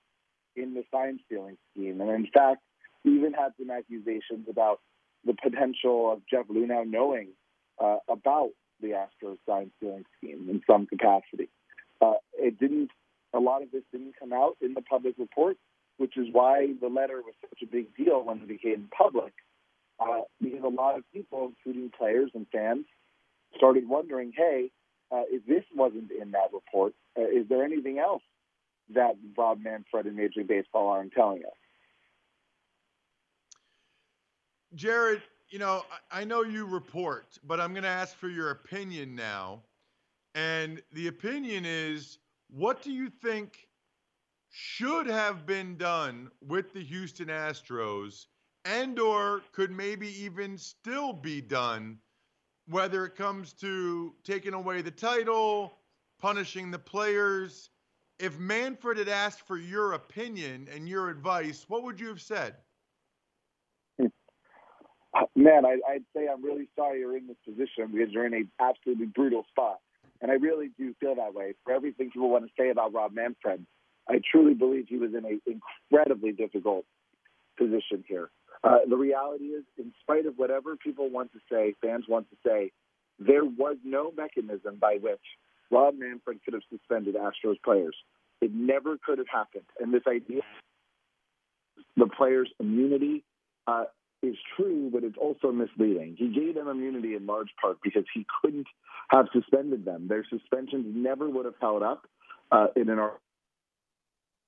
in 0.55 0.74
the 0.74 0.84
sign 0.91 1.20
stealing 1.26 1.57
scheme. 1.72 2.01
And 2.01 2.09
in 2.09 2.28
fact, 2.34 2.62
even 3.04 3.34
had 3.34 3.54
some 3.60 3.72
accusations 3.72 4.47
about 4.49 4.80
the 5.26 5.34
potential 5.34 6.12
of 6.12 6.22
Jeff 6.30 6.47
Luhnow 6.47 6.89
knowing 6.89 7.30
uh, 7.80 7.97
about 8.10 8.52
the 8.82 8.89
Astros 8.89 9.38
sign 9.47 9.72
stealing 9.78 10.06
scheme 10.18 10.47
in 10.49 10.62
some 10.70 10.88
capacity. 10.88 11.49
Uh, 12.02 12.14
it 12.34 12.60
didn't. 12.60 12.89
A 13.34 13.39
lot 13.39 13.62
of 13.62 13.72
this 13.72 13.84
didn't 13.91 14.16
come 14.20 14.34
out 14.34 14.58
in 14.62 14.74
the 14.74 14.82
public 14.82 15.16
report, 15.18 15.58
which 15.97 16.18
is 16.18 16.28
why 16.32 16.68
the 16.82 16.88
letter 16.88 17.22
was 17.22 17.34
such 17.41 17.60
a 17.62 17.72
big 17.72 17.95
deal 17.95 18.24
when 18.24 18.38
it 18.38 18.47
became 18.47 18.89
public. 18.95 19.34
Uh, 19.99 20.22
because 20.41 20.64
a 20.64 20.68
lot 20.68 20.97
of 20.97 21.04
people, 21.14 21.52
including 21.56 21.91
players 21.95 22.32
and 22.34 22.47
fans, 22.52 22.86
started 23.56 23.88
wondering, 23.88 24.34
"Hey, 24.36 24.72
uh, 25.12 25.24
if 25.30 25.45
this 25.45 25.64
wasn't 25.76 26.12
in 26.12 26.32
that 26.32 26.52
report, 26.52 26.93
uh, 27.18 27.22
is 27.22 27.47
there 27.47 27.64
anything 27.64 27.99
else 27.99 28.24
that 28.89 29.16
Bob 29.36 29.60
Manfred 29.62 30.08
and 30.08 30.16
Major 30.16 30.39
League 30.39 30.47
Baseball 30.47 30.89
aren't 30.89 31.14
telling 31.14 31.45
us?" 31.45 31.58
Jared, 34.76 35.22
you 35.49 35.59
know, 35.59 35.84
I 36.11 36.24
know 36.24 36.43
you 36.43 36.65
report, 36.65 37.38
but 37.43 37.59
I'm 37.59 37.74
going 37.74 37.84
to 37.84 37.89
ask 37.89 38.15
for 38.15 38.30
your 38.30 38.51
opinion 38.51 39.15
now. 39.15 39.63
And 40.34 40.82
the 40.93 41.07
opinion 41.07 41.65
is 41.65 42.19
what 42.49 42.82
do 42.82 42.91
you 42.91 43.09
think 43.09 43.67
should 44.49 45.07
have 45.07 45.45
been 45.45 45.78
done 45.78 46.32
with 46.41 46.74
the 46.74 46.84
Houston 46.84 47.28
Astros 47.28 48.28
and 48.65 48.99
or 48.99 49.41
could 49.51 49.72
maybe 49.72 50.07
even 50.24 50.57
still 50.57 51.13
be 51.13 51.41
done 51.41 51.97
whether 52.67 53.05
it 53.05 53.15
comes 53.15 53.53
to 53.53 54.13
taking 54.24 54.53
away 54.53 54.82
the 54.82 54.91
title, 54.91 55.74
punishing 56.19 56.72
the 56.72 56.80
players. 56.80 57.69
If 58.19 58.38
Manfred 58.39 58.97
had 58.97 59.09
asked 59.09 59.47
for 59.47 59.57
your 59.57 59.93
opinion 59.93 60.69
and 60.74 60.88
your 60.88 61.09
advice, 61.09 61.65
what 61.67 61.84
would 61.84 61.99
you 61.99 62.07
have 62.07 62.22
said? 62.22 62.55
Man, 65.36 65.66
I, 65.66 65.78
I'd 65.89 66.05
say 66.16 66.28
I'm 66.32 66.43
really 66.43 66.68
sorry 66.76 66.99
you're 66.99 67.18
in 67.18 67.28
this 67.28 67.38
position 67.45 67.91
because 67.91 68.12
you're 68.12 68.26
in 68.26 68.34
an 68.34 68.51
absolutely 68.59 69.07
brutal 69.07 69.45
spot. 69.49 69.80
And 70.22 70.32
I 70.32 70.36
really 70.36 70.70
do 70.78 70.93
feel 70.99 71.16
that 71.16 71.34
way. 71.34 71.55
For 71.64 71.74
everything 71.74 72.12
people 72.12 72.30
want 72.30 72.45
to 72.45 72.51
say 72.57 72.70
about 72.70 72.93
Rob 72.93 73.14
Manfred, 73.14 73.66
I 74.07 74.22
truly 74.32 74.53
believe 74.53 74.86
he 74.88 74.97
was 74.97 75.12
in 75.14 75.26
an 75.26 75.41
incredibly 75.91 76.32
difficult 76.32 76.86
position 77.57 78.03
here. 78.07 78.30
Uh, 78.64 78.80
the 78.88 78.95
reality 78.95 79.45
is, 79.45 79.64
in 79.78 79.91
spite 80.01 80.28
of 80.28 80.36
whatever 80.38 80.76
people 80.76 81.09
want 81.09 81.32
to 81.34 81.39
say, 81.51 81.74
fans 81.82 82.05
want 82.07 82.30
to 82.30 82.36
say, 82.45 82.72
there 83.20 83.43
was 83.43 83.78
no 83.84 84.12
mechanism 84.16 84.78
by 84.80 84.97
which 85.01 85.22
Rob 85.72 85.95
Manfred 85.97 86.39
could 86.43 86.53
have 86.53 86.64
suspended 86.70 87.16
Astros 87.16 87.55
players. 87.64 87.95
It 88.41 88.51
never 88.53 88.97
could 89.03 89.18
have 89.18 89.28
happened. 89.32 89.66
And 89.80 89.93
this 89.93 90.03
idea, 90.07 90.41
the 91.97 92.07
players' 92.07 92.49
immunity, 92.59 93.24
uh, 93.68 93.86
is 94.24 94.36
true, 94.55 94.89
but 94.91 95.03
it's 95.03 95.17
also 95.17 95.51
misleading. 95.51 96.15
He 96.17 96.28
gave 96.28 96.55
them 96.55 96.67
immunity 96.67 97.15
in 97.15 97.26
large 97.26 97.49
part 97.59 97.78
because 97.84 98.03
he 98.13 98.26
couldn't 98.41 98.67
have 99.09 99.28
suspended 99.34 99.86
them. 99.86 100.07
Their 100.07 100.26
suspensions 100.30 100.86
never 100.95 101.30
would 101.30 101.45
have 101.45 101.55
held 101.59 101.84
up 101.84 102.07
uh, 102.51 102.67
in 102.76 102.89
an 102.89 102.99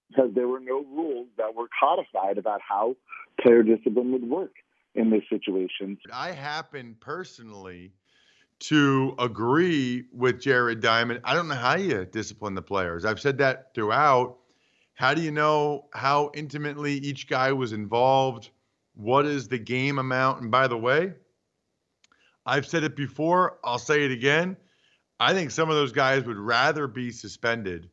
because 0.09 0.32
there 0.36 0.47
were 0.47 0.59
no 0.59 0.86
rules 0.95 1.28
that 1.38 1.55
were 1.55 1.67
codified 1.80 2.38
about 2.38 2.61
how 2.67 2.95
player 3.41 3.63
discipline 3.63 4.11
would 4.11 4.30
work 4.30 4.51
in 4.95 5.09
this 5.09 5.24
situation. 5.30 5.97
I 6.11 6.32
happen 6.32 6.95
personally 6.99 7.93
to 8.59 9.15
agree 9.17 10.05
with 10.13 10.39
Jared 10.39 10.82
Diamond. 10.82 11.21
I 11.24 11.34
don't 11.34 11.47
know 11.47 11.55
how 11.55 11.76
you 11.76 12.05
discipline 12.05 12.53
the 12.53 12.61
players. 12.61 13.05
I've 13.05 13.19
said 13.19 13.39
that 13.39 13.74
throughout. 13.74 14.38
How 14.93 15.13
do 15.13 15.21
you 15.21 15.32
know 15.32 15.88
how 15.93 16.32
intimately 16.36 16.93
each 16.93 17.28
guy 17.28 17.51
was 17.51 17.74
involved? 17.74 18.51
What 18.95 19.25
is 19.25 19.47
the 19.47 19.57
game 19.57 19.99
amount? 19.99 20.41
And 20.41 20.51
by 20.51 20.67
the 20.67 20.77
way, 20.77 21.13
I've 22.45 22.65
said 22.65 22.83
it 22.83 22.95
before, 22.95 23.57
I'll 23.63 23.79
say 23.79 24.05
it 24.05 24.11
again. 24.11 24.57
I 25.19 25.33
think 25.33 25.51
some 25.51 25.69
of 25.69 25.75
those 25.75 25.91
guys 25.91 26.25
would 26.25 26.37
rather 26.37 26.87
be 26.87 27.11
suspended 27.11 27.89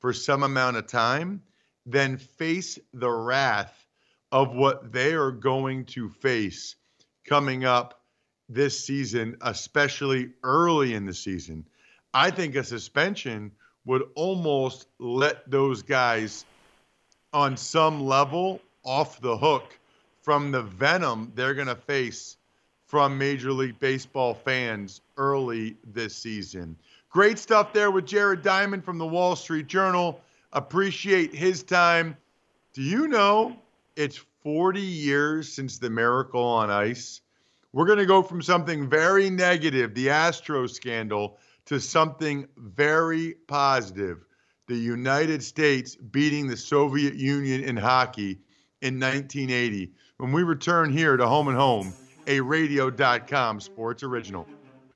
for 0.00 0.12
some 0.12 0.42
amount 0.42 0.76
of 0.76 0.86
time 0.86 1.42
than 1.86 2.18
face 2.18 2.78
the 2.92 3.10
wrath 3.10 3.86
of 4.32 4.54
what 4.54 4.92
they 4.92 5.12
are 5.12 5.30
going 5.30 5.84
to 5.84 6.08
face 6.08 6.76
coming 7.24 7.64
up 7.64 8.02
this 8.48 8.84
season, 8.84 9.36
especially 9.42 10.30
early 10.42 10.94
in 10.94 11.06
the 11.06 11.14
season. 11.14 11.64
I 12.12 12.30
think 12.30 12.56
a 12.56 12.64
suspension 12.64 13.52
would 13.84 14.02
almost 14.14 14.86
let 14.98 15.48
those 15.50 15.82
guys 15.82 16.44
on 17.32 17.56
some 17.56 18.04
level 18.04 18.60
off 18.84 19.20
the 19.20 19.36
hook 19.36 19.78
from 20.24 20.50
the 20.50 20.62
venom 20.62 21.30
they're 21.34 21.52
going 21.52 21.68
to 21.68 21.76
face 21.76 22.38
from 22.86 23.18
Major 23.18 23.52
League 23.52 23.78
Baseball 23.78 24.32
fans 24.32 25.02
early 25.18 25.76
this 25.84 26.16
season. 26.16 26.76
Great 27.10 27.38
stuff 27.38 27.74
there 27.74 27.90
with 27.90 28.06
Jared 28.06 28.42
Diamond 28.42 28.84
from 28.84 28.96
the 28.96 29.06
Wall 29.06 29.36
Street 29.36 29.66
Journal. 29.66 30.20
Appreciate 30.54 31.34
his 31.34 31.62
time. 31.62 32.16
Do 32.72 32.80
you 32.80 33.06
know 33.06 33.54
it's 33.96 34.24
40 34.42 34.80
years 34.80 35.52
since 35.52 35.78
the 35.78 35.90
miracle 35.90 36.42
on 36.42 36.70
ice? 36.70 37.20
We're 37.72 37.86
going 37.86 37.98
to 37.98 38.06
go 38.06 38.22
from 38.22 38.40
something 38.40 38.88
very 38.88 39.28
negative, 39.28 39.94
the 39.94 40.08
Astro 40.08 40.66
scandal, 40.66 41.38
to 41.66 41.78
something 41.78 42.48
very 42.56 43.34
positive 43.46 44.24
the 44.66 44.76
United 44.76 45.42
States 45.42 45.94
beating 45.94 46.46
the 46.46 46.56
Soviet 46.56 47.14
Union 47.14 47.62
in 47.62 47.76
hockey 47.76 48.38
in 48.80 48.98
1980. 48.98 49.92
When 50.18 50.30
we 50.30 50.44
return 50.44 50.92
here 50.92 51.16
to 51.16 51.26
Home 51.26 51.48
and 51.48 51.56
Home, 51.56 51.92
a 52.28 52.40
radio.com 52.40 53.58
sports 53.58 54.04
original. 54.04 54.46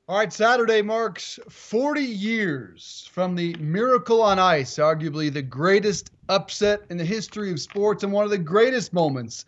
All 0.06 0.16
right, 0.16 0.32
Saturday 0.32 0.80
marks 0.80 1.40
40 1.48 2.00
years 2.02 3.10
from 3.10 3.34
the 3.34 3.52
Miracle 3.54 4.22
on 4.22 4.38
Ice, 4.38 4.76
arguably 4.76 5.32
the 5.32 5.42
greatest 5.42 6.12
upset 6.28 6.82
in 6.88 6.96
the 6.96 7.04
history 7.04 7.50
of 7.50 7.58
sports 7.58 8.04
and 8.04 8.12
one 8.12 8.22
of 8.22 8.30
the 8.30 8.38
greatest 8.38 8.92
moments 8.92 9.44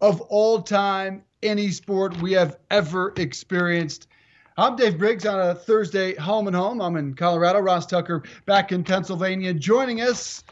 of 0.00 0.20
all 0.22 0.60
time, 0.60 1.22
any 1.44 1.70
sport 1.70 2.20
we 2.20 2.32
have 2.32 2.56
ever 2.72 3.12
experienced. 3.16 4.08
I'm 4.56 4.74
Dave 4.74 4.98
Briggs 4.98 5.24
on 5.24 5.38
a 5.38 5.54
Thursday 5.54 6.16
home 6.16 6.48
and 6.48 6.56
home. 6.56 6.82
I'm 6.82 6.96
in 6.96 7.14
Colorado. 7.14 7.60
Ross 7.60 7.86
Tucker 7.86 8.24
back 8.44 8.72
in 8.72 8.82
Pennsylvania. 8.82 9.54
Joining 9.54 10.00
us, 10.00 10.42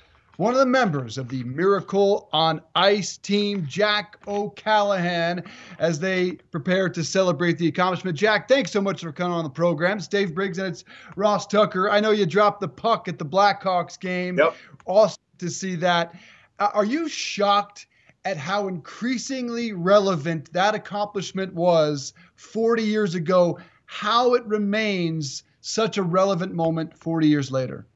one 0.41 0.55
of 0.55 0.59
the 0.59 0.65
members 0.65 1.19
of 1.19 1.29
the 1.29 1.45
Miracle 1.45 2.31
on 2.33 2.63
Ice 2.75 3.19
team, 3.19 3.67
Jack 3.69 4.17
O'Callahan, 4.27 5.45
as 5.79 6.01
they 6.01 6.33
prepare 6.51 6.89
to 6.89 7.05
celebrate 7.05 7.59
the 7.59 7.69
accomplishment. 7.69 8.17
Jack, 8.17 8.49
thanks 8.49 8.71
so 8.71 8.81
much 8.81 9.03
for 9.03 9.13
coming 9.13 9.37
on 9.37 9.45
the 9.45 9.51
program. 9.51 9.99
It's 9.99 10.09
Dave 10.09 10.35
Briggs 10.35 10.57
and 10.57 10.69
it's 10.69 10.85
Ross 11.15 11.47
Tucker. 11.47 11.91
I 11.91 12.01
know 12.01 12.13
you 12.13 12.25
dropped 12.25 12.63
the 12.63 12.69
puck 12.69 13.07
at 13.07 13.19
the 13.19 13.25
Blackhawks 13.27 14.01
game. 14.01 14.39
Yep. 14.39 14.57
Awesome 14.87 15.23
to 15.37 15.51
see 15.51 15.75
that. 15.75 16.19
Uh, 16.59 16.71
are 16.73 16.87
you 16.87 17.07
shocked? 17.07 17.87
At 18.27 18.37
how 18.37 18.69
increasingly 18.69 19.73
relevant 19.73 20.53
that 20.53 20.75
accomplishment 20.75 21.55
was 21.55 22.13
40 22.37 22.83
years 22.83 23.15
ago 23.15 23.59
how 23.87 24.35
it 24.35 24.45
remains 24.45 25.43
such 25.63 25.97
a 25.97 26.03
relevant 26.03 26.55
moment 26.55 26.97
40 26.99 27.29
years 27.29 27.51
later. 27.51 27.87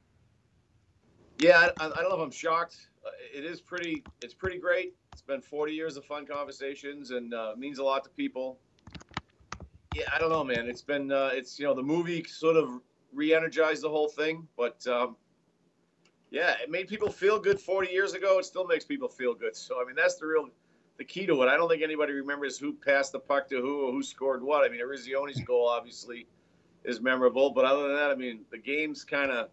Yeah, 1.45 1.69
I, 1.79 1.85
I 1.85 1.89
don't 1.89 2.09
know 2.09 2.15
if 2.15 2.23
I'm 2.23 2.31
shocked. 2.31 2.89
Uh, 3.05 3.11
it 3.35 3.45
is 3.45 3.61
pretty. 3.61 4.03
It's 4.23 4.33
pretty 4.33 4.59
great. 4.59 4.95
It's 5.13 5.21
been 5.21 5.43
40 5.43 5.75
years 5.75 5.99
of 5.99 6.05
fun 6.07 6.25
conversations 6.25 7.11
and 7.11 7.35
uh, 7.35 7.53
means 7.59 7.79
a 7.79 7.85
lot 7.85 8.03
to 8.05 8.11
people. 8.11 8.59
Yeah, 9.95 10.05
I 10.11 10.19
don't 10.19 10.31
know, 10.31 10.43
man. 10.43 10.71
It's 10.71 10.81
been. 10.81 11.13
Uh, 11.13 11.29
it's 11.35 11.59
you 11.59 11.67
know 11.67 11.75
the 11.75 11.83
movie 11.83 12.25
sort 12.25 12.57
of 12.57 12.81
re-energized 13.13 13.83
the 13.83 13.91
whole 13.91 14.09
thing, 14.09 14.49
but 14.57 14.87
um, 14.87 15.17
yeah, 16.31 16.55
it 16.63 16.71
made 16.71 16.89
people 16.89 17.11
feel 17.11 17.39
good 17.39 17.61
40 17.61 17.93
years 17.93 18.15
ago. 18.15 18.39
It 18.39 18.47
still 18.47 18.67
makes 18.67 18.87
people 18.87 19.11
feel 19.11 19.35
good. 19.35 19.55
So 19.55 19.83
I 19.83 19.85
mean, 19.85 19.97
that's 19.97 20.15
the 20.15 20.25
real 20.25 20.49
the 20.97 21.05
key 21.05 21.27
to 21.27 21.43
it. 21.43 21.49
I 21.49 21.59
don't 21.59 21.69
think 21.69 21.83
anybody 21.83 22.15
remembers 22.15 22.57
who 22.57 22.73
passed 22.73 23.13
the 23.13 23.21
puck 23.21 23.51
to 23.51 23.61
who 23.61 23.87
or 23.87 23.93
who 23.93 24.03
scored 24.03 24.43
what. 24.43 24.65
I 24.65 24.71
mean, 24.71 24.81
Eruzione's 24.81 25.43
goal 25.43 25.69
obviously 25.69 26.27
is 26.85 27.03
memorable, 27.03 27.51
but 27.51 27.67
other 27.67 27.89
than 27.89 27.97
that, 27.97 28.11
I 28.11 28.15
mean, 28.15 28.47
the 28.51 28.57
games 28.57 29.05
kind 29.05 29.31
of, 29.31 29.51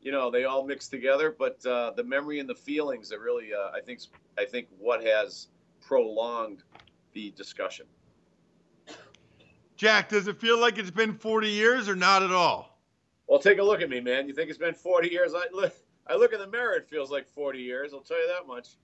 you 0.00 0.12
know, 0.12 0.30
they 0.30 0.44
all 0.44 0.64
mix 0.64 0.88
together. 0.88 1.34
But 1.36 1.64
uh, 1.66 1.92
the 1.96 2.04
memory 2.04 2.40
and 2.40 2.48
the 2.48 2.54
feelings 2.54 3.12
are 3.12 3.20
really, 3.20 3.50
uh, 3.52 3.70
I 3.76 3.80
think, 3.80 4.00
I 4.38 4.44
think 4.44 4.68
what 4.78 5.04
has 5.04 5.48
prolonged 5.80 6.62
the 7.12 7.32
discussion. 7.36 7.86
Jack, 9.76 10.10
does 10.10 10.28
it 10.28 10.38
feel 10.38 10.60
like 10.60 10.78
it's 10.78 10.90
been 10.90 11.14
40 11.14 11.48
years 11.48 11.88
or 11.88 11.96
not 11.96 12.22
at 12.22 12.32
all? 12.32 12.78
Well, 13.26 13.38
take 13.38 13.58
a 13.58 13.62
look 13.62 13.80
at 13.80 13.88
me, 13.88 14.00
man. 14.00 14.28
You 14.28 14.34
think 14.34 14.50
it's 14.50 14.58
been 14.58 14.74
40 14.74 15.08
years? 15.08 15.32
I 15.34 15.44
look, 15.52 15.72
I 16.06 16.16
look 16.16 16.32
in 16.32 16.40
the 16.40 16.48
mirror. 16.48 16.74
It 16.74 16.88
feels 16.88 17.10
like 17.10 17.26
40 17.28 17.60
years. 17.60 17.94
I'll 17.94 18.00
tell 18.00 18.20
you 18.20 18.28
that 18.28 18.46
much. 18.46 18.76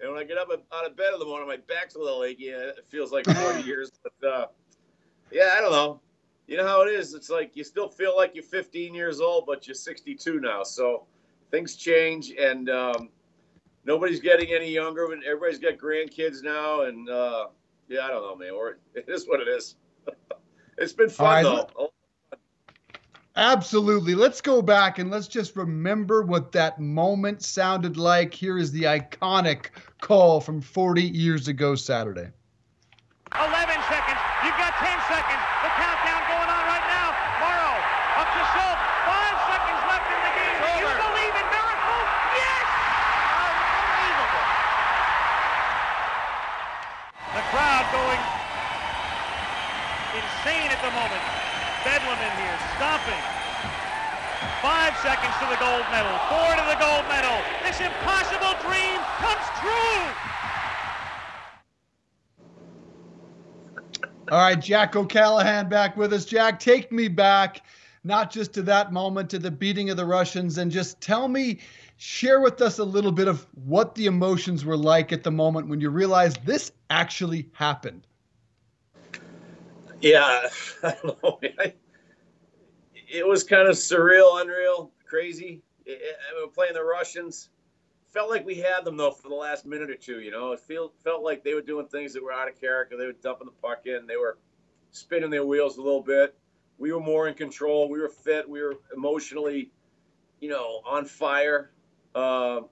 And 0.00 0.12
when 0.12 0.20
I 0.20 0.24
get 0.24 0.36
up 0.36 0.48
out 0.50 0.86
of 0.86 0.96
bed 0.96 1.12
in 1.12 1.18
the 1.18 1.24
morning, 1.24 1.46
my 1.46 1.56
back's 1.56 1.94
a 1.94 1.98
little 1.98 2.24
achy. 2.24 2.48
It 2.48 2.84
feels 2.88 3.12
like 3.12 3.24
40 3.24 3.62
years. 3.66 3.92
But 4.02 4.28
uh, 4.28 4.46
yeah, 5.30 5.54
I 5.56 5.60
don't 5.60 5.72
know. 5.72 6.00
You 6.46 6.58
know 6.58 6.66
how 6.66 6.82
it 6.82 6.92
is. 6.92 7.14
It's 7.14 7.30
like 7.30 7.56
you 7.56 7.64
still 7.64 7.88
feel 7.88 8.16
like 8.16 8.34
you're 8.34 8.44
15 8.44 8.94
years 8.94 9.20
old, 9.20 9.46
but 9.46 9.66
you're 9.66 9.74
62 9.74 10.40
now. 10.40 10.62
So 10.62 11.06
things 11.50 11.76
change, 11.76 12.32
and 12.38 12.68
um, 12.68 13.08
nobody's 13.84 14.20
getting 14.20 14.52
any 14.52 14.70
younger. 14.70 15.08
But 15.08 15.24
everybody's 15.24 15.58
got 15.58 15.78
grandkids 15.78 16.42
now, 16.42 16.82
and 16.82 17.08
uh, 17.08 17.46
yeah, 17.88 18.06
I 18.06 18.08
don't 18.08 18.22
know, 18.22 18.36
man. 18.36 18.50
Or 18.52 18.78
it 18.94 19.06
is 19.08 19.26
what 19.26 19.40
it 19.40 19.48
is. 19.48 19.76
it's 20.78 20.92
been 20.92 21.08
fun 21.08 21.44
right, 21.44 21.68
though. 21.76 21.90
Absolutely. 23.36 24.14
Let's 24.14 24.40
go 24.40 24.62
back 24.62 25.00
and 25.00 25.10
let's 25.10 25.26
just 25.26 25.56
remember 25.56 26.22
what 26.22 26.52
that 26.52 26.78
moment 26.78 27.42
sounded 27.42 27.96
like. 27.96 28.32
Here 28.32 28.58
is 28.58 28.70
the 28.70 28.84
iconic 28.84 29.70
call 30.00 30.40
from 30.40 30.60
40 30.60 31.02
years 31.02 31.48
ago 31.48 31.74
Saturday. 31.74 32.30
11 33.34 33.50
seconds. 33.90 34.20
You've 34.46 34.54
got 34.54 34.70
10 34.78 34.86
seconds. 35.10 35.42
The 35.66 35.70
countdown 35.74 36.22
going 36.30 36.46
on 36.46 36.62
right 36.70 36.86
now. 36.86 37.10
Morrow 37.42 37.74
up 38.22 38.28
to 38.30 38.42
Schultz. 38.54 38.82
Five 39.02 39.36
seconds 39.50 39.82
left 39.90 40.06
in 40.06 40.20
the 40.22 40.32
game. 40.38 40.54
Do 40.54 40.70
you 40.78 40.94
believe 40.94 41.34
in 41.34 41.46
miracles? 41.50 42.08
Yes! 42.38 42.66
Unbelievable. 43.50 44.46
The 47.34 47.44
crowd 47.50 47.86
going 47.90 48.22
insane 50.14 50.70
at 50.70 50.78
the 50.78 50.94
moment. 50.94 51.24
Bedlam 51.84 52.16
in 52.16 52.34
here, 52.40 52.58
stomping. 52.76 53.24
Five 54.64 54.96
seconds 55.02 55.34
to 55.40 55.46
the 55.50 55.56
gold 55.60 55.84
medal, 55.90 56.18
four 56.30 56.56
to 56.56 56.64
the 56.66 56.76
gold 56.80 57.04
medal. 57.06 57.36
This 57.62 57.80
impossible 57.82 58.54
dream 58.66 58.98
comes 59.18 59.44
true. 59.60 60.04
All 64.32 64.38
right, 64.38 64.58
Jack 64.58 64.96
O'Callahan 64.96 65.68
back 65.68 65.98
with 65.98 66.14
us. 66.14 66.24
Jack, 66.24 66.58
take 66.58 66.90
me 66.90 67.08
back, 67.08 67.60
not 68.04 68.32
just 68.32 68.54
to 68.54 68.62
that 68.62 68.90
moment, 68.90 69.28
to 69.28 69.38
the 69.38 69.50
beating 69.50 69.90
of 69.90 69.98
the 69.98 70.06
Russians, 70.06 70.56
and 70.56 70.72
just 70.72 70.98
tell 70.98 71.28
me, 71.28 71.58
share 71.98 72.40
with 72.40 72.62
us 72.62 72.78
a 72.78 72.84
little 72.84 73.12
bit 73.12 73.28
of 73.28 73.46
what 73.66 73.94
the 73.94 74.06
emotions 74.06 74.64
were 74.64 74.78
like 74.78 75.12
at 75.12 75.24
the 75.24 75.30
moment 75.30 75.68
when 75.68 75.78
you 75.78 75.90
realized 75.90 76.38
this 76.46 76.72
actually 76.88 77.50
happened. 77.52 78.06
Yeah, 80.00 80.48
I 80.82 80.96
don't 81.02 81.22
know. 81.22 81.38
It 83.08 83.26
was 83.26 83.44
kind 83.44 83.68
of 83.68 83.74
surreal, 83.74 84.40
unreal, 84.40 84.90
crazy. 85.06 85.62
It, 85.86 86.00
it, 86.02 86.16
I 86.30 86.40
mean, 86.40 86.50
playing 86.50 86.74
the 86.74 86.84
Russians. 86.84 87.50
Felt 88.12 88.30
like 88.30 88.46
we 88.46 88.54
had 88.54 88.84
them 88.84 88.96
though 88.96 89.10
for 89.10 89.28
the 89.28 89.34
last 89.34 89.66
minute 89.66 89.90
or 89.90 89.96
two. 89.96 90.20
You 90.20 90.30
know, 90.30 90.52
it 90.52 90.60
felt 90.60 90.94
felt 91.02 91.24
like 91.24 91.42
they 91.42 91.54
were 91.54 91.60
doing 91.60 91.88
things 91.88 92.12
that 92.12 92.22
were 92.22 92.32
out 92.32 92.48
of 92.48 92.60
character. 92.60 92.96
They 92.96 93.06
were 93.06 93.12
dumping 93.12 93.46
the 93.46 93.52
puck 93.60 93.86
in. 93.86 94.06
They 94.06 94.16
were 94.16 94.38
spinning 94.92 95.30
their 95.30 95.44
wheels 95.44 95.78
a 95.78 95.82
little 95.82 96.00
bit. 96.02 96.36
We 96.78 96.92
were 96.92 97.00
more 97.00 97.26
in 97.28 97.34
control. 97.34 97.88
We 97.88 98.00
were 98.00 98.08
fit. 98.08 98.48
We 98.48 98.62
were 98.62 98.76
emotionally, 98.94 99.70
you 100.40 100.48
know, 100.48 100.80
on 100.86 101.06
fire. 101.06 101.72
Uh, 102.14 102.62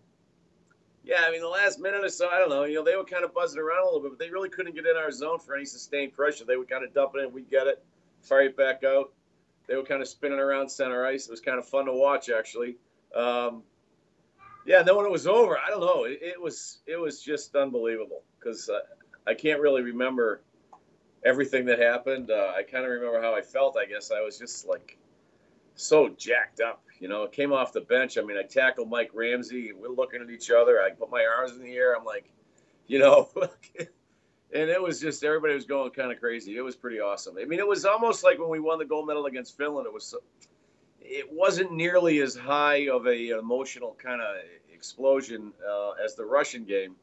yeah, 1.04 1.24
I 1.26 1.32
mean, 1.32 1.40
the 1.40 1.48
last 1.48 1.80
minute 1.80 2.04
or 2.04 2.08
so, 2.08 2.28
I 2.28 2.38
don't 2.38 2.48
know. 2.48 2.64
You 2.64 2.76
know, 2.76 2.84
they 2.84 2.96
were 2.96 3.04
kind 3.04 3.24
of 3.24 3.34
buzzing 3.34 3.60
around 3.60 3.82
a 3.82 3.86
little 3.86 4.00
bit, 4.00 4.10
but 4.10 4.18
they 4.24 4.30
really 4.30 4.48
couldn't 4.48 4.74
get 4.74 4.86
in 4.86 4.96
our 4.96 5.10
zone 5.10 5.40
for 5.40 5.56
any 5.56 5.64
sustained 5.64 6.12
pressure. 6.12 6.44
They 6.44 6.56
would 6.56 6.70
kind 6.70 6.84
of 6.84 6.94
dump 6.94 7.12
it 7.16 7.24
in, 7.24 7.32
we'd 7.32 7.50
get 7.50 7.66
it, 7.66 7.84
fire 8.22 8.42
it 8.42 8.56
back 8.56 8.84
out. 8.84 9.12
They 9.68 9.76
were 9.76 9.84
kind 9.84 10.02
of 10.02 10.08
spinning 10.08 10.38
around 10.38 10.68
center 10.68 11.06
ice. 11.06 11.26
It 11.26 11.30
was 11.30 11.40
kind 11.40 11.58
of 11.58 11.68
fun 11.68 11.86
to 11.86 11.92
watch, 11.92 12.30
actually. 12.30 12.76
Um, 13.14 13.62
yeah, 14.64 14.80
and 14.80 14.88
then 14.88 14.96
when 14.96 15.06
it 15.06 15.12
was 15.12 15.26
over, 15.26 15.58
I 15.58 15.70
don't 15.70 15.80
know. 15.80 16.04
It, 16.04 16.18
it 16.22 16.40
was 16.40 16.78
it 16.86 16.96
was 16.96 17.20
just 17.22 17.54
unbelievable 17.56 18.22
because 18.38 18.68
uh, 18.68 18.80
I 19.26 19.34
can't 19.34 19.60
really 19.60 19.82
remember 19.82 20.42
everything 21.24 21.66
that 21.66 21.78
happened. 21.78 22.30
Uh, 22.30 22.52
I 22.56 22.62
kind 22.62 22.84
of 22.84 22.90
remember 22.90 23.20
how 23.20 23.34
I 23.34 23.42
felt. 23.42 23.76
I 23.76 23.86
guess 23.86 24.10
I 24.10 24.20
was 24.20 24.38
just 24.38 24.66
like 24.66 24.98
so 25.74 26.08
jacked 26.08 26.60
up. 26.60 26.82
You 27.00 27.08
know, 27.08 27.26
came 27.26 27.52
off 27.52 27.72
the 27.72 27.80
bench. 27.80 28.18
I 28.18 28.22
mean, 28.22 28.36
I 28.38 28.42
tackled 28.42 28.88
Mike 28.88 29.10
Ramsey. 29.14 29.72
We're 29.72 29.88
looking 29.88 30.22
at 30.22 30.30
each 30.30 30.50
other. 30.50 30.80
I 30.80 30.90
put 30.90 31.10
my 31.10 31.24
arms 31.24 31.52
in 31.52 31.62
the 31.62 31.74
air. 31.74 31.96
I'm 31.96 32.04
like, 32.04 32.30
you 32.86 33.00
know, 33.00 33.28
and 34.54 34.68
it 34.68 34.80
was 34.80 35.00
just 35.00 35.24
everybody 35.24 35.54
was 35.54 35.64
going 35.64 35.90
kind 35.90 36.12
of 36.12 36.20
crazy. 36.20 36.56
It 36.56 36.62
was 36.62 36.76
pretty 36.76 37.00
awesome. 37.00 37.36
I 37.40 37.44
mean, 37.44 37.58
it 37.58 37.66
was 37.66 37.84
almost 37.84 38.22
like 38.24 38.38
when 38.38 38.48
we 38.48 38.60
won 38.60 38.78
the 38.78 38.84
gold 38.84 39.06
medal 39.06 39.26
against 39.26 39.56
Finland. 39.56 39.86
It 39.86 39.92
was, 39.92 40.06
so, 40.06 40.18
it 41.00 41.32
wasn't 41.32 41.72
nearly 41.72 42.20
as 42.20 42.36
high 42.36 42.88
of 42.88 43.06
a 43.06 43.38
emotional 43.38 43.96
kind 44.02 44.20
of 44.20 44.36
explosion 44.72 45.52
uh, 45.68 45.92
as 46.04 46.14
the 46.14 46.24
Russian 46.24 46.64
game. 46.64 46.96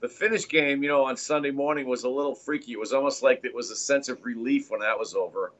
The 0.00 0.08
Finnish 0.08 0.48
game, 0.48 0.82
you 0.82 0.88
know, 0.88 1.04
on 1.04 1.16
Sunday 1.16 1.52
morning 1.52 1.86
was 1.86 2.02
a 2.02 2.08
little 2.08 2.34
freaky. 2.34 2.72
It 2.72 2.78
was 2.80 2.92
almost 2.92 3.22
like 3.22 3.44
it 3.44 3.54
was 3.54 3.70
a 3.70 3.76
sense 3.76 4.08
of 4.08 4.24
relief 4.24 4.70
when 4.70 4.80
that 4.80 4.98
was 4.98 5.14
over, 5.14 5.52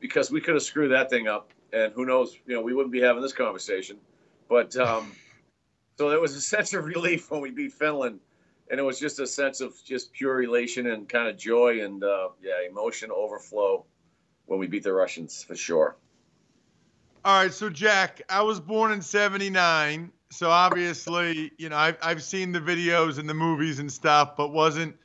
because 0.00 0.32
we 0.32 0.40
could 0.40 0.54
have 0.54 0.64
screwed 0.64 0.90
that 0.90 1.08
thing 1.10 1.28
up 1.28 1.50
and 1.72 1.92
who 1.92 2.04
knows, 2.06 2.38
you 2.46 2.54
know, 2.54 2.62
we 2.62 2.72
wouldn't 2.72 2.92
be 2.92 3.00
having 3.00 3.22
this 3.22 3.32
conversation. 3.32 3.96
But 4.48 4.76
um, 4.76 5.12
so 5.98 6.08
there 6.08 6.20
was 6.20 6.34
a 6.36 6.40
sense 6.40 6.72
of 6.72 6.84
relief 6.84 7.30
when 7.30 7.40
we 7.40 7.50
beat 7.50 7.72
Finland. 7.72 8.20
And 8.70 8.80
it 8.80 8.82
was 8.82 8.98
just 8.98 9.20
a 9.20 9.26
sense 9.26 9.60
of 9.60 9.74
just 9.84 10.12
pure 10.12 10.42
elation 10.42 10.86
and 10.86 11.08
kind 11.08 11.28
of 11.28 11.36
joy 11.36 11.84
and 11.84 12.02
uh, 12.02 12.28
yeah, 12.42 12.68
emotion 12.68 13.10
overflow 13.10 13.84
when 14.46 14.58
we 14.58 14.66
beat 14.66 14.82
the 14.82 14.92
Russians 14.92 15.42
for 15.42 15.54
sure. 15.54 15.96
All 17.24 17.42
right, 17.42 17.52
so 17.52 17.70
Jack, 17.70 18.20
I 18.28 18.42
was 18.42 18.60
born 18.60 18.92
in 18.92 19.00
'79, 19.00 20.12
so 20.30 20.50
obviously, 20.50 21.52
you 21.56 21.68
know, 21.68 21.76
I've 21.76 21.96
I've 22.02 22.22
seen 22.22 22.52
the 22.52 22.60
videos 22.60 23.18
and 23.18 23.28
the 23.28 23.34
movies 23.34 23.78
and 23.78 23.90
stuff, 23.90 24.36
but 24.36 24.48
wasn't 24.48 24.96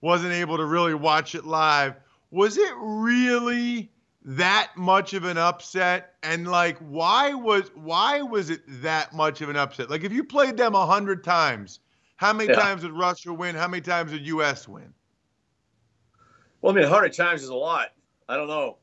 wasn't 0.00 0.32
able 0.32 0.56
to 0.56 0.64
really 0.64 0.94
watch 0.94 1.34
it 1.34 1.44
live. 1.44 1.94
Was 2.30 2.56
it 2.56 2.72
really 2.78 3.90
that 4.24 4.72
much 4.76 5.14
of 5.14 5.24
an 5.24 5.38
upset? 5.38 6.14
And 6.22 6.48
like, 6.48 6.78
why 6.78 7.34
was 7.34 7.70
why 7.74 8.22
was 8.22 8.50
it 8.50 8.62
that 8.82 9.12
much 9.12 9.40
of 9.40 9.48
an 9.48 9.56
upset? 9.56 9.88
Like, 9.88 10.04
if 10.04 10.12
you 10.12 10.24
played 10.24 10.56
them 10.56 10.74
a 10.74 10.84
hundred 10.84 11.22
times, 11.22 11.78
how 12.18 12.32
many 12.32 12.50
Yeah. 12.50 12.56
times 12.56 12.82
did 12.82 12.90
Russia 12.92 13.32
win? 13.32 13.54
How 13.54 13.68
many 13.68 13.80
times 13.80 14.10
did 14.10 14.26
U.S. 14.26 14.66
win? 14.66 14.92
Well, 16.60 16.72
I 16.72 16.74
mean, 16.74 16.82
100 16.84 17.12
times 17.12 17.44
is 17.44 17.48
a 17.48 17.54
lot. 17.54 17.90
I 18.28 18.36
don't 18.36 18.48
know. 18.48 18.78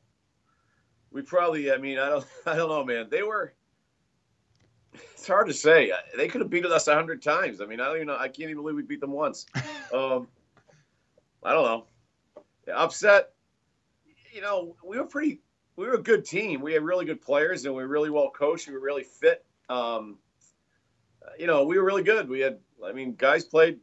We 1.10 1.20
probably, 1.20 1.70
I 1.70 1.76
mean, 1.76 1.98
I 1.98 2.08
don't, 2.08 2.26
I 2.46 2.56
don't 2.56 2.70
know, 2.70 2.82
man. 2.82 3.08
They 3.10 3.22
were. 3.22 3.52
It's 4.94 5.26
hard 5.26 5.48
to 5.48 5.52
say. 5.52 5.92
They 6.16 6.28
could 6.28 6.40
have 6.40 6.48
beaten 6.48 6.72
us 6.72 6.86
100 6.86 7.22
times. 7.22 7.60
I 7.60 7.66
mean, 7.66 7.78
I 7.78 7.84
don't 7.84 7.96
even 7.96 8.06
know. 8.06 8.16
I 8.16 8.28
can't 8.28 8.50
even 8.50 8.56
believe 8.56 8.76
we 8.76 8.82
beat 8.82 9.00
them 9.00 9.12
once. 9.12 9.46
Um, 9.94 10.26
I 11.44 11.52
don't 11.52 11.64
know. 11.64 11.86
Yeah, 12.66 12.76
upset. 12.76 13.34
You 14.32 14.40
know, 14.40 14.74
we 14.84 14.98
were 14.98 15.04
pretty. 15.04 15.40
We 15.76 15.86
were 15.86 15.94
a 15.94 16.02
good 16.02 16.24
team. 16.24 16.60
We 16.60 16.72
had 16.72 16.82
really 16.82 17.04
good 17.04 17.20
players, 17.20 17.64
and 17.66 17.74
we 17.74 17.82
were 17.82 17.88
really 17.88 18.10
well 18.10 18.30
coached. 18.30 18.66
We 18.66 18.74
were 18.74 18.80
really 18.80 19.04
fit. 19.04 19.44
Um, 19.68 20.18
you 21.38 21.46
know, 21.46 21.64
we 21.64 21.78
were 21.78 21.84
really 21.84 22.02
good. 22.02 22.28
We 22.28 22.40
had, 22.40 22.58
I 22.84 22.92
mean, 22.92 23.14
guys 23.14 23.44
played 23.44 23.78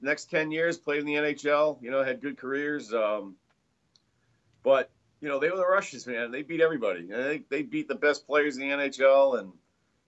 next 0.00 0.30
10 0.30 0.50
years, 0.50 0.78
played 0.78 1.00
in 1.00 1.06
the 1.06 1.14
NHL, 1.14 1.82
you 1.82 1.90
know, 1.90 2.02
had 2.02 2.20
good 2.20 2.38
careers. 2.38 2.92
Um, 2.92 3.36
but, 4.62 4.90
you 5.20 5.28
know, 5.28 5.38
they 5.38 5.50
were 5.50 5.56
the 5.56 5.66
Russians, 5.66 6.06
man. 6.06 6.30
They 6.30 6.42
beat 6.42 6.60
everybody. 6.60 7.06
They, 7.06 7.42
they 7.48 7.62
beat 7.62 7.88
the 7.88 7.94
best 7.94 8.26
players 8.26 8.56
in 8.56 8.68
the 8.68 8.74
NHL. 8.74 9.40
And 9.40 9.52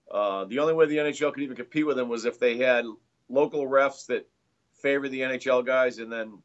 uh, 0.09 0.45
the 0.45 0.59
only 0.59 0.73
way 0.73 0.85
the 0.85 0.97
NHL 0.97 1.33
could 1.33 1.43
even 1.43 1.55
compete 1.55 1.85
with 1.85 1.97
them 1.97 2.09
was 2.09 2.25
if 2.25 2.39
they 2.39 2.57
had 2.57 2.85
local 3.29 3.67
refs 3.67 4.07
that 4.07 4.27
favored 4.73 5.09
the 5.09 5.21
NHL 5.21 5.65
guys. 5.65 5.97
And 5.99 6.11
then 6.11 6.39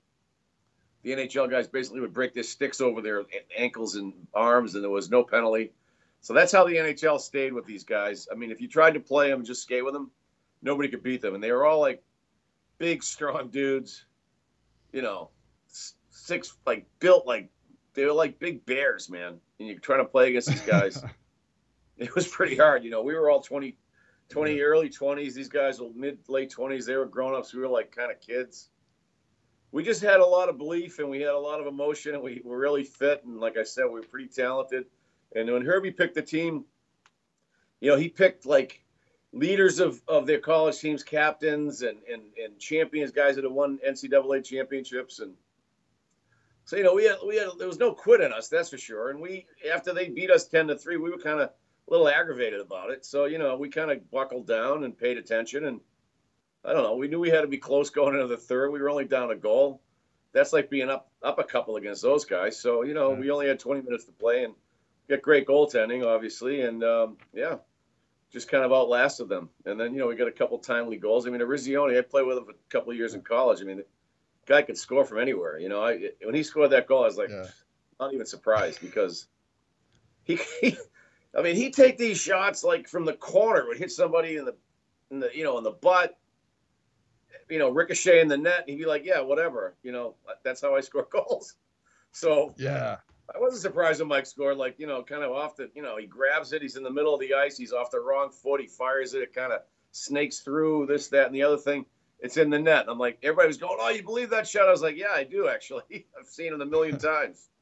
the 1.03 1.13
NHL 1.13 1.49
guys 1.49 1.69
basically 1.69 2.01
would 2.01 2.13
break 2.13 2.35
their 2.35 2.43
sticks 2.43 2.81
over 2.81 3.01
their 3.01 3.23
ankles 3.57 3.95
and 3.95 4.13
arms, 4.35 4.75
and 4.75 4.83
there 4.83 4.91
was 4.91 5.09
no 5.11 5.23
penalty. 5.23 5.73
So 6.21 6.35
that's 6.35 6.51
how 6.51 6.65
the 6.65 6.75
NHL 6.75 7.21
stayed 7.21 7.53
with 7.53 7.67
these 7.67 7.85
guys. 7.85 8.27
I 8.31 8.35
mean, 8.35 8.51
if 8.51 8.61
you 8.61 8.67
tried 8.67 8.95
to 8.95 9.01
play 9.01 9.31
them, 9.31 9.45
just 9.45 9.63
skate 9.63 9.85
with 9.85 9.95
them, 9.95 10.11
nobody 10.63 10.89
could 10.89 11.03
beat 11.03 11.21
them. 11.21 11.35
And 11.35 11.43
they 11.43 11.53
were 11.53 11.65
all 11.65 11.81
like 11.81 12.03
big, 12.79 13.03
strong 13.03 13.49
dudes, 13.49 14.07
you 14.93 15.03
know, 15.03 15.31
six, 16.11 16.57
like 16.67 16.87
built 16.99 17.27
like 17.27 17.51
they 17.95 18.05
were 18.05 18.13
like 18.13 18.39
big 18.39 18.65
bears, 18.67 19.11
man. 19.11 19.39
And 19.59 19.69
you're 19.69 19.79
trying 19.79 20.01
to 20.01 20.05
play 20.05 20.29
against 20.29 20.49
these 20.49 20.61
guys. 20.61 21.03
it 21.97 22.15
was 22.15 22.29
pretty 22.29 22.57
hard. 22.57 22.85
You 22.85 22.91
know, 22.91 23.03
we 23.03 23.15
were 23.15 23.31
all 23.31 23.41
20, 23.41 23.77
20 24.29 24.61
early 24.61 24.91
20s. 24.91 25.35
These 25.35 25.49
guys 25.49 25.81
were 25.81 25.89
mid, 25.95 26.19
late 26.29 26.55
20s. 26.55 26.85
They 26.85 26.97
were 26.97 27.07
grown 27.07 27.35
ups. 27.35 27.55
We 27.55 27.61
were 27.61 27.69
like 27.69 27.95
kind 27.95 28.13
of 28.13 28.21
kids. 28.21 28.69
We 29.73 29.83
just 29.83 30.03
had 30.03 30.21
a 30.21 30.27
lot 30.27 30.49
of 30.49 30.59
belief 30.59 30.99
and 30.99 31.09
we 31.09 31.21
had 31.21 31.33
a 31.33 31.39
lot 31.39 31.61
of 31.61 31.67
emotion 31.67 32.15
and 32.15 32.23
we 32.23 32.41
were 32.45 32.59
really 32.59 32.85
fit. 32.85 33.25
And 33.25 33.41
like 33.41 33.57
I 33.57 33.63
said, 33.63 33.85
we 33.85 34.01
were 34.01 34.07
pretty 34.07 34.29
talented. 34.29 34.85
And 35.35 35.51
when 35.51 35.65
Herbie 35.65 35.91
picked 35.91 36.15
the 36.15 36.23
team, 36.23 36.65
you 37.81 37.91
know, 37.91 37.97
he 37.97 38.09
picked 38.09 38.47
like 38.47 38.85
leaders 39.37 39.81
of, 39.81 40.01
of 40.09 40.27
their 40.27 40.39
college 40.39 40.79
teams, 40.79 41.03
captains 41.03 41.83
and, 41.83 41.99
and, 42.11 42.23
and 42.43 42.59
champions, 42.59 43.13
guys 43.13 43.37
that 43.37 43.45
have 43.45 43.53
won 43.53 43.79
NCAA 43.87 44.45
championships. 44.45 45.19
And 45.19 45.35
so, 46.65 46.77
you 46.77 46.83
know, 46.83 46.95
we 46.95 47.05
had, 47.05 47.17
we 47.27 47.37
had, 47.37 47.49
there 47.59 47.69
was 47.69 47.79
no 47.79 47.93
quit 47.93 48.23
in 48.23 48.33
us, 48.33 48.49
that's 48.49 48.71
for 48.71 48.79
sure. 48.79 49.11
And 49.11 49.21
we, 49.21 49.47
after 49.73 49.93
they 49.93 50.09
beat 50.09 50.31
us 50.31 50.47
10 50.47 50.69
to 50.69 50.79
three, 50.79 50.97
we 50.97 51.11
were 51.11 51.19
kind 51.19 51.41
of 51.41 51.51
a 51.51 51.91
little 51.91 52.09
aggravated 52.09 52.61
about 52.61 52.91
it. 52.91 53.05
So, 53.05 53.27
you 53.27 53.39
know, 53.39 53.57
we 53.57 53.69
kind 53.69 53.91
of 53.91 54.11
buckled 54.11 54.47
down 54.47 54.85
and 54.85 54.97
paid 54.97 55.19
attention. 55.19 55.67
And 55.67 55.81
I 56.65 56.73
don't 56.73 56.83
know, 56.83 56.97
we 56.97 57.09
knew 57.09 57.21
we 57.21 57.31
had 57.31 57.43
to 57.43 57.47
be 57.47 57.59
close 57.59 57.91
going 57.91 58.15
into 58.15 58.27
the 58.27 58.39
third. 58.39 58.71
We 58.71 58.81
were 58.81 58.91
only 58.91 59.05
down 59.05 59.31
a 59.31 59.37
goal. 59.37 59.83
That's 60.33 60.53
like 60.53 60.71
being 60.71 60.91
up, 60.91 61.11
up 61.23 61.39
a 61.39 61.45
couple 61.45 61.77
against 61.77 62.03
those 62.03 62.25
guys. 62.25 62.59
So, 62.59 62.83
you 62.83 62.95
know, 62.95 63.11
we 63.11 63.31
only 63.31 63.49
had 63.49 63.61
20 63.61 63.83
minutes 63.83 64.07
to 64.07 64.13
play 64.13 64.45
and 64.45 64.55
got 65.09 65.23
great 65.23 65.47
goaltending, 65.47 66.07
obviously. 66.07 66.63
And, 66.63 66.83
um, 66.83 67.17
yeah, 67.33 67.57
just 68.33 68.51
kind 68.51 68.65
of 68.65 68.73
outlasted 68.73 69.29
them. 69.29 69.49
And 69.65 69.79
then, 69.79 69.93
you 69.95 70.01
know, 70.01 70.09
we 70.09 70.17
got 70.17 70.29
a 70.29 70.33
couple 70.33 70.59
timely 70.59 70.97
goals. 70.97 71.27
I 71.27 71.31
mean, 71.31 71.41
Eruzione, 71.41 71.99
I 71.99 72.03
played 72.03 72.27
with 72.27 72.39
him 72.39 72.45
for 72.45 72.51
a 72.53 72.71
couple 72.71 72.91
of 72.91 72.99
years 72.99 73.15
in 73.15 73.23
college. 73.23 73.61
I 73.61 73.65
mean, 73.65 73.79
the 73.79 73.85
guy 74.47 74.63
could 74.63 74.77
score 74.77 75.05
from 75.05 75.19
anywhere. 75.19 75.59
You 75.59 75.69
know, 75.69 75.83
I 75.83 76.11
when 76.23 76.35
he 76.35 76.43
scored 76.43 76.71
that 76.71 76.87
goal, 76.87 77.03
I 77.03 77.07
was 77.07 77.17
like, 77.17 77.31
not 78.01 78.13
even 78.13 78.27
surprised 78.27 78.81
because 78.81 79.27
he, 80.25 80.39
he, 80.61 80.77
I 81.37 81.43
mean, 81.43 81.57
he'd 81.57 81.75
take 81.75 81.99
these 81.99 82.19
shots 82.19 82.65
like 82.65 82.89
from 82.89 83.05
the 83.05 83.15
corner, 83.15 83.67
would 83.67 83.79
hit 83.79 83.91
somebody 83.91 84.37
in 84.37 84.45
the, 84.45 84.57
in 85.11 85.21
the, 85.21 85.31
you 85.35 85.45
know, 85.45 85.59
in 85.59 85.65
the 85.65 85.71
butt, 85.71 86.19
you 87.49 87.59
know, 87.59 87.71
ricochet 87.71 88.21
in 88.21 88.29
the 88.29 88.37
net. 88.37 88.65
He'd 88.67 88.77
be 88.77 88.87
like, 88.87 89.05
yeah, 89.05 89.21
whatever. 89.21 89.77
You 89.83 89.93
know, 89.93 90.15
that's 90.43 90.61
how 90.61 90.75
I 90.75 90.81
score 90.81 91.07
goals. 91.13 91.55
So 92.13 92.55
Yeah. 92.57 92.97
I 93.35 93.39
wasn't 93.39 93.63
surprised 93.63 94.01
when 94.01 94.09
Mike 94.09 94.27
scored, 94.27 94.57
like, 94.57 94.77
you 94.79 94.87
know, 94.87 95.03
kind 95.03 95.25
of 95.25 95.33
off 95.33 95.57
the, 95.57 95.71
you 95.75 95.83
know, 95.83 95.97
he 95.97 96.07
grabs 96.07 96.53
it, 96.53 96.63
he's 96.63 96.77
in 96.77 96.83
the 96.83 96.91
middle 96.91 97.15
of 97.15 97.21
the 97.21 97.35
ice, 97.35 97.57
he's 97.57 97.73
off 97.73 97.91
the 97.91 98.01
wrong 98.01 98.31
foot, 98.31 98.61
he 98.61 98.67
fires 98.67 99.15
it, 99.15 99.23
it 99.23 99.35
kind 99.35 99.53
of 99.53 99.61
snakes 99.91 100.41
through 100.41 100.87
this, 100.87 101.09
that, 101.09 101.27
and 101.27 101.35
the 101.35 101.43
other 101.43 101.57
thing. 101.57 101.85
It's 102.21 102.39
in 102.39 102.49
the 102.49 102.59
net. 102.59 102.87
I'm 102.89 102.99
like, 102.99 103.19
everybody 103.23 103.49
was 103.49 103.59
going, 103.59 103.77
Oh, 103.79 103.91
you 103.91 104.03
believe 104.03 104.31
that 104.31 104.49
shot? 104.49 104.69
I 104.69 104.71
was 104.71 104.81
like, 104.81 104.97
Yeah, 104.97 105.13
I 105.15 105.25
do 105.25 105.49
actually. 105.49 105.83
I've 106.19 106.27
seen 106.27 106.55
it 106.55 106.61
a 106.61 106.67
million 106.67 106.99
times. 106.99 107.49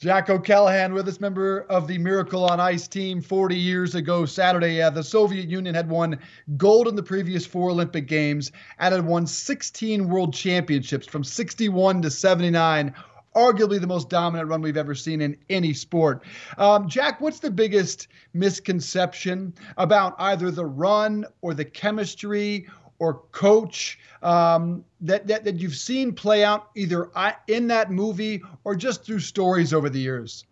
Jack 0.00 0.30
O'Callahan 0.30 0.94
with 0.94 1.06
us, 1.08 1.20
member 1.20 1.66
of 1.68 1.86
the 1.86 1.98
Miracle 1.98 2.46
on 2.46 2.58
Ice 2.58 2.88
team 2.88 3.20
40 3.20 3.54
years 3.54 3.94
ago 3.94 4.24
Saturday. 4.24 4.80
Uh, 4.80 4.88
the 4.88 5.04
Soviet 5.04 5.46
Union 5.46 5.74
had 5.74 5.90
won 5.90 6.18
gold 6.56 6.88
in 6.88 6.96
the 6.96 7.02
previous 7.02 7.44
four 7.44 7.68
Olympic 7.68 8.08
Games 8.08 8.50
and 8.78 8.94
had 8.94 9.04
won 9.04 9.26
16 9.26 10.08
world 10.08 10.32
championships 10.32 11.06
from 11.06 11.22
61 11.22 12.00
to 12.00 12.10
79. 12.10 12.94
Arguably 13.34 13.80
the 13.80 13.86
most 13.86 14.08
dominant 14.08 14.48
run 14.48 14.60
we've 14.60 14.76
ever 14.76 14.94
seen 14.94 15.20
in 15.20 15.36
any 15.48 15.72
sport. 15.72 16.24
Um, 16.58 16.88
Jack, 16.88 17.20
what's 17.20 17.38
the 17.38 17.50
biggest 17.50 18.08
misconception 18.34 19.54
about 19.76 20.16
either 20.18 20.50
the 20.50 20.66
run 20.66 21.24
or 21.40 21.54
the 21.54 21.64
chemistry 21.64 22.66
or 22.98 23.22
coach 23.32 23.98
um, 24.22 24.84
that, 25.00 25.26
that 25.26 25.44
that 25.44 25.56
you've 25.56 25.76
seen 25.76 26.12
play 26.12 26.44
out 26.44 26.70
either 26.74 27.10
in 27.46 27.68
that 27.68 27.90
movie 27.90 28.42
or 28.64 28.74
just 28.74 29.04
through 29.04 29.20
stories 29.20 29.72
over 29.72 29.88
the 29.88 30.00
years? 30.00 30.44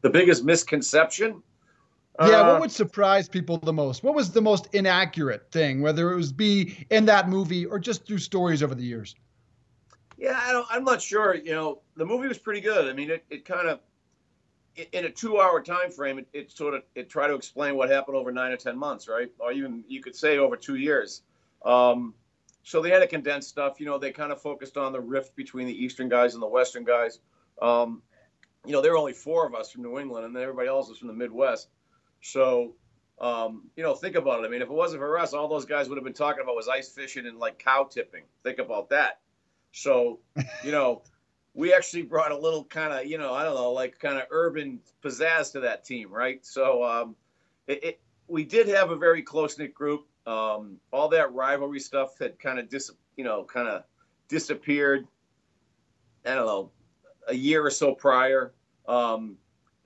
The 0.00 0.10
biggest 0.10 0.44
misconception? 0.44 1.42
Yeah, 2.20 2.40
Uh, 2.40 2.52
what 2.52 2.60
would 2.62 2.72
surprise 2.72 3.28
people 3.28 3.58
the 3.58 3.72
most? 3.72 4.02
What 4.02 4.14
was 4.14 4.32
the 4.32 4.42
most 4.42 4.68
inaccurate 4.72 5.52
thing, 5.52 5.82
whether 5.82 6.10
it 6.10 6.16
was 6.16 6.32
be 6.32 6.86
in 6.90 7.04
that 7.04 7.28
movie 7.28 7.64
or 7.64 7.78
just 7.78 8.04
through 8.04 8.18
stories 8.18 8.62
over 8.62 8.74
the 8.74 8.82
years? 8.82 9.14
Yeah, 10.18 10.38
I 10.38 10.52
don't, 10.52 10.66
I'm 10.68 10.84
not 10.84 11.00
sure. 11.00 11.34
You 11.34 11.52
know, 11.52 11.80
the 11.96 12.04
movie 12.04 12.26
was 12.26 12.38
pretty 12.38 12.60
good. 12.60 12.88
I 12.88 12.92
mean, 12.92 13.10
it, 13.10 13.24
it 13.30 13.44
kind 13.44 13.68
of, 13.68 13.78
in 14.92 15.04
a 15.04 15.10
two-hour 15.10 15.62
time 15.62 15.90
frame, 15.90 16.18
it, 16.18 16.28
it 16.32 16.52
sort 16.52 16.74
of 16.74 16.82
it 16.94 17.08
tried 17.08 17.28
to 17.28 17.34
explain 17.34 17.76
what 17.76 17.88
happened 17.88 18.16
over 18.16 18.30
nine 18.30 18.52
or 18.52 18.56
ten 18.56 18.76
months, 18.76 19.08
right? 19.08 19.30
Or 19.38 19.52
even 19.52 19.84
you 19.88 20.02
could 20.02 20.14
say 20.14 20.38
over 20.38 20.56
two 20.56 20.74
years. 20.74 21.22
Um, 21.64 22.14
so 22.62 22.82
they 22.82 22.90
had 22.90 22.98
to 22.98 23.06
condense 23.06 23.46
stuff. 23.46 23.80
You 23.80 23.86
know, 23.86 23.98
they 23.98 24.12
kind 24.12 24.30
of 24.30 24.42
focused 24.42 24.76
on 24.76 24.92
the 24.92 25.00
rift 25.00 25.34
between 25.36 25.66
the 25.66 25.84
Eastern 25.84 26.08
guys 26.08 26.34
and 26.34 26.42
the 26.42 26.48
Western 26.48 26.84
guys. 26.84 27.18
Um, 27.62 28.02
you 28.64 28.72
know, 28.72 28.82
there 28.82 28.92
were 28.92 28.98
only 28.98 29.14
four 29.14 29.46
of 29.46 29.54
us 29.54 29.70
from 29.70 29.82
New 29.82 29.98
England, 29.98 30.26
and 30.26 30.34
then 30.34 30.42
everybody 30.42 30.68
else 30.68 30.88
was 30.88 30.98
from 30.98 31.08
the 31.08 31.14
Midwest. 31.14 31.68
So, 32.20 32.74
um, 33.20 33.70
you 33.76 33.82
know, 33.82 33.94
think 33.94 34.16
about 34.16 34.44
it. 34.44 34.46
I 34.46 34.50
mean, 34.50 34.62
if 34.62 34.68
it 34.68 34.74
wasn't 34.74 35.00
for 35.00 35.18
us, 35.18 35.32
all 35.32 35.48
those 35.48 35.64
guys 35.64 35.88
would 35.88 35.96
have 35.96 36.04
been 36.04 36.12
talking 36.12 36.42
about 36.42 36.54
was 36.54 36.68
ice 36.68 36.88
fishing 36.88 37.26
and 37.26 37.38
like 37.38 37.58
cow 37.58 37.84
tipping. 37.84 38.24
Think 38.44 38.58
about 38.58 38.90
that. 38.90 39.20
So, 39.72 40.20
you 40.64 40.72
know, 40.72 41.02
we 41.54 41.74
actually 41.74 42.02
brought 42.02 42.32
a 42.32 42.38
little 42.38 42.64
kind 42.64 42.92
of, 42.92 43.06
you 43.06 43.18
know, 43.18 43.34
I 43.34 43.44
don't 43.44 43.54
know, 43.54 43.72
like 43.72 43.98
kind 43.98 44.18
of 44.18 44.24
urban 44.30 44.80
pizzazz 45.02 45.52
to 45.52 45.60
that 45.60 45.84
team, 45.84 46.10
right? 46.10 46.44
So, 46.44 46.84
um, 46.84 47.16
it, 47.66 47.84
it 47.84 48.00
we 48.28 48.44
did 48.44 48.68
have 48.68 48.90
a 48.90 48.96
very 48.96 49.22
close 49.22 49.58
knit 49.58 49.74
group. 49.74 50.06
Um, 50.26 50.76
all 50.92 51.08
that 51.08 51.32
rivalry 51.32 51.80
stuff 51.80 52.18
had 52.18 52.38
kind 52.38 52.58
of 52.58 52.68
dis, 52.68 52.90
you 53.16 53.24
know, 53.24 53.44
kind 53.44 53.68
of 53.68 53.84
disappeared. 54.28 55.06
I 56.26 56.34
don't 56.34 56.46
know, 56.46 56.70
a 57.28 57.34
year 57.34 57.64
or 57.64 57.70
so 57.70 57.94
prior. 57.94 58.52
Um, 58.86 59.36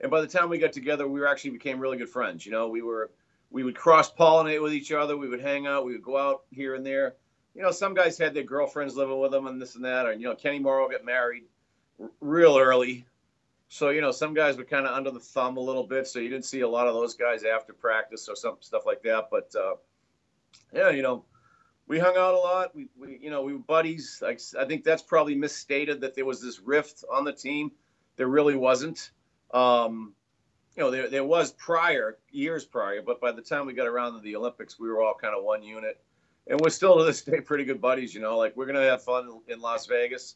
and 0.01 0.11
by 0.11 0.19
the 0.19 0.27
time 0.27 0.49
we 0.49 0.57
got 0.57 0.73
together, 0.73 1.07
we 1.07 1.19
were 1.19 1.27
actually 1.27 1.51
became 1.51 1.79
really 1.79 1.97
good 1.97 2.09
friends. 2.09 2.45
You 2.45 2.51
know, 2.51 2.67
we 2.67 2.81
were 2.81 3.11
we 3.51 3.63
would 3.63 3.75
cross 3.75 4.11
pollinate 4.11 4.61
with 4.61 4.73
each 4.73 4.91
other. 4.91 5.15
We 5.15 5.29
would 5.29 5.41
hang 5.41 5.67
out. 5.67 5.85
We 5.85 5.93
would 5.93 6.03
go 6.03 6.17
out 6.17 6.41
here 6.51 6.75
and 6.75 6.85
there. 6.85 7.15
You 7.55 7.61
know, 7.61 7.71
some 7.71 7.93
guys 7.93 8.17
had 8.17 8.33
their 8.33 8.43
girlfriends 8.43 8.95
living 8.95 9.19
with 9.19 9.31
them 9.31 9.47
and 9.47 9.61
this 9.61 9.75
and 9.75 9.85
that. 9.85 10.05
Or 10.05 10.13
you 10.13 10.25
know, 10.25 10.35
Kenny 10.35 10.59
Morrow 10.59 10.89
got 10.89 11.05
married 11.05 11.43
r- 11.99 12.09
real 12.19 12.57
early. 12.57 13.05
So 13.67 13.89
you 13.89 14.01
know, 14.01 14.11
some 14.11 14.33
guys 14.33 14.57
were 14.57 14.63
kind 14.63 14.85
of 14.85 14.95
under 14.95 15.11
the 15.11 15.19
thumb 15.19 15.57
a 15.57 15.61
little 15.61 15.85
bit. 15.85 16.07
So 16.07 16.19
you 16.19 16.29
didn't 16.29 16.45
see 16.45 16.61
a 16.61 16.67
lot 16.67 16.87
of 16.87 16.93
those 16.93 17.15
guys 17.15 17.43
after 17.43 17.73
practice 17.73 18.27
or 18.27 18.35
some 18.35 18.57
stuff 18.59 18.85
like 18.85 19.03
that. 19.03 19.25
But 19.29 19.53
uh, 19.55 19.75
yeah, 20.73 20.89
you 20.89 21.01
know, 21.01 21.25
we 21.87 21.99
hung 21.99 22.17
out 22.17 22.33
a 22.33 22.37
lot. 22.37 22.75
We, 22.75 22.87
we 22.99 23.19
you 23.21 23.29
know, 23.29 23.41
we 23.43 23.53
were 23.53 23.59
buddies. 23.59 24.19
Like, 24.21 24.41
I 24.59 24.65
think 24.65 24.83
that's 24.83 25.03
probably 25.03 25.35
misstated 25.35 26.01
that 26.01 26.15
there 26.15 26.25
was 26.25 26.41
this 26.41 26.59
rift 26.59 27.03
on 27.11 27.23
the 27.23 27.33
team. 27.33 27.71
There 28.15 28.27
really 28.27 28.55
wasn't. 28.55 29.11
Um, 29.53 30.13
you 30.75 30.83
know, 30.83 30.89
there, 30.89 31.09
there 31.09 31.23
was 31.23 31.51
prior, 31.51 32.17
years 32.31 32.65
prior, 32.65 33.01
but 33.01 33.21
by 33.21 33.31
the 33.31 33.41
time 33.41 33.67
we 33.67 33.73
got 33.73 33.87
around 33.87 34.13
to 34.13 34.19
the 34.21 34.35
Olympics, 34.35 34.79
we 34.79 34.89
were 34.89 35.01
all 35.01 35.13
kind 35.13 35.35
of 35.35 35.43
one 35.43 35.61
unit. 35.61 36.01
And 36.47 36.59
we're 36.59 36.69
still 36.69 36.97
to 36.97 37.03
this 37.05 37.21
day 37.21 37.39
pretty 37.39 37.63
good 37.63 37.79
buddies, 37.79 38.13
you 38.13 38.21
know, 38.21 38.37
like 38.37 38.55
we're 38.55 38.65
to 38.65 38.81
have 38.81 39.03
fun 39.03 39.39
in 39.47 39.61
Las 39.61 39.85
Vegas 39.85 40.35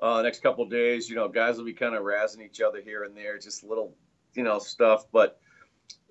uh, 0.00 0.20
next 0.22 0.42
couple 0.42 0.66
days. 0.66 1.08
You 1.08 1.16
know, 1.16 1.28
guys 1.28 1.56
will 1.56 1.64
be 1.64 1.72
kind 1.72 1.94
of 1.94 2.02
razzing 2.02 2.44
each 2.44 2.60
other 2.60 2.80
here 2.80 3.04
and 3.04 3.16
there, 3.16 3.38
just 3.38 3.64
little, 3.64 3.94
you 4.34 4.42
know, 4.42 4.58
stuff. 4.58 5.06
But, 5.12 5.40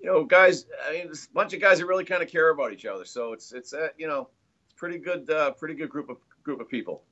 you 0.00 0.06
know, 0.06 0.24
guys, 0.24 0.66
I 0.86 0.92
mean, 0.92 1.06
there's 1.06 1.26
a 1.26 1.34
bunch 1.34 1.52
of 1.52 1.60
guys 1.60 1.78
that 1.78 1.86
really 1.86 2.04
kind 2.04 2.22
of 2.22 2.28
care 2.28 2.50
about 2.50 2.72
each 2.72 2.86
other. 2.86 3.04
So 3.04 3.32
it's, 3.32 3.52
it's, 3.52 3.72
uh, 3.72 3.88
you 3.96 4.08
know, 4.08 4.28
it's 4.64 4.74
pretty 4.74 4.98
good, 4.98 5.30
uh, 5.30 5.52
pretty 5.52 5.74
good 5.74 5.90
group 5.90 6.08
of, 6.08 6.16
group 6.42 6.60
of 6.60 6.68
people. 6.68 7.04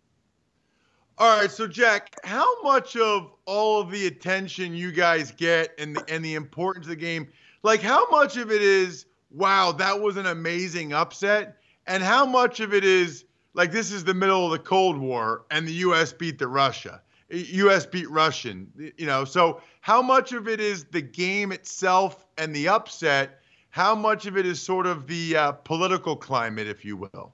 All 1.16 1.39
right, 1.39 1.49
so 1.51 1.68
Jack, 1.68 2.11
how 2.24 2.61
much 2.62 2.97
of 2.97 3.30
all 3.45 3.80
of 3.80 3.93
the 3.93 4.09
attention 4.09 4.74
you 4.74 4.91
guys 4.91 5.30
get 5.30 5.72
and 5.78 5.95
the, 5.95 6.05
and 6.09 6.24
the 6.24 6.35
importance 6.35 6.87
of 6.87 6.91
the 6.91 6.97
game, 6.97 7.28
like 7.62 7.80
how 7.80 8.11
much 8.11 8.37
of 8.37 8.51
it 8.51 8.61
is, 8.61 9.07
wow, 9.30 9.70
that 9.70 10.01
was 10.01 10.16
an 10.16 10.26
amazing 10.26 10.93
upset, 10.93 11.59
and 11.87 12.03
how 12.03 12.24
much 12.26 12.61
of 12.61 12.74
it 12.74 12.85
is 12.85 13.24
like 13.55 13.72
this 13.72 13.93
is 13.93 14.05
the 14.05 14.14
middle 14.14 14.45
of 14.45 14.53
the 14.53 14.59
Cold 14.59 14.99
War 14.99 15.45
and 15.51 15.66
the 15.66 15.72
U.S. 15.72 16.12
beat 16.12 16.39
the 16.39 16.49
Russia, 16.49 17.03
U.S. 17.30 17.87
beat 17.87 18.11
Russian, 18.11 18.93
you 18.97 19.07
know, 19.07 19.24
so 19.24 19.61
how 19.80 20.03
much 20.03 20.32
of 20.32 20.49
it 20.49 20.61
is 20.61 20.85
the 20.85 21.03
game 21.03 21.53
itself 21.53 22.26
and 22.39 22.55
the 22.55 22.68
upset? 22.68 23.41
How 23.70 23.95
much 23.95 24.26
of 24.26 24.37
it 24.37 24.47
is 24.47 24.61
sort 24.61 24.87
of 24.87 25.07
the 25.07 25.37
uh, 25.37 25.53
political 25.53 26.16
climate, 26.16 26.68
if 26.68 26.85
you 26.85 26.97
will? 26.97 27.32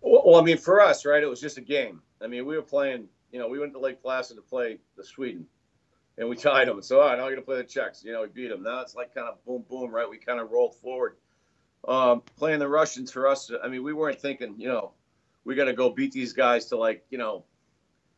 Well, 0.00 0.36
I 0.36 0.42
mean, 0.42 0.58
for 0.58 0.80
us, 0.80 1.04
right, 1.06 1.22
it 1.22 1.28
was 1.28 1.40
just 1.40 1.58
a 1.58 1.62
game 1.62 2.02
I 2.20 2.26
mean, 2.26 2.46
we 2.46 2.56
were 2.56 2.62
playing. 2.62 3.08
You 3.32 3.38
know, 3.38 3.48
we 3.48 3.58
went 3.58 3.72
to 3.74 3.78
Lake 3.78 4.02
Placid 4.02 4.36
to 4.36 4.42
play 4.42 4.78
the 4.96 5.04
Sweden, 5.04 5.46
and 6.16 6.28
we 6.28 6.36
tied 6.36 6.68
them. 6.68 6.80
So, 6.82 7.00
all 7.00 7.08
right, 7.08 7.18
now 7.18 7.24
we're 7.24 7.30
gonna 7.30 7.42
play 7.42 7.58
the 7.58 7.64
Czechs. 7.64 8.02
You 8.04 8.12
know, 8.12 8.22
we 8.22 8.28
beat 8.28 8.48
them. 8.48 8.62
Now 8.62 8.80
it's 8.80 8.94
like 8.94 9.14
kind 9.14 9.28
of 9.28 9.44
boom, 9.44 9.64
boom, 9.68 9.94
right? 9.94 10.08
We 10.08 10.18
kind 10.18 10.40
of 10.40 10.50
rolled 10.50 10.74
forward. 10.76 11.16
Um, 11.88 12.22
playing 12.36 12.58
the 12.58 12.68
Russians 12.68 13.10
for 13.10 13.26
us, 13.26 13.50
I 13.64 13.68
mean, 13.68 13.82
we 13.82 13.94
weren't 13.94 14.20
thinking, 14.20 14.54
you 14.58 14.68
know, 14.68 14.92
we 15.44 15.54
got 15.54 15.64
to 15.64 15.72
go 15.72 15.88
beat 15.88 16.12
these 16.12 16.34
guys 16.34 16.66
to 16.66 16.76
like, 16.76 17.04
you 17.08 17.16
know, 17.16 17.44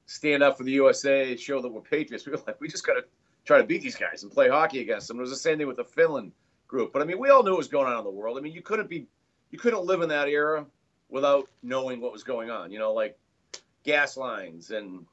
stand 0.06 0.42
up 0.42 0.58
for 0.58 0.64
the 0.64 0.72
USA, 0.72 1.36
show 1.36 1.62
that 1.62 1.68
we're 1.68 1.80
patriots. 1.80 2.24
We 2.26 2.32
were 2.32 2.42
like, 2.46 2.60
we 2.60 2.68
just 2.68 2.84
got 2.84 2.94
to 2.94 3.04
try 3.44 3.58
to 3.58 3.64
beat 3.64 3.82
these 3.82 3.94
guys 3.94 4.24
and 4.24 4.32
play 4.32 4.48
hockey 4.48 4.80
against 4.80 5.06
them. 5.06 5.18
It 5.18 5.20
was 5.20 5.30
the 5.30 5.36
same 5.36 5.58
thing 5.58 5.68
with 5.68 5.76
the 5.76 5.84
Finland 5.84 6.32
group. 6.66 6.92
But 6.92 7.02
I 7.02 7.04
mean, 7.04 7.20
we 7.20 7.30
all 7.30 7.44
knew 7.44 7.52
what 7.52 7.58
was 7.58 7.68
going 7.68 7.86
on 7.86 7.98
in 7.98 8.04
the 8.04 8.10
world. 8.10 8.36
I 8.36 8.40
mean, 8.40 8.52
you 8.52 8.62
couldn't 8.62 8.88
be, 8.88 9.06
you 9.52 9.58
couldn't 9.58 9.84
live 9.84 10.02
in 10.02 10.08
that 10.08 10.28
era 10.28 10.66
without 11.08 11.48
knowing 11.62 12.00
what 12.00 12.12
was 12.12 12.24
going 12.24 12.50
on. 12.50 12.72
You 12.72 12.80
know, 12.80 12.92
like 12.92 13.16
gas 13.84 14.16
lines 14.16 14.72
and 14.72 15.06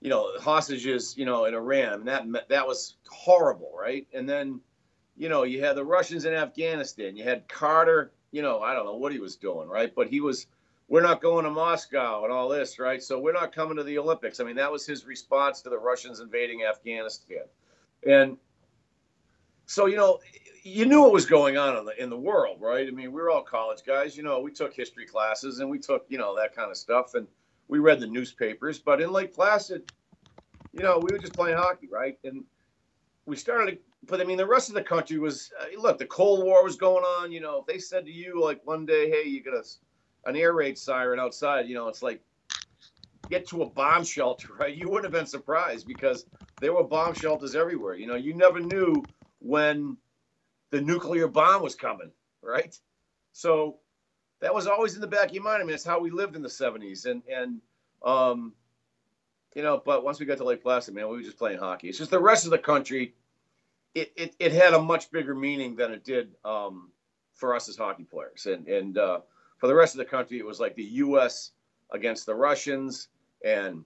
you 0.00 0.10
know 0.10 0.32
hostages 0.40 1.16
you 1.16 1.24
know 1.24 1.46
in 1.46 1.54
Iran 1.54 1.94
and 1.94 2.08
that 2.08 2.48
that 2.48 2.66
was 2.66 2.96
horrible 3.08 3.72
right 3.78 4.06
and 4.12 4.28
then 4.28 4.60
you 5.16 5.28
know 5.28 5.42
you 5.42 5.62
had 5.62 5.76
the 5.76 5.84
Russians 5.84 6.24
in 6.24 6.34
Afghanistan 6.34 7.16
you 7.16 7.24
had 7.24 7.48
Carter 7.48 8.12
you 8.30 8.42
know 8.42 8.60
I 8.60 8.74
don't 8.74 8.84
know 8.84 8.96
what 8.96 9.12
he 9.12 9.18
was 9.18 9.36
doing 9.36 9.68
right? 9.68 9.92
But 9.94 10.08
he 10.08 10.20
was 10.20 10.46
we're 10.88 11.02
not 11.02 11.22
going 11.22 11.44
to 11.44 11.50
Moscow 11.50 12.24
and 12.24 12.32
all 12.32 12.48
this 12.48 12.78
right? 12.78 13.02
So 13.02 13.18
we're 13.18 13.32
not 13.32 13.54
coming 13.54 13.76
to 13.76 13.82
the 13.82 13.98
Olympics. 13.98 14.40
I 14.40 14.44
mean 14.44 14.56
that 14.56 14.70
was 14.70 14.86
his 14.86 15.06
response 15.06 15.62
to 15.62 15.70
the 15.70 15.78
Russians 15.78 16.20
invading 16.20 16.64
Afghanistan. 16.64 17.44
And 18.06 18.36
so 19.66 19.86
you 19.86 19.96
know 19.96 20.20
you 20.64 20.86
knew 20.86 21.02
what 21.02 21.12
was 21.12 21.26
going 21.26 21.56
on 21.56 21.76
in 21.76 21.84
the 21.84 22.02
in 22.02 22.10
the 22.10 22.18
world 22.18 22.58
right? 22.60 22.86
I 22.86 22.90
mean 22.90 23.12
we 23.12 23.20
were 23.20 23.30
all 23.30 23.42
college 23.42 23.80
guys 23.86 24.16
you 24.16 24.22
know 24.22 24.40
we 24.40 24.52
took 24.52 24.74
history 24.74 25.06
classes 25.06 25.60
and 25.60 25.70
we 25.70 25.78
took 25.78 26.06
you 26.08 26.18
know 26.18 26.36
that 26.36 26.54
kind 26.54 26.70
of 26.70 26.76
stuff 26.76 27.14
and 27.14 27.26
we 27.68 27.78
read 27.78 28.00
the 28.00 28.06
newspapers. 28.06 28.78
But 28.78 29.00
in 29.00 29.10
Lake 29.10 29.34
Placid, 29.34 29.90
you 30.72 30.82
know, 30.82 30.98
we 30.98 31.10
were 31.10 31.18
just 31.18 31.32
playing 31.32 31.56
hockey, 31.56 31.88
right? 31.90 32.18
And 32.22 32.44
we 33.26 33.36
started, 33.36 33.78
but 34.08 34.20
I 34.20 34.24
mean, 34.24 34.36
the 34.36 34.46
rest 34.46 34.68
of 34.68 34.74
the 34.74 34.82
country 34.82 35.18
was 35.18 35.50
uh, 35.60 35.80
look, 35.80 35.98
the 35.98 36.06
Cold 36.06 36.44
War 36.44 36.64
was 36.64 36.76
going 36.76 37.04
on. 37.04 37.32
You 37.32 37.40
know, 37.40 37.60
if 37.60 37.66
they 37.66 37.78
said 37.78 38.04
to 38.06 38.12
you 38.12 38.42
like 38.42 38.60
one 38.64 38.84
day, 38.84 39.08
hey, 39.08 39.28
you 39.28 39.42
got 39.42 39.54
a, 39.54 39.64
an 40.28 40.36
air 40.36 40.52
raid 40.52 40.78
siren 40.78 41.20
outside, 41.20 41.68
you 41.68 41.74
know, 41.74 41.88
it's 41.88 42.02
like 42.02 42.20
get 43.30 43.46
to 43.48 43.62
a 43.62 43.70
bomb 43.70 44.04
shelter, 44.04 44.48
right? 44.58 44.74
You 44.74 44.88
wouldn't 44.88 45.04
have 45.04 45.12
been 45.12 45.26
surprised 45.26 45.86
because 45.86 46.26
there 46.60 46.72
were 46.72 46.84
bomb 46.84 47.14
shelters 47.14 47.54
everywhere. 47.54 47.94
You 47.94 48.06
know, 48.06 48.16
you 48.16 48.34
never 48.34 48.60
knew 48.60 49.02
when 49.40 49.96
the 50.70 50.80
nuclear 50.80 51.28
bomb 51.28 51.62
was 51.62 51.74
coming, 51.74 52.10
right? 52.42 52.76
So 53.32 53.78
that 54.40 54.54
was 54.54 54.66
always 54.66 54.94
in 54.94 55.00
the 55.00 55.06
back 55.06 55.26
of 55.26 55.34
your 55.34 55.42
mind. 55.42 55.62
I 55.62 55.64
mean, 55.64 55.74
it's 55.74 55.84
how 55.84 56.00
we 56.00 56.10
lived 56.10 56.36
in 56.36 56.42
the 56.42 56.48
70s. 56.48 57.06
And, 57.06 57.22
and, 57.32 57.60
um, 58.04 58.52
you 59.54 59.62
know, 59.62 59.82
but 59.84 60.04
once 60.04 60.18
we 60.18 60.26
got 60.26 60.38
to 60.38 60.44
Lake 60.44 60.62
Placid, 60.62 60.94
man, 60.94 61.08
we 61.08 61.16
were 61.16 61.22
just 61.22 61.38
playing 61.38 61.58
hockey. 61.58 61.88
It's 61.88 61.98
just 61.98 62.10
the 62.10 62.20
rest 62.20 62.44
of 62.44 62.50
the 62.50 62.58
country, 62.58 63.14
it, 63.94 64.12
it, 64.16 64.36
it 64.38 64.52
had 64.52 64.74
a 64.74 64.80
much 64.80 65.10
bigger 65.10 65.34
meaning 65.34 65.76
than 65.76 65.92
it 65.92 66.04
did 66.04 66.34
um, 66.44 66.90
for 67.34 67.54
us 67.54 67.68
as 67.68 67.76
hockey 67.76 68.04
players. 68.04 68.46
And, 68.46 68.66
and 68.66 68.98
uh, 68.98 69.20
for 69.58 69.66
the 69.66 69.74
rest 69.74 69.94
of 69.94 69.98
the 69.98 70.04
country, 70.04 70.38
it 70.38 70.46
was 70.46 70.60
like 70.60 70.74
the 70.74 70.82
U.S. 70.82 71.52
against 71.90 72.26
the 72.26 72.34
Russians 72.34 73.08
and 73.44 73.84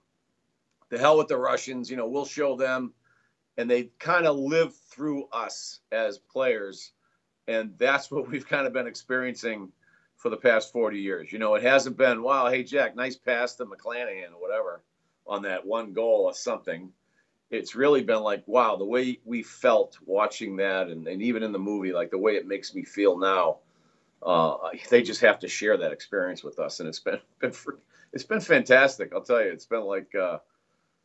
the 0.91 0.99
hell 0.99 1.19
with 1.19 1.29
the 1.29 1.37
Russians. 1.37 1.91
You 1.91 1.97
know, 1.97 2.09
we'll 2.09 2.25
show 2.25 2.57
them. 2.57 2.93
And 3.59 3.71
they 3.71 3.91
kind 3.99 4.27
of 4.27 4.37
live 4.37 4.75
through 4.91 5.29
us 5.33 5.81
as 5.91 6.19
players. 6.19 6.93
And 7.49 7.73
that's 7.79 8.11
what 8.11 8.31
we've 8.31 8.47
kind 8.47 8.67
of 8.67 8.73
been 8.73 8.87
experiencing– 8.87 9.73
for 10.17 10.31
the 10.31 10.37
past 10.37 10.73
40 10.73 10.99
years. 10.99 11.33
You 11.33 11.39
know, 11.39 11.55
it 11.55 11.63
hasn't 11.63 11.97
been, 11.97 12.23
wow, 12.23 12.49
hey, 12.49 12.63
Jack, 12.65 12.97
nice 12.97 13.17
pass 13.17 13.55
to 13.57 13.67
McClanahan 13.67 14.33
or 14.35 14.41
whatever 14.41 14.83
on 15.27 15.43
that 15.43 15.67
one 15.67 15.93
goal 15.93 16.25
or 16.25 16.35
something. 16.35 16.91
It's 17.51 17.75
really 17.75 18.03
been 18.03 18.23
like, 18.23 18.43
wow, 18.47 18.77
the 18.77 18.85
way 18.85 19.21
we 19.25 19.43
felt 19.43 19.99
watching 20.05 20.57
that, 20.57 20.89
and, 20.89 21.07
and 21.07 21.23
even 21.23 21.43
in 21.43 21.53
the 21.53 21.59
movie, 21.59 21.93
like 21.93 22.11
the 22.11 22.19
way 22.19 22.33
it 22.37 22.47
makes 22.47 22.75
me 22.75 22.85
feel 22.85 23.19
now. 23.19 23.59
Uh, 24.23 24.57
they 24.91 25.03
just 25.03 25.21
have 25.21 25.39
to 25.41 25.49
share 25.49 25.77
that 25.77 25.93
experience 25.93 26.43
with 26.43 26.59
us, 26.59 26.81
and 26.81 26.89
it's 26.89 26.99
been, 26.99 27.21
been 27.41 27.53
it's 28.13 28.25
been 28.25 28.41
fantastic. 28.41 29.13
I'll 29.15 29.23
tell 29.23 29.43
you, 29.43 29.51
it's 29.51 29.67
been 29.67 29.85
like 29.85 30.13
uh, 30.15 30.39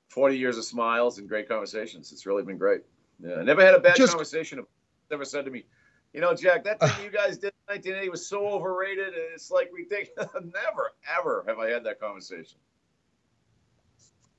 40 0.10 0.38
years 0.38 0.58
of 0.58 0.66
smiles 0.66 1.20
and 1.20 1.28
great 1.28 1.48
conversations. 1.48 2.12
It's 2.12 2.26
really 2.26 2.44
been 2.44 2.58
great. 2.58 2.82
Yeah, 3.24 3.36
I 3.36 3.44
never 3.44 3.64
had 3.64 3.76
a 3.76 3.80
bad 3.80 3.96
just, 3.96 4.12
conversation. 4.12 4.66
Never 5.10 5.26
said 5.26 5.46
to 5.46 5.52
me, 5.52 5.66
you 6.14 6.22
know, 6.22 6.34
Jack, 6.34 6.64
that 6.64 6.80
thing 6.80 6.92
you 7.04 7.12
guys 7.12 7.38
did 7.38 7.54
in 7.68 7.74
1980 7.76 8.10
was 8.10 8.28
so 8.28 8.48
overrated. 8.48 9.08
And 9.08 9.24
it's 9.34 9.52
like 9.52 9.72
we 9.74 9.86
think 9.86 10.10
Never, 10.18 10.94
ever 11.18 11.46
have 11.48 11.60
I 11.60 11.70
had 11.70 11.84
that 11.86 12.00
conversation. 12.00 12.58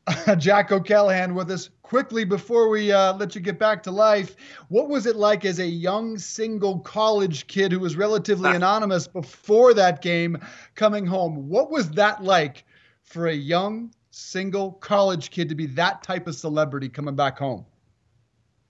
Jack 0.39 0.73
O'Callahan 0.73 1.35
with 1.35 1.51
us 1.51 1.71
quickly 1.83 2.25
before 2.25 2.69
we 2.69 2.91
uh, 2.91 3.15
let 3.15 3.35
you 3.35 3.41
get 3.41 3.59
back 3.59 3.83
to 3.85 3.91
life. 3.91 4.37
What 4.69 4.89
was 4.89 5.07
it 5.07 5.17
like 5.17 5.45
as 5.45 5.59
a 5.59 5.67
young 5.67 6.19
single 6.19 6.81
college 6.81 7.47
kid 7.47 7.73
who 7.73 7.81
was 7.81 7.97
relatively 7.97 8.51
anonymous 8.51 9.07
before 9.07 9.75
that 9.75 10.03
game 10.03 10.39
coming 10.75 11.07
home? 11.07 11.49
What 11.49 11.71
was 11.71 11.91
that 11.93 12.23
like 12.25 12.65
for 13.03 13.29
a 13.29 13.35
young 13.35 13.93
single 14.11 14.73
college 14.73 15.31
kid 15.31 15.49
to 15.49 15.55
be 15.55 15.67
that 15.67 16.03
type 16.03 16.27
of 16.27 16.35
celebrity 16.35 16.89
coming 16.89 17.15
back 17.15 17.39
home? 17.39 17.65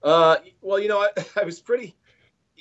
Uh, 0.03 0.37
well, 0.61 0.79
you 0.79 0.89
know, 0.89 1.01
I, 1.01 1.09
I 1.41 1.45
was 1.45 1.61
pretty 1.61 1.95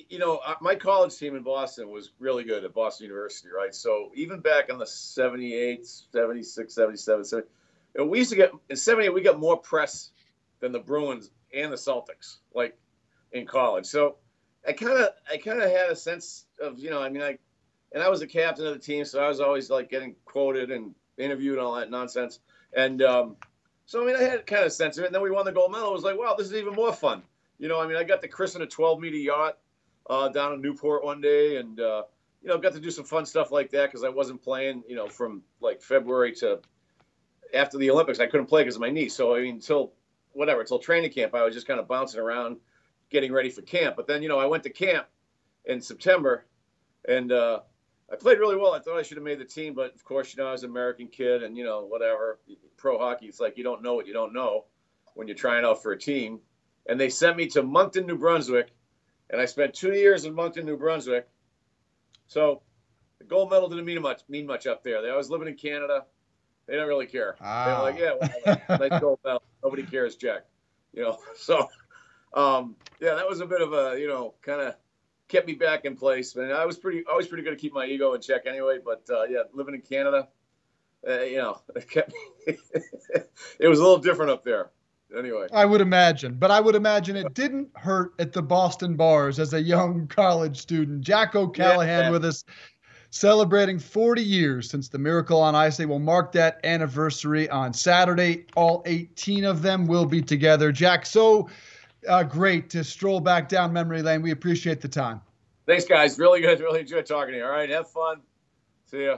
you 0.10 0.20
know, 0.20 0.42
my 0.62 0.76
college 0.76 1.18
team 1.18 1.36
in 1.36 1.44
Boston 1.44 1.90
was 1.90 2.12
really 2.20 2.44
good 2.44 2.64
at 2.64 2.74
Boston 2.74 3.06
University, 3.06 3.50
right? 3.56 3.74
So 3.74 4.12
even 4.16 4.40
back 4.40 4.70
in 4.70 4.78
the 4.78 4.86
78, 4.86 5.86
76, 5.86 6.74
77, 6.74 7.26
70, 7.26 7.48
you 7.48 7.48
know, 7.48 7.50
we 7.96 8.20
used 8.20 8.30
to 8.32 8.36
get, 8.36 8.52
in 8.70 8.76
78, 8.76 9.14
we 9.14 9.22
got 9.22 9.40
more 9.40 9.58
press 9.58 10.12
than 10.60 10.72
the 10.72 10.80
Bruins 10.80 11.32
and 11.54 11.72
the 11.72 11.78
Celtics, 11.78 12.38
like 12.54 12.78
in 13.32 13.46
college. 13.46 13.86
So 13.86 14.18
I 14.68 14.74
kind 14.74 14.98
of, 14.98 15.10
I 15.30 15.38
kind 15.38 15.62
of 15.62 15.70
had 15.70 15.90
a 15.90 15.96
sense 15.96 16.46
of, 16.62 16.80
you 16.80 16.90
know, 16.90 17.02
I 17.02 17.10
mean, 17.10 17.22
I, 17.22 17.38
and 17.94 18.02
I 18.02 18.10
was 18.10 18.22
the 18.22 18.28
captain 18.28 18.66
of 18.66 18.74
the 18.74 18.80
team, 18.80 19.04
so 19.04 19.22
I 19.22 19.28
was 19.28 19.42
always 19.42 19.70
like 19.70 19.90
getting 19.90 20.16
quoted 20.26 20.72
and 20.72 20.96
interviewed 21.18 21.58
and 21.58 21.66
all 21.66 21.76
that 21.76 21.90
nonsense. 21.90 22.40
And 22.74 23.02
um, 23.02 23.36
so, 23.86 24.02
I 24.02 24.06
mean, 24.06 24.16
I 24.16 24.24
had 24.24 24.48
kind 24.48 24.64
of 24.64 24.72
sense 24.72 24.98
of 24.98 25.04
it. 25.04 25.08
And 25.08 25.16
then 25.16 25.22
we 25.22 25.32
won 25.32 25.46
the 25.46 25.52
gold 25.52 25.72
medal. 25.72 25.90
It 25.90 25.94
was 25.94 26.04
like, 26.04 26.18
wow, 26.18 26.36
this 26.38 26.48
is 26.48 26.54
even 26.54 26.74
more 26.74 26.94
fun. 26.94 27.24
You 27.60 27.68
know, 27.68 27.80
I 27.80 27.88
mean, 27.88 27.98
I 27.98 28.04
got 28.04 28.22
to 28.22 28.28
christen 28.28 28.62
a 28.62 28.66
12 28.68 29.00
meter 29.00 29.18
yacht 29.18 29.58
uh, 30.10 30.30
down 30.30 30.54
in 30.54 30.62
Newport 30.62 31.04
one 31.04 31.22
day, 31.22 31.58
and 31.58 31.80
uh, 31.80 32.04
you 32.42 32.50
know, 32.50 32.58
got 32.58 32.74
to 32.74 32.80
do 32.80 32.90
some 32.90 33.06
fun 33.06 33.26
stuff 33.26 33.52
like 33.52 33.70
that 33.72 33.88
because 33.88 34.04
I 34.04 34.10
wasn't 34.10 34.42
playing, 34.42 34.84
you 34.88 34.96
know, 34.96 35.08
from 35.08 35.44
like 35.60 35.82
February 35.82 36.34
to 36.36 36.60
after 37.54 37.78
the 37.78 37.90
Olympics. 37.92 38.20
I 38.20 38.28
couldn't 38.28 38.48
play 38.48 38.64
because 38.64 38.76
of 38.76 38.82
my 38.82 38.90
knee. 38.90 39.10
So 39.10 39.36
I 39.36 39.42
mean, 39.42 39.56
until 39.56 39.94
whatever, 40.34 40.62
until 40.62 40.80
training 40.80 41.12
camp, 41.12 41.36
I 41.36 41.44
was 41.44 41.54
just 41.54 41.68
kind 41.68 41.80
of 41.80 41.88
bouncing 41.88 42.20
around, 42.20 42.58
getting 43.10 43.32
ready 43.32 43.50
for 43.50 43.62
camp. 43.62 43.96
But 43.96 44.08
then, 44.08 44.22
you 44.22 44.30
know, 44.30 44.40
I 44.40 44.46
went 44.46 44.64
to 44.64 44.70
camp 44.70 45.08
in 45.66 45.82
September, 45.82 46.46
and 47.08 47.32
uh, 47.32 47.60
I 48.12 48.16
played 48.16 48.40
really 48.40 48.56
well. 48.56 48.74
I 48.74 48.80
thought 48.80 48.98
I 48.98 49.04
should 49.04 49.18
have 49.18 49.24
made 49.24 49.40
the 49.40 49.46
team, 49.46 49.74
but 49.74 49.94
of 49.94 50.04
course, 50.04 50.34
you 50.34 50.42
know, 50.42 50.50
I 50.50 50.52
was 50.52 50.64
an 50.64 50.70
American 50.70 51.08
kid, 51.08 51.44
and 51.44 51.58
you 51.58 51.64
know, 51.64 51.86
whatever. 51.86 52.40
Pro 52.78 52.98
hockey, 52.98 53.28
it's 53.28 53.40
like 53.40 53.58
you 53.58 53.64
don't 53.64 53.84
know 53.84 53.94
what 53.94 54.08
you 54.08 54.14
don't 54.14 54.34
know 54.34 54.66
when 55.14 55.28
you're 55.28 55.38
trying 55.38 55.66
out 55.66 55.84
for 55.84 55.92
a 55.92 56.00
team. 56.00 56.40
And 56.88 57.00
they 57.00 57.10
sent 57.10 57.38
me 57.38 57.46
to 57.48 57.62
Moncton, 57.62 58.08
New 58.08 58.18
Brunswick, 58.18 58.72
and 59.30 59.40
I 59.40 59.46
spent 59.46 59.76
two 59.76 59.94
years 59.94 60.26
in 60.26 60.34
Moncton, 60.34 60.66
New 60.66 60.78
Brunswick. 60.78 61.28
So 62.28 62.64
the 63.20 63.26
gold 63.26 63.52
medal 63.52 63.70
didn't 63.70 63.86
mean 63.86 64.02
much 64.02 64.22
mean 64.28 64.48
much 64.48 64.66
up 64.66 64.84
there. 64.84 64.98
I 64.98 65.16
was 65.16 65.30
living 65.30 65.48
in 65.48 65.56
Canada. 65.56 66.06
They 66.68 66.76
don't 66.76 66.88
really 66.88 67.08
care. 67.08 67.36
Ah. 67.42 67.66
They're 67.66 67.92
like, 67.92 68.00
yeah, 68.00 68.58
well, 68.68 68.80
nice 68.80 69.02
gold 69.02 69.20
medal. 69.26 69.44
Nobody 69.64 69.84
cares, 69.84 70.16
Jack. 70.16 70.46
You 70.94 71.04
know, 71.04 71.18
so 71.36 71.68
um, 72.34 72.76
yeah, 73.00 73.16
that 73.16 73.28
was 73.28 73.40
a 73.40 73.46
bit 73.46 73.62
of 73.62 73.74
a 73.74 74.00
you 74.00 74.08
know 74.08 74.36
kind 74.42 74.62
of 74.62 74.76
kept 75.28 75.48
me 75.48 75.54
back 75.54 75.86
in 75.86 75.96
place. 75.96 76.36
And 76.36 76.52
I 76.52 76.66
was 76.66 76.78
pretty 76.78 77.04
always 77.10 77.28
pretty 77.28 77.44
good 77.44 77.52
to 77.52 77.56
keep 77.56 77.74
my 77.74 77.86
ego 77.86 78.14
in 78.14 78.22
check 78.22 78.46
anyway. 78.46 78.80
But 78.84 79.04
uh, 79.10 79.24
yeah, 79.24 79.44
living 79.54 79.76
in 79.76 79.82
Canada, 79.82 80.28
uh, 81.08 81.22
you 81.22 81.38
know, 81.38 81.62
it 81.76 81.90
kept 81.90 82.12
me, 82.12 82.58
it 83.60 83.68
was 83.68 83.80
a 83.80 83.82
little 83.82 83.98
different 83.98 84.32
up 84.32 84.44
there. 84.44 84.72
Anyway, 85.18 85.48
I 85.52 85.66
would 85.66 85.82
imagine, 85.82 86.36
but 86.36 86.52
I 86.52 86.62
would 86.62 86.76
imagine 86.76 87.18
it 87.18 87.34
didn't 87.34 87.68
hurt 87.76 88.14
at 88.18 88.32
the 88.32 88.42
Boston 88.42 88.96
bars 88.96 89.40
as 89.40 89.54
a 89.54 89.62
young 89.62 90.08
college 90.08 90.58
student. 90.58 91.02
Jack 91.02 91.36
O'Callahan 91.36 92.06
Yeah. 92.06 92.10
with 92.12 92.24
us, 92.24 92.46
celebrating 93.12 93.78
40 93.78 94.24
years 94.24 94.70
since 94.70 94.88
the 94.88 94.98
Miracle 94.98 95.40
on 95.40 95.54
Ice. 95.54 95.78
They 95.78 95.86
will 95.86 96.00
mark 96.00 96.32
that 96.32 96.60
anniversary 96.64 97.50
on 97.50 97.74
Saturday. 97.74 98.46
All 98.56 98.82
18 98.86 99.44
of 99.44 99.62
them 99.62 99.86
will 99.86 100.06
be 100.06 100.22
together. 100.22 100.72
Jack, 100.72 101.06
so 101.06 101.50
uh, 102.08 102.24
great 102.24 102.70
to 102.72 102.84
stroll 102.84 103.20
back 103.20 103.48
down 103.48 103.72
memory 103.72 104.02
lane. 104.02 104.22
We 104.22 104.32
appreciate 104.32 104.82
the 104.82 104.88
time. 104.88 105.22
thanks 105.68 105.86
guys. 105.86 106.18
Really 106.18 106.42
good. 106.42 106.60
Really 106.60 106.80
enjoyed 106.80 107.06
talking 107.06 107.34
to 107.34 107.38
you. 107.38 107.46
All 107.46 107.52
right, 107.52 107.70
have 107.70 107.90
fun. 107.90 108.22
See 108.86 109.06
ya. 109.06 109.18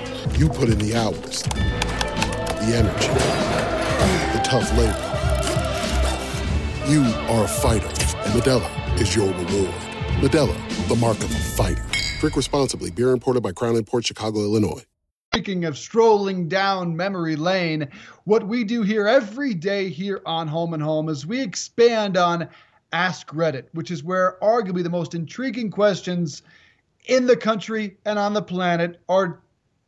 You 0.37 0.49
put 0.49 0.69
in 0.69 0.79
the 0.79 0.95
hours, 0.95 1.43
the 1.43 2.73
energy, 2.75 3.07
the 4.33 4.41
tough 4.43 4.71
labor. 4.77 5.07
You 6.91 7.03
are 7.29 7.43
a 7.43 7.47
fighter, 7.47 7.87
and 7.87 8.33
Modelo 8.33 8.99
is 8.99 9.15
your 9.15 9.27
reward. 9.27 9.75
Modelo, 10.21 10.87
the 10.87 10.95
mark 10.95 11.17
of 11.19 11.31
a 11.31 11.39
fighter. 11.39 11.85
Drink 12.19 12.35
responsibly. 12.35 12.91
Beer 12.91 13.11
imported 13.11 13.43
by 13.43 13.51
Crown 13.51 13.83
Port 13.83 14.05
Chicago, 14.05 14.39
Illinois. 14.39 14.83
Speaking 15.33 15.65
of 15.65 15.77
strolling 15.77 16.47
down 16.47 16.95
memory 16.95 17.35
lane, 17.35 17.87
what 18.23 18.47
we 18.47 18.63
do 18.63 18.81
here 18.81 19.07
every 19.07 19.53
day 19.53 19.89
here 19.89 20.21
on 20.25 20.47
Home 20.47 20.73
and 20.73 20.81
Home 20.81 21.09
is 21.09 21.25
we 21.25 21.39
expand 21.39 22.17
on 22.17 22.49
Ask 22.93 23.27
Reddit, 23.29 23.65
which 23.73 23.91
is 23.91 24.03
where 24.03 24.37
arguably 24.41 24.83
the 24.83 24.89
most 24.89 25.13
intriguing 25.15 25.71
questions 25.71 26.41
in 27.05 27.27
the 27.27 27.37
country 27.37 27.97
and 28.05 28.19
on 28.19 28.33
the 28.33 28.41
planet 28.41 28.99
are 29.07 29.41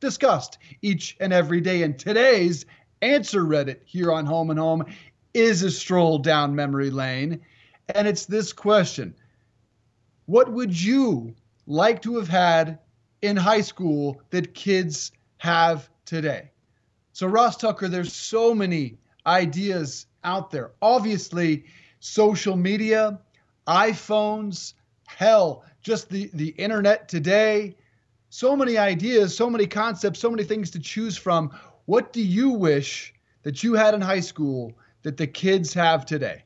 discussed 0.03 0.57
each 0.81 1.15
and 1.19 1.33
every 1.33 1.61
day. 1.61 1.81
And 1.81 1.97
today's 1.97 2.65
Answer 3.01 3.43
Reddit 3.43 3.79
here 3.85 4.11
on 4.11 4.25
Home 4.25 4.49
and 4.49 4.59
Home 4.59 4.85
is 5.33 5.63
a 5.63 5.71
stroll 5.71 6.19
down 6.19 6.55
memory 6.55 6.91
lane. 6.91 7.39
And 7.95 8.07
it's 8.07 8.25
this 8.25 8.53
question 8.53 9.15
What 10.25 10.51
would 10.51 10.79
you 10.79 11.33
like 11.65 12.01
to 12.03 12.17
have 12.17 12.27
had 12.27 12.79
in 13.21 13.37
high 13.37 13.61
school 13.61 14.21
that 14.29 14.53
kids 14.53 15.11
have 15.37 15.89
today? 16.05 16.51
So, 17.13 17.25
Ross 17.27 17.57
Tucker, 17.57 17.87
there's 17.87 18.13
so 18.13 18.53
many 18.53 18.97
ideas 19.25 20.05
out 20.23 20.51
there. 20.51 20.71
Obviously, 20.81 21.65
social 21.99 22.57
media, 22.57 23.19
iPhones, 23.67 24.73
hell, 25.05 25.63
just 25.81 26.09
the, 26.09 26.29
the 26.33 26.49
internet 26.49 27.07
today. 27.07 27.75
So 28.35 28.55
many 28.55 28.79
ideas, 28.79 29.37
so 29.37 29.47
many 29.47 29.67
concepts, 29.67 30.19
so 30.19 30.31
many 30.31 30.43
things 30.43 30.71
to 30.71 30.79
choose 30.79 31.15
from. 31.15 31.51
What 31.85 32.11
do 32.11 32.19
you 32.19 32.49
wish 32.49 33.13
that 33.43 33.61
you 33.61 33.75
had 33.75 33.93
in 33.93 34.01
high 34.01 34.21
school 34.21 34.73
that 35.03 35.17
the 35.17 35.27
kids 35.27 35.71
have 35.75 36.03
today? 36.03 36.43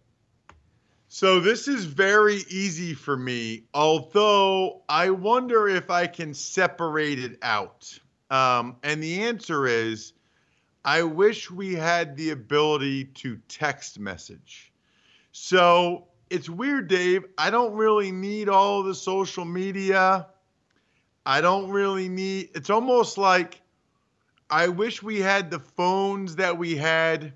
So 1.07 1.39
this 1.39 1.69
is 1.69 1.85
very 1.85 2.43
easy 2.49 2.93
for 2.93 3.15
me, 3.15 3.63
although 3.73 4.81
I 4.89 5.11
wonder 5.11 5.69
if 5.69 5.89
I 5.89 6.07
can 6.07 6.33
separate 6.33 7.19
it 7.19 7.39
out. 7.41 7.97
Um, 8.29 8.75
and 8.83 9.01
the 9.01 9.21
answer 9.21 9.65
is 9.65 10.11
I 10.83 11.03
wish 11.03 11.49
we 11.49 11.73
had 11.73 12.17
the 12.17 12.31
ability 12.31 13.05
to 13.05 13.39
text 13.47 13.97
message. 13.97 14.73
So 15.31 16.09
it's 16.29 16.49
weird, 16.49 16.89
Dave. 16.89 17.23
I 17.37 17.49
don't 17.49 17.75
really 17.75 18.11
need 18.11 18.49
all 18.49 18.83
the 18.83 18.93
social 18.93 19.45
media. 19.45 20.27
I 21.27 21.41
don't 21.41 21.69
really 21.69 22.07
need, 22.07 22.51
it's 22.55 22.69
almost 22.69 23.17
like 23.17 23.59
I 24.49 24.69
wish 24.69 25.03
we 25.03 25.19
had 25.19 25.51
the 25.51 25.59
phones 25.59 26.37
that 26.37 26.57
we 26.57 26.77
had 26.77 27.33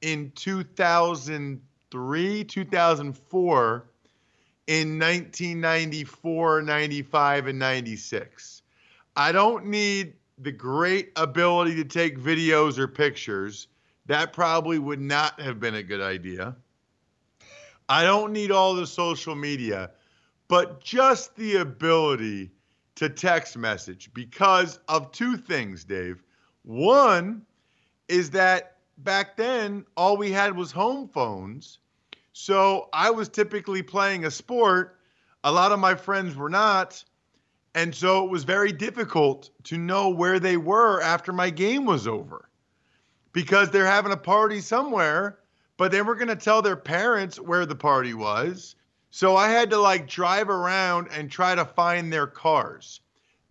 in 0.00 0.32
2003, 0.34 2.44
2004, 2.44 3.84
in 4.66 4.98
1994, 4.98 6.62
95, 6.62 7.46
and 7.48 7.58
96. 7.58 8.62
I 9.14 9.32
don't 9.32 9.66
need 9.66 10.14
the 10.38 10.52
great 10.52 11.12
ability 11.14 11.74
to 11.74 11.84
take 11.84 12.18
videos 12.18 12.78
or 12.78 12.88
pictures. 12.88 13.68
That 14.06 14.32
probably 14.32 14.78
would 14.78 15.02
not 15.02 15.38
have 15.38 15.60
been 15.60 15.74
a 15.74 15.82
good 15.82 16.00
idea. 16.00 16.56
I 17.90 18.04
don't 18.04 18.32
need 18.32 18.50
all 18.50 18.74
the 18.74 18.86
social 18.86 19.34
media, 19.34 19.90
but 20.48 20.80
just 20.80 21.36
the 21.36 21.56
ability 21.56 22.52
to 22.98 23.08
text 23.08 23.56
message 23.56 24.10
because 24.12 24.80
of 24.88 25.12
two 25.12 25.36
things, 25.36 25.84
Dave. 25.84 26.20
One 26.64 27.42
is 28.08 28.30
that 28.30 28.78
back 28.98 29.36
then 29.36 29.84
all 29.96 30.16
we 30.16 30.32
had 30.32 30.56
was 30.56 30.72
home 30.72 31.06
phones. 31.06 31.78
So 32.32 32.88
I 32.92 33.10
was 33.10 33.28
typically 33.28 33.82
playing 33.82 34.24
a 34.24 34.32
sport. 34.32 34.98
A 35.44 35.52
lot 35.52 35.70
of 35.70 35.78
my 35.78 35.94
friends 35.94 36.34
were 36.34 36.50
not. 36.50 37.04
And 37.72 37.94
so 37.94 38.24
it 38.24 38.32
was 38.32 38.42
very 38.42 38.72
difficult 38.72 39.50
to 39.64 39.78
know 39.78 40.08
where 40.08 40.40
they 40.40 40.56
were 40.56 41.00
after 41.00 41.32
my 41.32 41.50
game 41.50 41.84
was 41.84 42.08
over 42.08 42.48
because 43.32 43.70
they're 43.70 43.86
having 43.86 44.10
a 44.10 44.16
party 44.16 44.60
somewhere, 44.60 45.38
but 45.76 45.92
they 45.92 46.02
were 46.02 46.16
going 46.16 46.26
to 46.26 46.34
tell 46.34 46.62
their 46.62 46.74
parents 46.74 47.38
where 47.38 47.64
the 47.64 47.76
party 47.76 48.14
was. 48.14 48.74
So 49.10 49.36
I 49.36 49.48
had 49.48 49.70
to 49.70 49.78
like 49.78 50.06
drive 50.06 50.48
around 50.48 51.08
and 51.12 51.30
try 51.30 51.54
to 51.54 51.64
find 51.64 52.12
their 52.12 52.26
cars. 52.26 53.00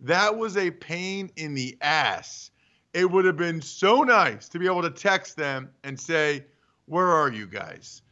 That 0.00 0.36
was 0.36 0.56
a 0.56 0.70
pain 0.70 1.30
in 1.36 1.54
the 1.54 1.76
ass. 1.80 2.50
It 2.94 3.10
would 3.10 3.24
have 3.24 3.36
been 3.36 3.60
so 3.60 4.02
nice 4.02 4.48
to 4.50 4.58
be 4.58 4.66
able 4.66 4.82
to 4.82 4.90
text 4.90 5.36
them 5.36 5.70
and 5.82 5.98
say, 5.98 6.46
Where 6.86 7.08
are 7.08 7.30
you 7.30 7.46
guys? 7.46 8.02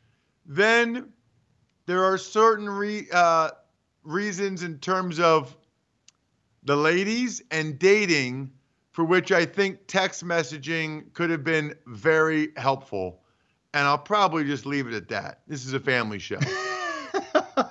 Then 0.45 1.13
there 1.87 2.05
are 2.05 2.19
certain 2.19 2.69
re- 2.69 3.09
uh, 3.13 3.51
reasons 4.03 4.63
in 4.63 4.79
terms 4.79 5.21
of 5.21 5.57
the 6.65 6.77
ladies 6.77 7.43
and 7.51 7.79
dating 7.79 8.51
for 8.91 9.05
which 9.05 9.31
I 9.31 9.45
think 9.45 9.81
text 9.87 10.25
messaging 10.25 11.13
could 11.13 11.31
have 11.31 11.45
been 11.45 11.75
very 11.87 12.49
helpful. 12.57 13.21
And 13.75 13.87
I'll 13.87 13.99
probably 13.99 14.45
just 14.45 14.65
leave 14.65 14.87
it 14.87 14.95
at 14.95 15.09
that. 15.09 15.43
This 15.47 15.67
is 15.67 15.75
a 15.75 15.81
family 15.81 16.19
show. 16.19 16.39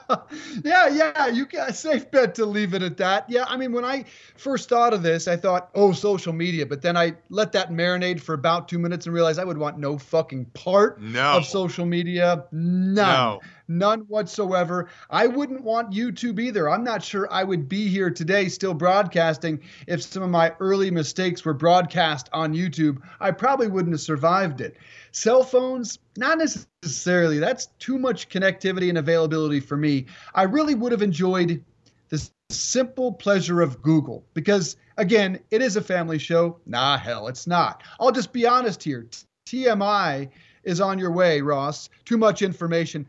yeah, 0.63 0.87
yeah, 0.89 1.27
you 1.27 1.45
got 1.45 1.69
a 1.69 1.73
safe 1.73 2.09
bet 2.11 2.35
to 2.35 2.45
leave 2.45 2.73
it 2.73 2.81
at 2.81 2.97
that. 2.97 3.29
Yeah, 3.29 3.45
I 3.47 3.57
mean, 3.57 3.71
when 3.71 3.85
I 3.85 4.05
first 4.37 4.69
thought 4.69 4.93
of 4.93 5.03
this, 5.03 5.27
I 5.27 5.35
thought, 5.35 5.69
oh, 5.75 5.91
social 5.91 6.33
media. 6.33 6.65
But 6.65 6.81
then 6.81 6.95
I 6.97 7.13
let 7.29 7.51
that 7.53 7.71
marinate 7.71 8.19
for 8.19 8.33
about 8.33 8.67
two 8.67 8.79
minutes 8.79 9.05
and 9.05 9.15
realized 9.15 9.39
I 9.39 9.43
would 9.43 9.57
want 9.57 9.77
no 9.79 9.97
fucking 9.97 10.45
part 10.53 11.01
No. 11.01 11.37
of 11.37 11.45
social 11.45 11.85
media. 11.85 12.45
None. 12.51 12.95
No. 12.95 13.41
None 13.68 14.01
whatsoever. 14.01 14.89
I 15.09 15.28
wouldn't 15.28 15.63
want 15.63 15.91
YouTube 15.93 16.39
either. 16.39 16.70
I'm 16.70 16.84
not 16.84 17.03
sure 17.03 17.28
I 17.32 17.43
would 17.43 17.68
be 17.68 17.88
here 17.88 18.09
today 18.09 18.47
still 18.49 18.74
broadcasting 18.74 19.61
if 19.88 20.03
some 20.03 20.24
of 20.24 20.30
my 20.30 20.53
early 20.59 20.91
mistakes 20.91 21.43
were 21.43 21.53
broadcast 21.53 22.30
on 22.32 22.53
YouTube. 22.53 23.01
I 23.20 23.32
probably 23.32 23.68
wouldn't 23.68 23.93
have 23.93 24.01
survived 24.01 24.61
it. 24.61 24.78
Cell 25.11 25.43
phones, 25.43 25.99
not 26.18 26.38
necessarily. 26.38 27.39
That's 27.39 27.68
too 27.80 27.97
much 27.97 28.30
connectivity 28.30 28.89
and 28.89 28.97
availability 28.97 29.59
for 29.59 29.78
me. 29.78 30.05
I 30.34 30.43
really 30.43 30.76
would 30.76 30.91
have 30.91 31.01
enjoyed 31.01 31.63
the 32.09 32.30
simple 32.49 33.11
pleasure 33.11 33.61
of 33.61 33.82
Google 33.82 34.24
because, 34.34 34.78
again, 34.97 35.39
it 35.49 35.61
is 35.61 35.76
a 35.76 35.82
family 35.82 36.20
show. 36.20 36.59
Nah, 36.66 36.97
hell, 36.97 37.28
it's 37.28 37.47
not. 37.47 37.82
I'll 37.99 38.11
just 38.11 38.32
be 38.32 38.45
honest 38.45 38.84
here. 38.84 39.07
TMI 39.47 40.30
is 40.63 40.82
on 40.82 40.99
your 40.99 41.11
way, 41.11 41.41
Ross. 41.41 41.89
Too 42.03 42.18
much 42.18 42.41
information. 42.41 43.07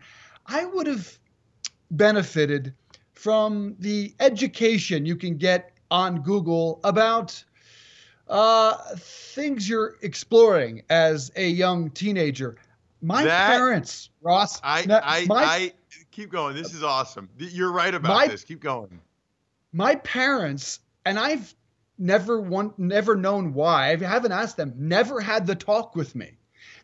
I 0.49 0.65
would 0.65 0.87
have 0.87 1.19
benefited 1.91 2.75
from 3.13 3.77
the 3.79 4.15
education 4.21 5.07
you 5.07 5.17
can 5.17 5.37
get 5.37 5.73
on 5.91 6.23
Google 6.23 6.81
about 6.85 7.43
uh, 8.29 8.77
things 8.97 9.69
you're 9.69 9.97
exploring 10.03 10.83
as 10.91 11.31
a 11.37 11.47
young 11.49 11.91
teenager. 11.91 12.57
My 13.03 13.25
That- 13.25 13.51
parents, 13.57 14.11
Ross. 14.23 14.61
I, 14.65 14.85
I, 15.03 15.27
my, 15.27 15.45
I 15.45 15.73
keep 16.11 16.31
going. 16.31 16.57
This 16.57 16.75
is 16.75 16.83
awesome. 16.83 17.29
You're 17.39 17.73
right 17.73 17.95
about 17.95 18.09
My- 18.15 18.27
this. 18.27 18.45
Keep 18.45 18.61
going. 18.61 19.01
my 19.73 19.97
parents, 19.97 20.81
and 21.05 21.19
I've 21.19 21.55
never 21.99 22.41
one 22.41 22.73
never 22.79 23.15
known 23.17 23.55
why. 23.55 23.93
I 23.93 23.97
haven't 23.97 24.33
asked 24.33 24.57
them. 24.57 24.75
Never 24.77 25.21
had 25.21 25.47
the 25.47 25.55
talk 25.55 25.95
with 25.95 26.15
me. 26.15 26.37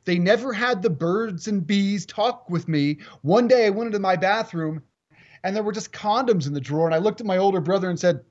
They 0.05 0.19
never 0.19 0.53
had 0.53 0.83
the 0.83 0.91
birds 0.91 1.47
and 1.47 1.67
bees 1.67 2.05
talk 2.07 2.51
with 2.51 2.69
me. 2.69 2.99
One 3.23 3.47
day 3.47 3.67
I 3.67 3.71
went 3.71 3.89
into 3.89 4.01
my 4.01 4.17
bathroom, 4.17 4.83
and 5.45 5.55
there 5.55 5.63
were 5.63 5.73
just 5.73 5.93
condoms 5.93 6.47
in 6.47 6.55
the 6.55 6.61
drawer, 6.61 6.87
and 6.87 6.95
I 6.95 6.99
looked 6.99 7.21
at 7.21 7.27
my 7.27 7.37
older 7.37 7.61
brother 7.61 7.89
and 7.89 7.99
said, 7.99 8.25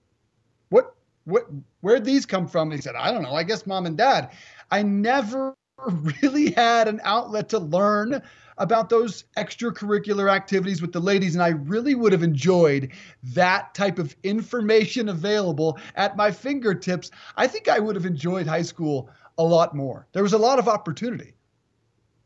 "What? 0.69 0.95
What? 1.26 1.47
Where'd 1.82 2.05
these 2.05 2.26
come 2.26 2.47
from?" 2.47 2.69
And 2.69 2.80
he 2.80 2.82
said, 2.82 2.95
"I 2.95 3.11
don't 3.11 3.24
know. 3.24 3.36
I 3.36 3.43
guess 3.43 3.65
mom 3.65 3.86
and 3.86 3.97
dad." 3.97 4.32
I 4.69 4.84
never 4.84 5.55
really 6.22 6.51
had 6.51 6.88
an 6.88 6.99
outlet 7.03 7.49
to 7.49 7.59
learn 7.59 8.22
about 8.57 8.89
those 8.89 9.24
extracurricular 9.38 10.32
activities 10.32 10.82
with 10.82 10.91
the 10.91 10.99
ladies, 10.99 11.36
and 11.36 11.43
I 11.43 11.49
really 11.49 11.95
would 11.95 12.11
have 12.11 12.22
enjoyed 12.22 12.91
that 13.24 13.74
type 13.74 13.97
of 13.97 14.15
information 14.24 15.09
available 15.09 15.80
at 15.95 16.15
my 16.15 16.32
fingertips. 16.32 17.11
I 17.38 17.47
think 17.47 17.67
I 17.67 17.80
would 17.80 17.95
have 17.95 18.05
enjoyed 18.05 18.45
high 18.45 18.61
school 18.61 19.09
a 19.38 19.43
lot 19.43 19.76
more. 19.76 20.05
There 20.11 20.22
was 20.22 20.34
a 20.34 20.38
lot 20.38 20.59
of 20.59 20.67
opportunity. 20.67 21.34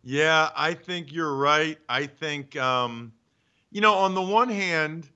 Yeah, 0.06 0.52
I 0.56 0.76
think 0.76 1.12
you're 1.12 1.36
right. 1.36 1.80
I 1.90 2.06
think, 2.06 2.56
um, 2.58 3.12
you 3.72 3.82
know, 3.82 3.96
on 3.96 4.14
the 4.14 4.22
one 4.22 4.50
hand, 4.50 5.10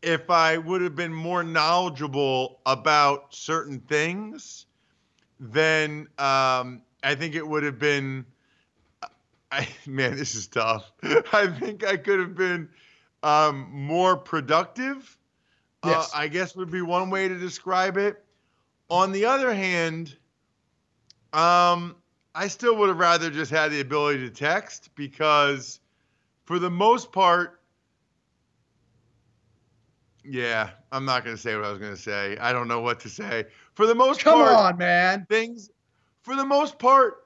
if 0.00 0.30
I 0.30 0.58
would 0.58 0.80
have 0.82 0.94
been 0.94 1.12
more 1.12 1.42
knowledgeable 1.42 2.60
about 2.66 3.34
certain 3.34 3.80
things, 3.80 4.66
then 5.40 6.06
um, 6.18 6.82
I 7.02 7.16
think 7.16 7.34
it 7.34 7.46
would 7.46 7.64
have 7.64 7.78
been. 7.80 8.24
I 9.50 9.68
man, 9.86 10.16
this 10.16 10.36
is 10.36 10.46
tough. 10.46 10.92
I 11.32 11.48
think 11.48 11.84
I 11.84 11.96
could 11.96 12.20
have 12.20 12.36
been 12.36 12.68
um, 13.24 13.68
more 13.72 14.16
productive. 14.16 15.18
Yes. 15.84 16.12
Uh, 16.14 16.18
I 16.18 16.28
guess 16.28 16.54
would 16.54 16.70
be 16.70 16.82
one 16.82 17.10
way 17.10 17.28
to 17.28 17.38
describe 17.38 17.96
it. 17.96 18.24
On 18.88 19.10
the 19.12 19.24
other 19.24 19.52
hand, 19.52 20.16
um, 21.32 21.96
I 22.34 22.48
still 22.48 22.76
would 22.76 22.88
have 22.88 22.98
rather 22.98 23.30
just 23.30 23.50
had 23.50 23.70
the 23.70 23.80
ability 23.80 24.20
to 24.20 24.30
text 24.30 24.90
because, 24.94 25.80
for 26.44 26.58
the 26.58 26.70
most 26.70 27.12
part, 27.12 27.60
yeah, 30.24 30.70
I'm 30.90 31.04
not 31.04 31.24
going 31.24 31.36
to 31.36 31.40
say 31.40 31.54
what 31.54 31.64
I 31.64 31.70
was 31.70 31.78
going 31.78 31.94
to 31.94 32.00
say. 32.00 32.36
I 32.38 32.52
don't 32.52 32.66
know 32.66 32.80
what 32.80 32.98
to 33.00 33.08
say. 33.08 33.44
For 33.74 33.86
the 33.86 33.94
most 33.94 34.20
Come 34.20 34.38
part, 34.40 34.54
on, 34.54 34.78
man. 34.78 35.26
things, 35.28 35.70
for 36.22 36.34
the 36.34 36.44
most 36.44 36.78
part, 36.78 37.24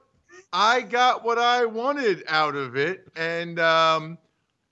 I 0.51 0.81
got 0.81 1.23
what 1.23 1.37
I 1.37 1.65
wanted 1.65 2.23
out 2.27 2.55
of 2.55 2.75
it. 2.75 3.07
And, 3.15 3.59
um, 3.59 4.17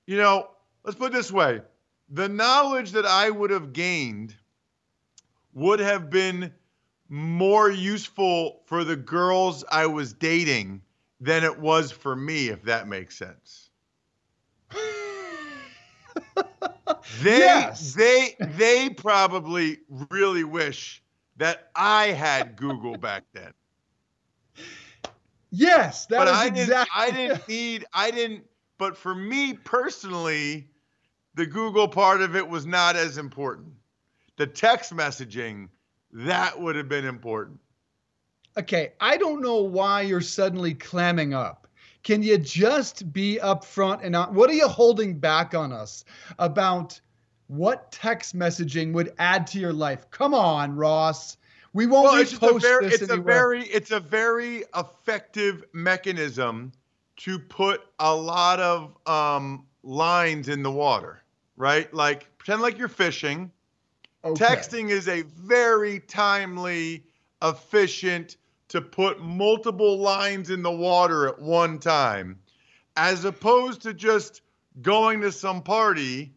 you 0.06 0.18
know, 0.18 0.50
let's 0.84 0.98
put 0.98 1.14
it 1.14 1.16
this 1.16 1.32
way 1.32 1.62
the 2.10 2.30
knowledge 2.30 2.92
that 2.92 3.06
I 3.06 3.30
would 3.30 3.50
have 3.50 3.74
gained 3.74 4.36
would 5.54 5.80
have 5.80 6.10
been 6.10 6.54
more 7.10 7.70
useful 7.70 8.62
for 8.66 8.84
the 8.84 8.96
girls 8.96 9.64
I 9.72 9.88
was 9.88 10.14
dating 10.14 10.82
than 11.20 11.44
it 11.44 11.60
was 11.60 11.92
for 11.92 12.16
me, 12.16 12.50
if 12.50 12.64
that 12.64 12.88
makes 12.88 13.18
sense. 13.18 13.70
they 17.10 17.38
Yes. 17.38 17.94
they 17.96 18.36
they 18.40 18.90
probably 18.90 19.80
really 20.10 20.44
wish 20.44 21.02
that 21.38 21.70
I 21.76 22.08
had 22.08 22.56
Google 22.56 22.98
back 22.98 23.24
then. 23.34 23.54
Yes, 25.52 26.06
that 26.08 26.18
but 26.18 26.28
is 26.28 26.34
I 26.34 26.50
didn't 26.50 26.68
exactly. 26.68 26.92
I 26.94 27.12
didn't 27.12 27.42
need 27.48 27.86
I 27.94 28.12
didn't 28.12 28.44
but 28.78 28.98
for 28.98 29.16
me 29.16 29.54
personally, 29.54 30.70
the 31.36 31.46
Google 31.46 31.88
part 31.88 32.22
of 32.22 32.36
it 32.36 32.48
was 32.48 32.66
not 32.66 32.96
as 32.96 33.18
important. 33.18 33.74
The 34.38 34.48
text 34.48 34.96
messaging, 34.96 35.70
that 36.26 36.60
would 36.60 36.76
have 36.76 36.90
been 36.90 37.06
important. 37.06 37.60
Okay, 38.58 38.94
I 39.00 39.18
don't 39.18 39.42
know 39.42 39.62
why 39.62 40.02
you're 40.02 40.20
suddenly 40.20 40.74
clamming 40.74 41.34
up. 41.34 41.68
Can 42.02 42.24
you 42.24 42.38
just 42.40 43.14
be 43.14 43.40
upfront 43.42 44.00
and 44.02 44.14
not? 44.14 44.34
What 44.34 44.50
are 44.50 44.54
you 44.54 44.68
holding 44.68 45.20
back 45.20 45.54
on 45.54 45.72
us 45.72 46.06
about 46.40 47.00
what 47.48 47.92
text 47.92 48.36
messaging 48.36 48.94
would 48.94 49.14
add 49.20 49.46
to 49.48 49.60
your 49.60 49.74
life? 49.74 50.10
Come 50.10 50.34
on, 50.34 50.76
Ross. 50.76 51.38
We 51.74 51.86
won't 51.86 52.06
Well, 52.06 52.22
it's 52.22 52.34
a 52.34 52.60
very 52.60 52.88
it's 52.88 53.10
a 53.10 53.18
very 53.18 53.64
it's 53.64 53.92
a 53.92 54.00
very 54.00 54.64
effective 54.76 55.64
mechanism 55.74 56.72
to 57.18 57.38
put 57.38 57.82
a 58.00 58.16
lot 58.16 58.60
of 58.60 58.96
um, 59.06 59.68
lines 59.84 60.50
in 60.50 60.64
the 60.64 60.72
water, 60.72 61.22
right? 61.58 61.94
Like 61.94 62.36
pretend 62.40 62.64
like 62.64 62.80
you're 62.80 62.88
fishing. 62.88 63.52
Okay. 64.28 64.46
Texting 64.46 64.90
is 64.90 65.08
a 65.08 65.22
very 65.22 66.02
timely, 66.02 67.06
efficient 67.42 68.36
to 68.68 68.82
put 68.82 69.22
multiple 69.22 69.98
lines 69.98 70.50
in 70.50 70.62
the 70.62 70.72
water 70.72 71.30
at 71.30 71.40
one 71.40 71.80
time, 71.80 72.38
as 72.98 73.24
opposed 73.24 73.82
to 73.84 73.94
just 73.94 74.42
going 74.82 75.22
to 75.22 75.32
some 75.32 75.62
party 75.62 76.34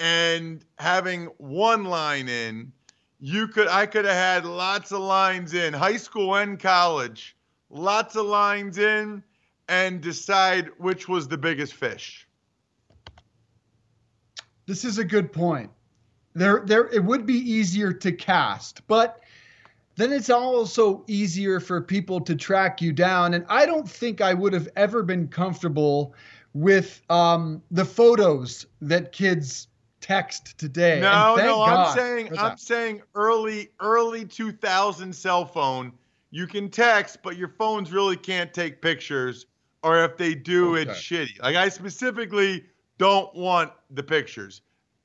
and 0.00 0.64
having 0.78 1.26
one 1.38 1.84
line 1.84 2.28
in. 2.28 2.72
You 3.20 3.46
could 3.46 3.68
I 3.68 3.86
could 3.86 4.04
have 4.04 4.14
had 4.14 4.44
lots 4.44 4.90
of 4.90 5.00
lines 5.00 5.54
in 5.54 5.72
high 5.72 5.96
school 5.96 6.34
and 6.34 6.58
college, 6.58 7.36
lots 7.70 8.16
of 8.16 8.26
lines 8.26 8.78
in, 8.78 9.22
and 9.68 10.00
decide 10.00 10.70
which 10.78 11.08
was 11.08 11.28
the 11.28 11.38
biggest 11.38 11.74
fish. 11.74 12.26
This 14.66 14.84
is 14.84 14.98
a 14.98 15.04
good 15.04 15.32
point. 15.32 15.70
There, 16.34 16.62
there, 16.64 16.86
it 16.88 17.04
would 17.04 17.26
be 17.26 17.34
easier 17.34 17.92
to 17.92 18.12
cast, 18.12 18.86
but 18.86 19.20
then 19.96 20.12
it's 20.12 20.30
also 20.30 21.04
easier 21.08 21.58
for 21.58 21.80
people 21.80 22.20
to 22.20 22.36
track 22.36 22.80
you 22.80 22.92
down. 22.92 23.34
And 23.34 23.44
I 23.48 23.66
don't 23.66 23.88
think 23.88 24.20
I 24.20 24.32
would 24.32 24.52
have 24.52 24.68
ever 24.76 25.02
been 25.02 25.26
comfortable 25.26 26.14
with 26.54 27.02
um, 27.10 27.62
the 27.72 27.84
photos 27.84 28.66
that 28.80 29.10
kids 29.10 29.68
text 30.00 30.56
today. 30.58 31.00
No, 31.00 31.36
no, 31.36 31.56
God 31.56 31.88
I'm 31.88 31.96
saying 31.96 32.28
I'm 32.30 32.34
that. 32.34 32.60
saying 32.60 33.02
early 33.14 33.70
early 33.80 34.24
2000 34.24 35.12
cell 35.12 35.44
phone. 35.44 35.92
You 36.30 36.46
can 36.46 36.68
text, 36.70 37.18
but 37.22 37.36
your 37.36 37.48
phones 37.48 37.90
really 37.90 38.16
can't 38.16 38.52
take 38.52 38.82
pictures, 38.82 39.46
or 39.82 40.04
if 40.04 40.16
they 40.16 40.34
do, 40.34 40.74
it's 40.74 40.92
shitty. 40.92 41.42
Like 41.42 41.56
I 41.56 41.68
specifically 41.70 42.66
don't 42.98 43.34
want 43.34 43.72
the 43.90 44.02
pictures. 44.02 44.60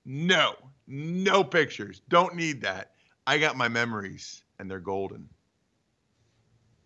No, 0.05 0.55
no 0.88 1.43
pictures. 1.43 2.01
Don't 2.09 2.36
need 2.36 2.61
that. 2.61 2.91
I 3.25 3.38
got 3.38 3.55
my 3.55 3.67
memories, 3.67 4.43
and 4.59 4.69
they're 4.69 4.79
golden. 4.79 5.29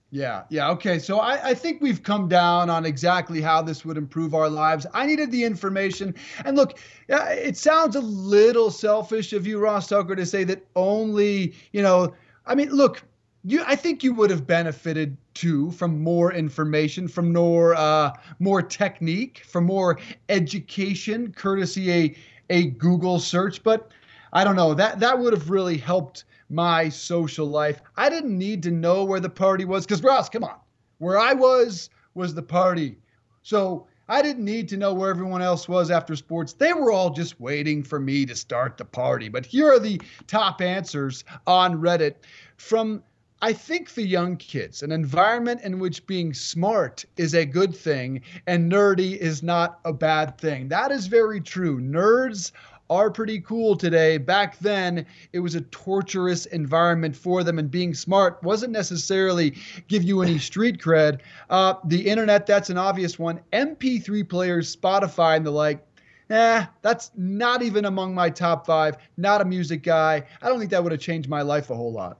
Yeah, 0.09 0.43
yeah. 0.49 0.69
Okay. 0.71 0.99
So 0.99 1.19
I, 1.19 1.49
I 1.49 1.53
think 1.53 1.81
we've 1.81 2.01
come 2.01 2.29
down 2.29 2.69
on 2.69 2.85
exactly 2.85 3.41
how 3.41 3.61
this 3.61 3.83
would 3.83 3.97
improve 3.97 4.33
our 4.33 4.49
lives. 4.49 4.85
I 4.93 5.05
needed 5.05 5.31
the 5.31 5.43
information. 5.43 6.15
And 6.45 6.55
look, 6.55 6.79
it 7.09 7.57
sounds 7.57 7.97
a 7.97 8.01
little 8.01 8.71
selfish 8.71 9.33
of 9.33 9.45
you, 9.45 9.59
Ross 9.59 9.87
Tucker, 9.87 10.15
to 10.15 10.25
say 10.25 10.45
that 10.45 10.65
only, 10.77 11.53
you 11.73 11.81
know, 11.81 12.13
I 12.45 12.55
mean, 12.55 12.69
look, 12.69 13.03
you 13.43 13.63
I 13.67 13.75
think 13.75 14.01
you 14.01 14.13
would 14.13 14.29
have 14.29 14.47
benefited 14.47 15.17
too 15.33 15.71
from 15.71 16.01
more 16.01 16.33
information, 16.33 17.09
from 17.09 17.33
more 17.33 17.75
uh 17.75 18.11
more 18.39 18.61
technique, 18.61 19.43
from 19.45 19.65
more 19.65 19.99
education, 20.29 21.33
courtesy 21.33 21.91
a 21.91 22.15
a 22.49 22.67
Google 22.67 23.19
search. 23.19 23.63
But 23.63 23.91
I 24.33 24.43
don't 24.43 24.55
know, 24.55 24.73
that 24.73 24.99
that 24.99 25.17
would 25.17 25.33
have 25.33 25.49
really 25.49 25.77
helped 25.77 26.25
my 26.49 26.89
social 26.89 27.47
life. 27.47 27.81
I 27.95 28.09
didn't 28.09 28.37
need 28.37 28.63
to 28.63 28.71
know 28.71 29.03
where 29.03 29.19
the 29.19 29.29
party 29.29 29.65
was 29.65 29.85
because 29.85 30.03
Ross, 30.03 30.29
come 30.29 30.43
on, 30.43 30.57
where 30.99 31.17
I 31.17 31.33
was 31.33 31.89
was 32.13 32.33
the 32.33 32.41
party. 32.41 32.97
So 33.43 33.87
I 34.09 34.21
didn't 34.21 34.45
need 34.45 34.69
to 34.69 34.77
know 34.77 34.93
where 34.93 35.09
everyone 35.09 35.41
else 35.41 35.67
was 35.67 35.91
after 35.91 36.15
sports. 36.15 36.53
They 36.53 36.73
were 36.73 36.91
all 36.91 37.09
just 37.09 37.39
waiting 37.39 37.83
for 37.83 37.99
me 37.99 38.25
to 38.25 38.35
start 38.35 38.77
the 38.77 38.85
party. 38.85 39.27
But 39.27 39.45
here 39.45 39.71
are 39.71 39.79
the 39.79 40.01
top 40.27 40.61
answers 40.61 41.25
on 41.45 41.81
Reddit 41.81 42.15
from 42.55 43.03
I 43.39 43.53
think 43.53 43.93
the 43.93 44.05
young 44.05 44.35
kids, 44.37 44.81
an 44.81 44.91
environment 44.91 45.61
in 45.61 45.77
which 45.77 46.07
being 46.07 46.33
smart 46.33 47.05
is 47.17 47.35
a 47.35 47.45
good 47.45 47.75
thing 47.75 48.21
and 48.47 48.71
nerdy 48.71 49.15
is 49.15 49.43
not 49.43 49.79
a 49.85 49.93
bad 49.93 50.39
thing. 50.39 50.69
That 50.69 50.91
is 50.91 51.05
very 51.05 51.39
true. 51.39 51.79
Nerds 51.79 52.51
are 52.89 53.11
pretty 53.11 53.39
cool 53.41 53.75
today. 53.75 54.17
Back 54.17 54.57
then, 54.57 55.05
it 55.33 55.39
was 55.39 55.53
a 55.53 55.61
torturous 55.61 56.47
environment 56.47 57.15
for 57.15 57.43
them, 57.43 57.59
and 57.59 57.69
being 57.69 57.93
smart 57.93 58.41
wasn't 58.41 58.73
necessarily 58.73 59.53
give 59.87 60.01
you 60.01 60.23
any 60.23 60.39
street 60.49 60.81
cred. 60.81 61.19
Uh, 61.51 61.75
the 61.85 62.07
internet, 62.07 62.47
that's 62.47 62.71
an 62.71 62.79
obvious 62.79 63.19
one. 63.19 63.39
MP3 63.53 64.27
players, 64.27 64.75
Spotify, 64.75 65.37
and 65.37 65.45
the 65.45 65.51
like. 65.51 65.85
Nah, 66.29 66.65
that's 66.81 67.11
not 67.15 67.61
even 67.61 67.85
among 67.85 68.15
my 68.15 68.31
top 68.31 68.65
five. 68.65 68.97
Not 69.15 69.41
a 69.41 69.45
music 69.45 69.83
guy. 69.83 70.23
I 70.41 70.49
don't 70.49 70.57
think 70.57 70.71
that 70.71 70.81
would 70.81 70.91
have 70.91 71.01
changed 71.01 71.29
my 71.29 71.43
life 71.43 71.69
a 71.69 71.75
whole 71.75 71.93
lot. 71.93 72.17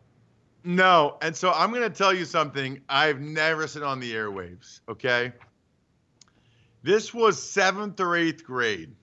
No, 0.67 1.15
and 1.21 1.33
so 1.33 1.53
I'm 1.53 1.71
going 1.71 1.89
to 1.89 1.89
tell 1.89 2.13
you 2.13 2.25
something 2.25 2.81
I've 2.89 3.21
never 3.21 3.67
said 3.67 3.83
on 3.83 4.01
the 4.01 4.13
airwaves, 4.13 4.81
okay? 4.89 5.31
This 6.83 7.13
was 7.13 7.41
seventh 7.41 8.01
or 8.01 8.17
eighth 8.17 8.43
grade. 8.43 8.93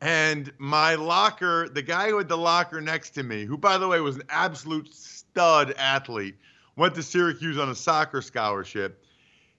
And 0.00 0.52
my 0.58 0.94
locker, 0.94 1.68
the 1.68 1.82
guy 1.82 2.10
who 2.10 2.18
had 2.18 2.28
the 2.28 2.38
locker 2.38 2.80
next 2.80 3.10
to 3.16 3.24
me, 3.24 3.44
who, 3.44 3.58
by 3.58 3.76
the 3.76 3.88
way, 3.88 3.98
was 3.98 4.14
an 4.14 4.22
absolute 4.28 4.94
stud 4.94 5.74
athlete, 5.76 6.36
went 6.76 6.94
to 6.94 7.02
Syracuse 7.02 7.58
on 7.58 7.70
a 7.70 7.74
soccer 7.74 8.22
scholarship. 8.22 9.04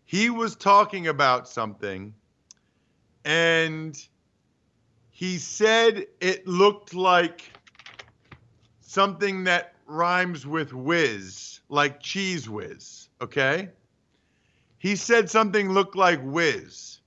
He 0.05 0.29
was 0.29 0.55
talking 0.55 1.07
about 1.07 1.49
something, 1.49 2.13
and 3.25 4.01
he 5.11 5.37
said 5.37 6.05
it 6.21 6.47
looked 6.47 6.93
like 6.93 7.41
something 8.79 9.43
that 9.43 9.73
rhymes 9.89 10.45
with 10.45 10.73
whiz, 10.73 11.59
like 11.69 11.99
cheese 11.99 12.49
whiz, 12.49 13.09
okay? 13.21 13.69
He 14.77 14.95
said 14.95 15.29
something 15.29 15.71
looked 15.71 15.95
like 15.95 16.21
whiz. 16.23 16.99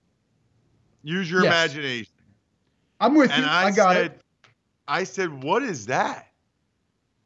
Use 1.03 1.31
your 1.31 1.43
Yes. 1.43 1.75
imagination. 1.75 2.13
I'm 3.01 3.15
with 3.15 3.31
And 3.31 3.43
you. 3.43 3.49
I, 3.51 3.65
I, 3.65 3.71
got 3.71 3.93
said, 3.95 4.07
it. 4.13 4.21
I 4.87 5.05
said, 5.05 5.43
what 5.43 5.63
is 5.63 5.87
that? 5.87 6.29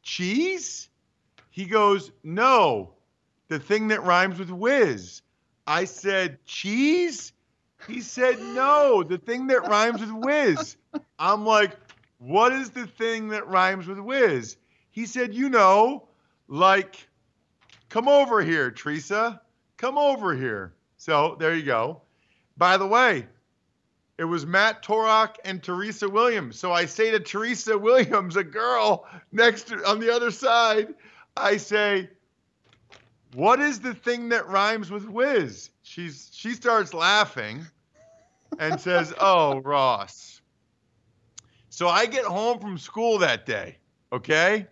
Cheese? 0.03 0.89
He 1.51 1.65
goes, 1.65 2.11
no, 2.23 2.93
the 3.47 3.59
thing 3.59 3.89
that 3.89 4.03
rhymes 4.03 4.39
with 4.39 4.49
whiz. 4.51 5.21
I 5.65 5.85
said, 5.85 6.43
cheese? 6.45 7.33
He 7.87 8.01
said, 8.01 8.39
no, 8.39 9.03
the 9.03 9.17
thing 9.17 9.47
that 9.47 9.67
rhymes 9.67 10.01
with 10.01 10.11
whiz. 10.11 10.77
I'm 11.19 11.45
like, 11.45 11.75
what 12.19 12.53
is 12.53 12.69
the 12.71 12.87
thing 12.87 13.29
that 13.29 13.47
rhymes 13.47 13.87
with 13.87 13.99
whiz? 13.99 14.57
He 14.97 15.05
said, 15.05 15.31
you 15.35 15.49
know, 15.49 16.07
like, 16.47 17.07
come 17.87 18.07
over 18.07 18.41
here, 18.41 18.71
Teresa. 18.71 19.39
Come 19.77 19.95
over 19.95 20.35
here. 20.35 20.73
So 20.97 21.37
there 21.39 21.53
you 21.53 21.61
go. 21.61 22.01
By 22.57 22.77
the 22.77 22.87
way, 22.87 23.27
it 24.17 24.23
was 24.23 24.47
Matt 24.47 24.81
Torok 24.81 25.35
and 25.45 25.61
Teresa 25.61 26.09
Williams. 26.09 26.57
So 26.57 26.73
I 26.73 26.85
say 26.85 27.11
to 27.11 27.19
Teresa 27.19 27.77
Williams, 27.77 28.37
a 28.37 28.43
girl 28.43 29.05
next 29.31 29.67
to 29.67 29.87
on 29.87 29.99
the 29.99 30.11
other 30.11 30.31
side, 30.31 30.95
I 31.35 31.57
say, 31.57 32.09
"What 33.35 33.59
is 33.59 33.79
the 33.79 33.93
thing 33.93 34.29
that 34.29 34.47
rhymes 34.47 34.89
with 34.89 35.07
whiz?" 35.07 35.69
She's 35.83 36.31
she 36.33 36.55
starts 36.55 36.95
laughing 36.95 37.63
and 38.57 38.81
says, 38.87 39.13
"Oh, 39.19 39.59
Ross." 39.59 40.41
So 41.69 41.87
I 41.87 42.07
get 42.07 42.25
home 42.25 42.57
from 42.57 42.79
school 42.79 43.19
that 43.19 43.45
day, 43.45 43.77
okay? 44.11 44.65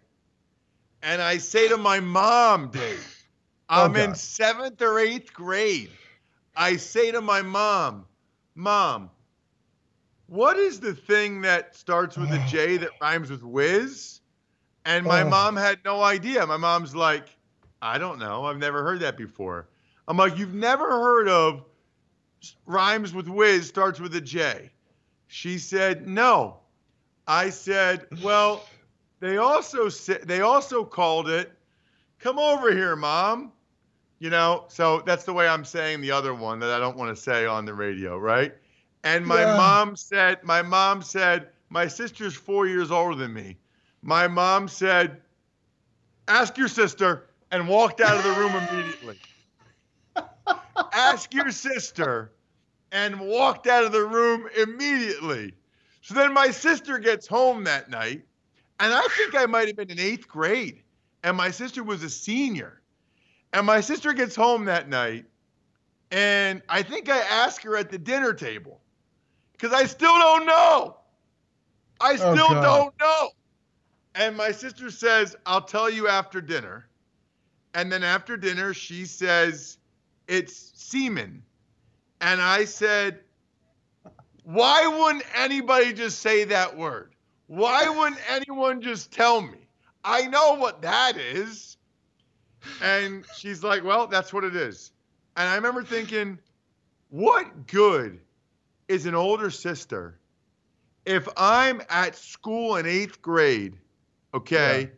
And 1.06 1.22
I 1.22 1.38
say 1.38 1.68
to 1.70 1.78
my 1.78 1.99
mom, 1.99 2.72
Dave, 2.72 3.06
oh, 3.70 3.86
I'm 3.86 3.95
in 3.95 4.16
seventh 4.16 4.82
or 4.82 4.97
eighth 4.99 5.34
grade. 5.34 5.91
I 6.58 6.78
say 6.78 7.12
to 7.12 7.22
my 7.22 7.43
mom, 7.43 8.06
Mom, 8.56 9.12
what 10.28 10.58
is 10.58 10.80
the 10.80 10.95
thing 10.95 11.41
that 11.41 11.76
starts 11.76 12.18
with 12.18 12.34
a 12.34 12.39
J 12.39 12.78
that 12.82 12.89
rhymes 12.99 13.30
with 13.30 13.43
whiz? 13.43 14.20
And 14.86 15.06
my 15.06 15.24
Oh. 15.24 15.30
mom 15.30 15.56
had 15.56 15.80
no 15.86 16.01
idea. 16.01 16.45
My 16.47 16.58
mom's 16.58 16.95
like, 16.95 17.28
I 17.82 17.99
don't 17.99 18.18
know. 18.18 18.45
I've 18.45 18.58
never 18.58 18.84
heard 18.84 19.01
that 19.01 19.16
before. 19.16 19.70
I'm 20.08 20.18
like, 20.18 20.38
You've 20.39 20.56
never 20.56 20.89
heard 20.89 21.28
of 21.28 21.66
rhymes 22.66 23.14
with 23.14 23.28
whiz 23.28 23.68
starts 23.68 23.99
with 23.99 24.16
a 24.16 24.22
J? 24.22 24.72
She 25.28 25.60
said, 25.60 26.08
No. 26.08 26.62
I 27.28 27.51
said, 27.51 28.08
Well, 28.24 28.72
they 29.26 29.38
also 29.38 29.89
said 29.89 30.23
they 30.28 30.41
also 30.41 30.86
called 30.86 31.30
it 31.30 31.51
come 32.19 32.39
over 32.39 32.71
here, 32.71 32.95
mom. 32.95 33.51
You 34.19 34.30
know, 34.30 34.65
so 34.69 35.01
that's 35.05 35.26
the 35.26 35.34
way 35.34 35.47
I'm 35.47 35.65
saying 35.65 36.01
the 36.01 36.11
other 36.11 36.34
one 36.34 36.59
that 36.59 36.71
I 36.71 36.80
don't 36.80 36.97
want 36.97 37.15
to 37.15 37.21
say 37.21 37.45
on 37.45 37.65
the 37.65 37.73
radio, 37.73 38.17
right? 38.17 38.53
And 39.03 39.26
my 39.26 39.45
Yeah. 39.45 39.55
mom 39.55 39.95
said, 39.95 40.43
my 40.43 40.61
mom 40.61 41.01
said, 41.01 41.49
my 41.69 41.88
sister's 41.88 42.36
four 42.36 42.67
years 42.67 42.91
older 42.91 43.15
than 43.15 43.34
me. 43.34 43.57
My 44.01 44.28
mom 44.28 44.67
said, 44.67 45.21
ask 46.28 46.57
your 46.57 46.67
sister, 46.69 47.30
and 47.51 47.67
walked 47.67 48.01
out 48.01 48.17
of 48.17 48.23
the 48.23 48.34
room 48.34 48.55
immediately. 48.55 49.17
ask 50.93 51.34
your 51.34 51.51
sister, 51.51 52.34
and 52.91 53.19
walked 53.19 53.67
out 53.67 53.84
of 53.84 53.91
the 53.91 54.03
room 54.03 54.47
immediately. 54.57 55.53
So 56.01 56.13
then 56.15 56.34
my 56.34 56.51
sister 56.51 56.99
gets 56.99 57.28
home 57.28 57.63
that 57.65 57.89
night, 57.89 58.23
and 58.80 58.93
I 58.93 59.07
think 59.17 59.36
I 59.36 59.45
might 59.45 59.67
have 59.67 59.76
been 59.78 59.91
in 59.91 59.99
eighth 59.99 60.28
grade, 60.28 60.84
and 61.23 61.36
my 61.38 61.51
sister 61.51 61.84
was 61.84 62.03
a 62.03 62.09
senior. 62.09 62.82
And 63.53 63.65
my 63.65 63.80
sister 63.82 64.11
gets 64.13 64.36
home 64.36 64.65
that 64.65 64.89
night, 64.89 65.26
and 66.11 66.61
I 66.67 66.84
think 66.84 67.09
I 67.09 67.19
asked 67.19 67.63
her 67.63 67.78
at 67.78 67.89
the 67.89 67.97
dinner 67.97 68.34
table 68.34 68.82
because 69.53 69.71
I 69.71 69.86
still 69.86 70.17
don't 70.17 70.45
know. 70.45 70.97
I 72.01 72.15
Oh, 72.15 72.34
still 72.34 72.49
God. 72.49 72.61
don't 72.61 72.93
know. 72.99 73.30
And 74.15 74.36
my 74.36 74.51
sister 74.51 74.89
says, 74.91 75.36
I'll 75.45 75.61
tell 75.61 75.89
you 75.89 76.07
after 76.07 76.41
dinner. 76.41 76.88
And 77.73 77.91
then 77.91 78.03
after 78.03 78.38
dinner, 78.38 78.73
she 78.73 79.05
says, 79.05 79.78
It's 80.28 80.71
semen. 80.76 81.43
And 82.21 82.41
I 82.41 82.65
said, 82.65 83.21
Why 84.43 84.88
wouldn't 84.88 85.26
anybody 85.34 85.93
just 85.93 86.19
say 86.19 86.43
that 86.45 86.78
word? 86.78 87.14
Why 87.48 87.89
wouldn't 87.89 88.22
anyone 88.30 88.82
just 88.82 89.12
tell 89.12 89.41
me? 89.41 89.58
I 90.04 90.28
know 90.28 90.54
what 90.54 90.82
that 90.82 91.18
is. 91.18 91.78
And 92.82 93.26
she's 93.38 93.64
like, 93.64 93.84
Well, 93.84 94.08
that's 94.08 94.34
what 94.34 94.43
it 94.43 94.56
is. 94.56 94.91
And 95.38 95.48
I 95.48 95.56
remember 95.56 95.84
thinking, 95.84 96.39
What 97.10 97.68
good 97.68 98.20
is 98.88 99.06
an 99.06 99.16
older 99.16 99.50
sister 99.50 100.20
if 101.06 101.28
I'm 101.38 101.82
at 101.89 102.16
school 102.16 102.78
in 102.78 102.86
eighth 102.86 103.22
grade, 103.22 103.78
okay, 104.34 104.91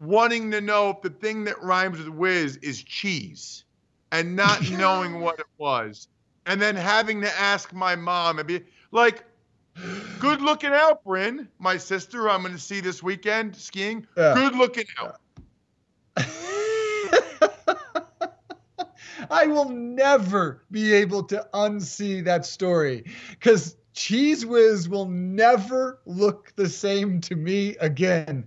wanting 0.00 0.50
to 0.50 0.60
know 0.60 0.90
if 0.90 1.00
the 1.02 1.10
thing 1.10 1.44
that 1.44 1.60
rhymes 1.62 1.98
with 1.98 2.08
whiz 2.08 2.56
is 2.58 2.82
cheese 2.82 3.64
and 4.12 4.36
not 4.36 4.70
knowing 4.72 5.20
what 5.20 5.40
it 5.40 5.46
was, 5.58 6.08
and 6.46 6.60
then 6.60 6.76
having 6.76 7.20
to 7.22 7.40
ask 7.40 7.72
my 7.72 7.96
mom 7.96 8.38
and 8.38 8.46
be 8.46 8.60
like, 8.92 9.24
good 10.20 10.42
looking 10.42 10.72
out, 10.72 11.02
Bryn, 11.02 11.48
my 11.58 11.78
sister, 11.78 12.28
I'm 12.28 12.42
going 12.42 12.52
to 12.52 12.60
see 12.60 12.80
this 12.80 13.02
weekend 13.02 13.56
skiing. 13.56 14.06
Yeah. 14.16 14.34
Good 14.34 14.54
looking 14.54 14.84
out. 14.98 15.20
I 19.30 19.46
will 19.46 19.68
never 19.70 20.62
be 20.70 20.92
able 20.92 21.22
to 21.24 21.46
unsee 21.54 22.24
that 22.24 22.44
story 22.44 23.04
because 23.30 23.76
Cheez 23.94 24.44
Whiz 24.44 24.88
will 24.88 25.08
never 25.08 26.00
look 26.04 26.52
the 26.56 26.68
same 26.68 27.20
to 27.22 27.36
me 27.36 27.76
again. 27.78 28.46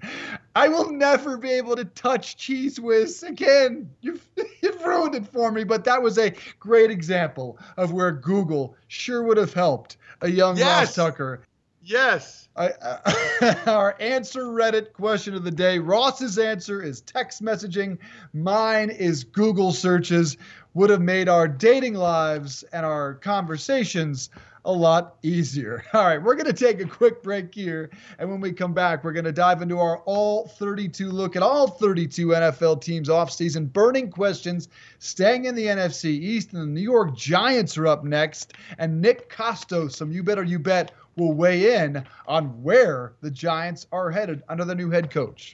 I 0.56 0.68
will 0.68 0.92
never 0.92 1.38
be 1.38 1.52
able 1.52 1.76
to 1.76 1.86
touch 1.86 2.38
Cheez 2.38 2.80
Whiz 2.80 3.24
again. 3.24 3.90
You've, 4.02 4.28
you've 4.62 4.84
ruined 4.84 5.16
it 5.16 5.28
for 5.28 5.52
me, 5.52 5.64
but 5.64 5.86
that 5.86 6.02
was 6.02 6.18
a 6.18 6.34
great 6.60 6.92
example 6.92 7.58
of 7.78 7.92
where 7.94 8.12
Google 8.12 8.76
sure 8.88 9.24
would 9.24 9.38
have 9.38 9.54
helped 9.54 9.98
a 10.22 10.30
young 10.30 10.60
Ross 10.60 10.96
Tucker 10.96 11.42
Yes. 11.86 12.48
I, 12.56 12.70
uh, 12.70 13.56
our 13.66 13.96
answer 14.00 14.44
Reddit 14.44 14.94
question 14.94 15.36
of 15.36 15.44
the 15.44 15.52
day. 15.52 15.80
Ross's 15.80 16.38
answer 16.38 16.82
is 16.82 17.02
text 17.02 17.44
messaging. 17.44 17.98
Mine 18.34 18.90
is 18.90 19.26
Google 19.26 19.74
searches. 19.74 20.38
Would 20.76 20.90
have 20.90 21.02
made 21.02 21.28
our 21.28 21.48
dating 21.48 21.96
lives 21.96 22.64
and 22.72 22.86
our 22.86 23.16
conversations 23.16 24.30
a 24.66 24.72
lot 24.72 25.16
easier. 25.24 25.84
All 25.94 26.04
right, 26.06 26.22
we're 26.22 26.36
going 26.36 26.46
to 26.46 26.54
take 26.54 26.80
a 26.80 26.86
quick 26.86 27.22
break 27.22 27.54
here. 27.54 27.90
And 28.18 28.30
when 28.30 28.40
we 28.40 28.54
come 28.54 28.74
back, 28.74 29.04
we're 29.04 29.12
going 29.12 29.26
to 29.26 29.32
dive 29.34 29.62
into 29.62 29.80
our 29.80 29.98
all 30.00 30.48
32 30.48 31.10
look 31.10 31.36
at 31.36 31.44
all 31.44 31.68
32 31.68 32.28
NFL 32.28 32.82
teams 32.82 33.10
offseason 33.10 33.72
burning 33.72 34.10
questions, 34.10 34.70
staying 35.00 35.46
in 35.46 35.56
the 35.56 35.66
NFC 35.66 36.06
East. 36.06 36.54
And 36.54 36.62
the 36.62 36.68
New 36.68 36.82
York 36.82 37.16
Giants 37.16 37.78
are 37.78 37.88
up 37.88 38.04
next. 38.04 38.54
And 38.78 39.02
Nick 39.02 39.30
Kostos, 39.30 39.96
some 39.96 40.12
You 40.12 40.24
Better 40.24 40.44
You 40.44 40.60
Bet, 40.60 40.92
will 41.16 41.34
weigh 41.34 41.84
in 41.84 42.04
on 42.28 42.64
where 42.64 43.14
the 43.22 43.32
Giants 43.32 43.88
are 43.92 44.12
headed 44.12 44.44
under 44.50 44.66
the 44.66 44.76
new 44.76 44.90
head 44.90 45.12
coach. 45.12 45.54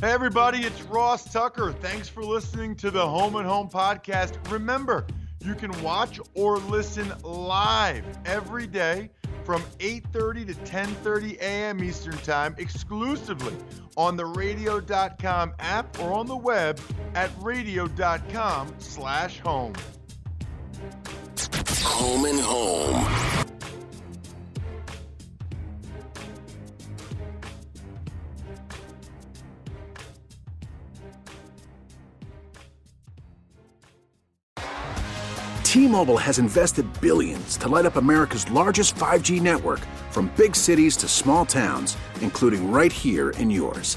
Hey, 0.00 0.12
everybody, 0.12 0.60
it's 0.60 0.82
Ross 0.84 1.30
Tucker. 1.30 1.72
Thanks 1.72 2.08
for 2.08 2.24
listening 2.24 2.74
to 2.76 2.90
the 2.90 3.06
Home 3.06 3.36
and 3.36 3.46
Home 3.46 3.68
podcast. 3.68 4.38
Remember, 4.50 5.06
you 5.44 5.54
can 5.54 5.70
watch 5.82 6.18
or 6.34 6.56
listen 6.56 7.12
live 7.22 8.04
every 8.24 8.66
day 8.66 9.10
from 9.44 9.62
8:30 9.78 10.46
to 10.46 10.54
10:30 10.54 11.38
a.m. 11.40 11.84
Eastern 11.84 12.16
Time 12.18 12.54
exclusively 12.56 13.54
on 13.96 14.16
the 14.16 14.24
radio.com 14.24 15.52
app 15.58 15.98
or 16.00 16.12
on 16.12 16.26
the 16.26 16.36
web 16.36 16.80
at 17.14 17.30
radio.com/home. 17.40 19.34
Home 19.44 19.74
and 21.82 22.40
home. 22.40 23.06
T-Mobile 35.62 36.16
has 36.16 36.38
invested 36.38 36.84
billions 37.00 37.56
to 37.56 37.68
light 37.68 37.86
up 37.86 37.96
America's 37.96 38.50
largest 38.50 38.96
5G 38.96 39.40
network 39.40 39.78
from 40.10 40.30
big 40.36 40.56
cities 40.56 40.96
to 40.96 41.08
small 41.08 41.46
towns, 41.46 41.96
including 42.20 42.72
right 42.72 42.92
here 42.92 43.30
in 43.30 43.50
yours. 43.50 43.96